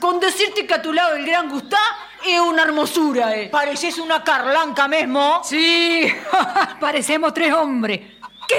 [0.00, 1.80] con decirte que a tu lado el gran Gustá
[2.24, 3.48] es una hermosura, eh.
[3.48, 5.40] Pareces una carlanca mismo.
[5.42, 6.06] Sí,
[6.80, 7.98] parecemos tres hombres.
[7.98, 8.54] ¿Qué?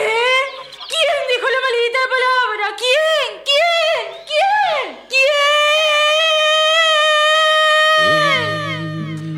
[0.90, 2.76] ¿Quién dijo la maldita palabra?
[2.78, 3.44] ¿Quién?
[3.46, 4.04] ¿Quién?
[4.28, 5.08] ¿Quién?
[5.08, 5.18] ¿Quién?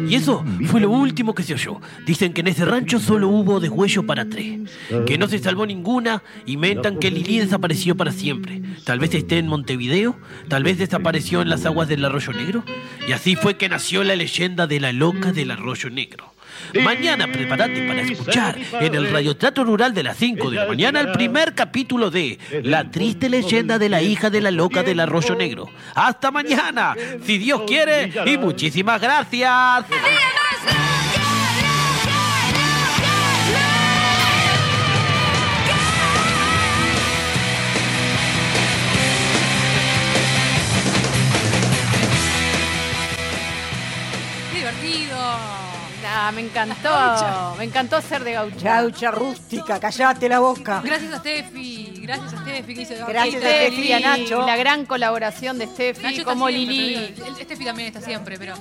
[0.09, 1.79] Y eso fue lo último que se oyó.
[2.05, 4.59] Dicen que en ese rancho solo hubo deshuello para tres.
[5.05, 6.23] Que no se salvó ninguna.
[6.45, 8.61] Inventan que Lili desapareció para siempre.
[8.85, 10.17] Tal vez esté en Montevideo.
[10.47, 12.63] Tal vez desapareció en las aguas del Arroyo Negro.
[13.07, 16.33] Y así fue que nació la leyenda de la loca del Arroyo Negro.
[16.83, 21.11] Mañana prepárate para escuchar en el radioteatro rural de las 5 de la mañana el
[21.11, 25.69] primer capítulo de La triste leyenda de la hija de la loca del arroyo negro.
[25.95, 29.85] Hasta mañana, si Dios quiere, y muchísimas gracias.
[46.29, 47.55] Ah, me encantó.
[47.57, 48.59] Me encantó ser de gaucha.
[48.81, 50.81] Gaucha rústica, callate la boca.
[50.83, 53.99] Gracias a Steffi, gracias a Steffi que hizo Gracias a Steffi y a.
[53.99, 54.45] Nacho.
[54.45, 57.13] La gran colaboración de Steffi Nacho como siempre, Lili.
[57.15, 58.53] pero el- Steffi también está siempre, pero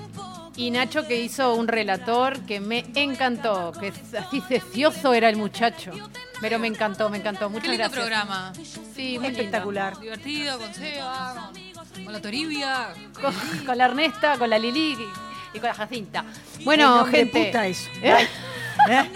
[0.57, 3.73] Y Nacho que hizo un relator que me encantó.
[3.79, 5.93] Que es así cecioso era el muchacho.
[6.41, 7.49] Pero me encantó, me encantó.
[7.51, 8.01] Muchas qué lindo gracias.
[8.01, 8.53] programa.
[8.97, 9.99] Sí, muy Espectacular.
[10.01, 11.51] Divertido, con Seba,
[11.95, 12.89] con, con la Toribia.
[13.21, 13.35] Con,
[13.67, 14.97] con la Ernesta, con la Lili
[15.59, 16.25] y, y con la Jacinta.
[16.65, 17.47] Bueno, gente.
[17.47, 17.89] puta eso.
[18.03, 18.29] ¿Eh?
[18.91, 19.11] ¿Eh?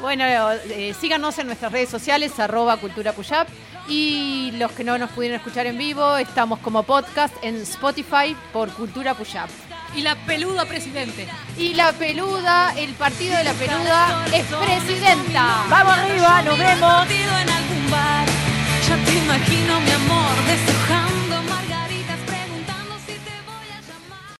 [0.00, 3.48] Bueno, eh, síganos en nuestras redes sociales, arroba Cultura Puyap.
[3.88, 8.70] Y los que no nos pudieron escuchar en vivo, estamos como podcast en Spotify por
[8.70, 9.48] Cultura Puyap.
[9.94, 11.28] Y la peluda presidente.
[11.58, 15.64] Y la peluda, el partido de la peluda es presidenta.
[15.68, 17.08] Vamos arriba, nos vemos.
[18.88, 21.11] Ya te imagino, mi amor.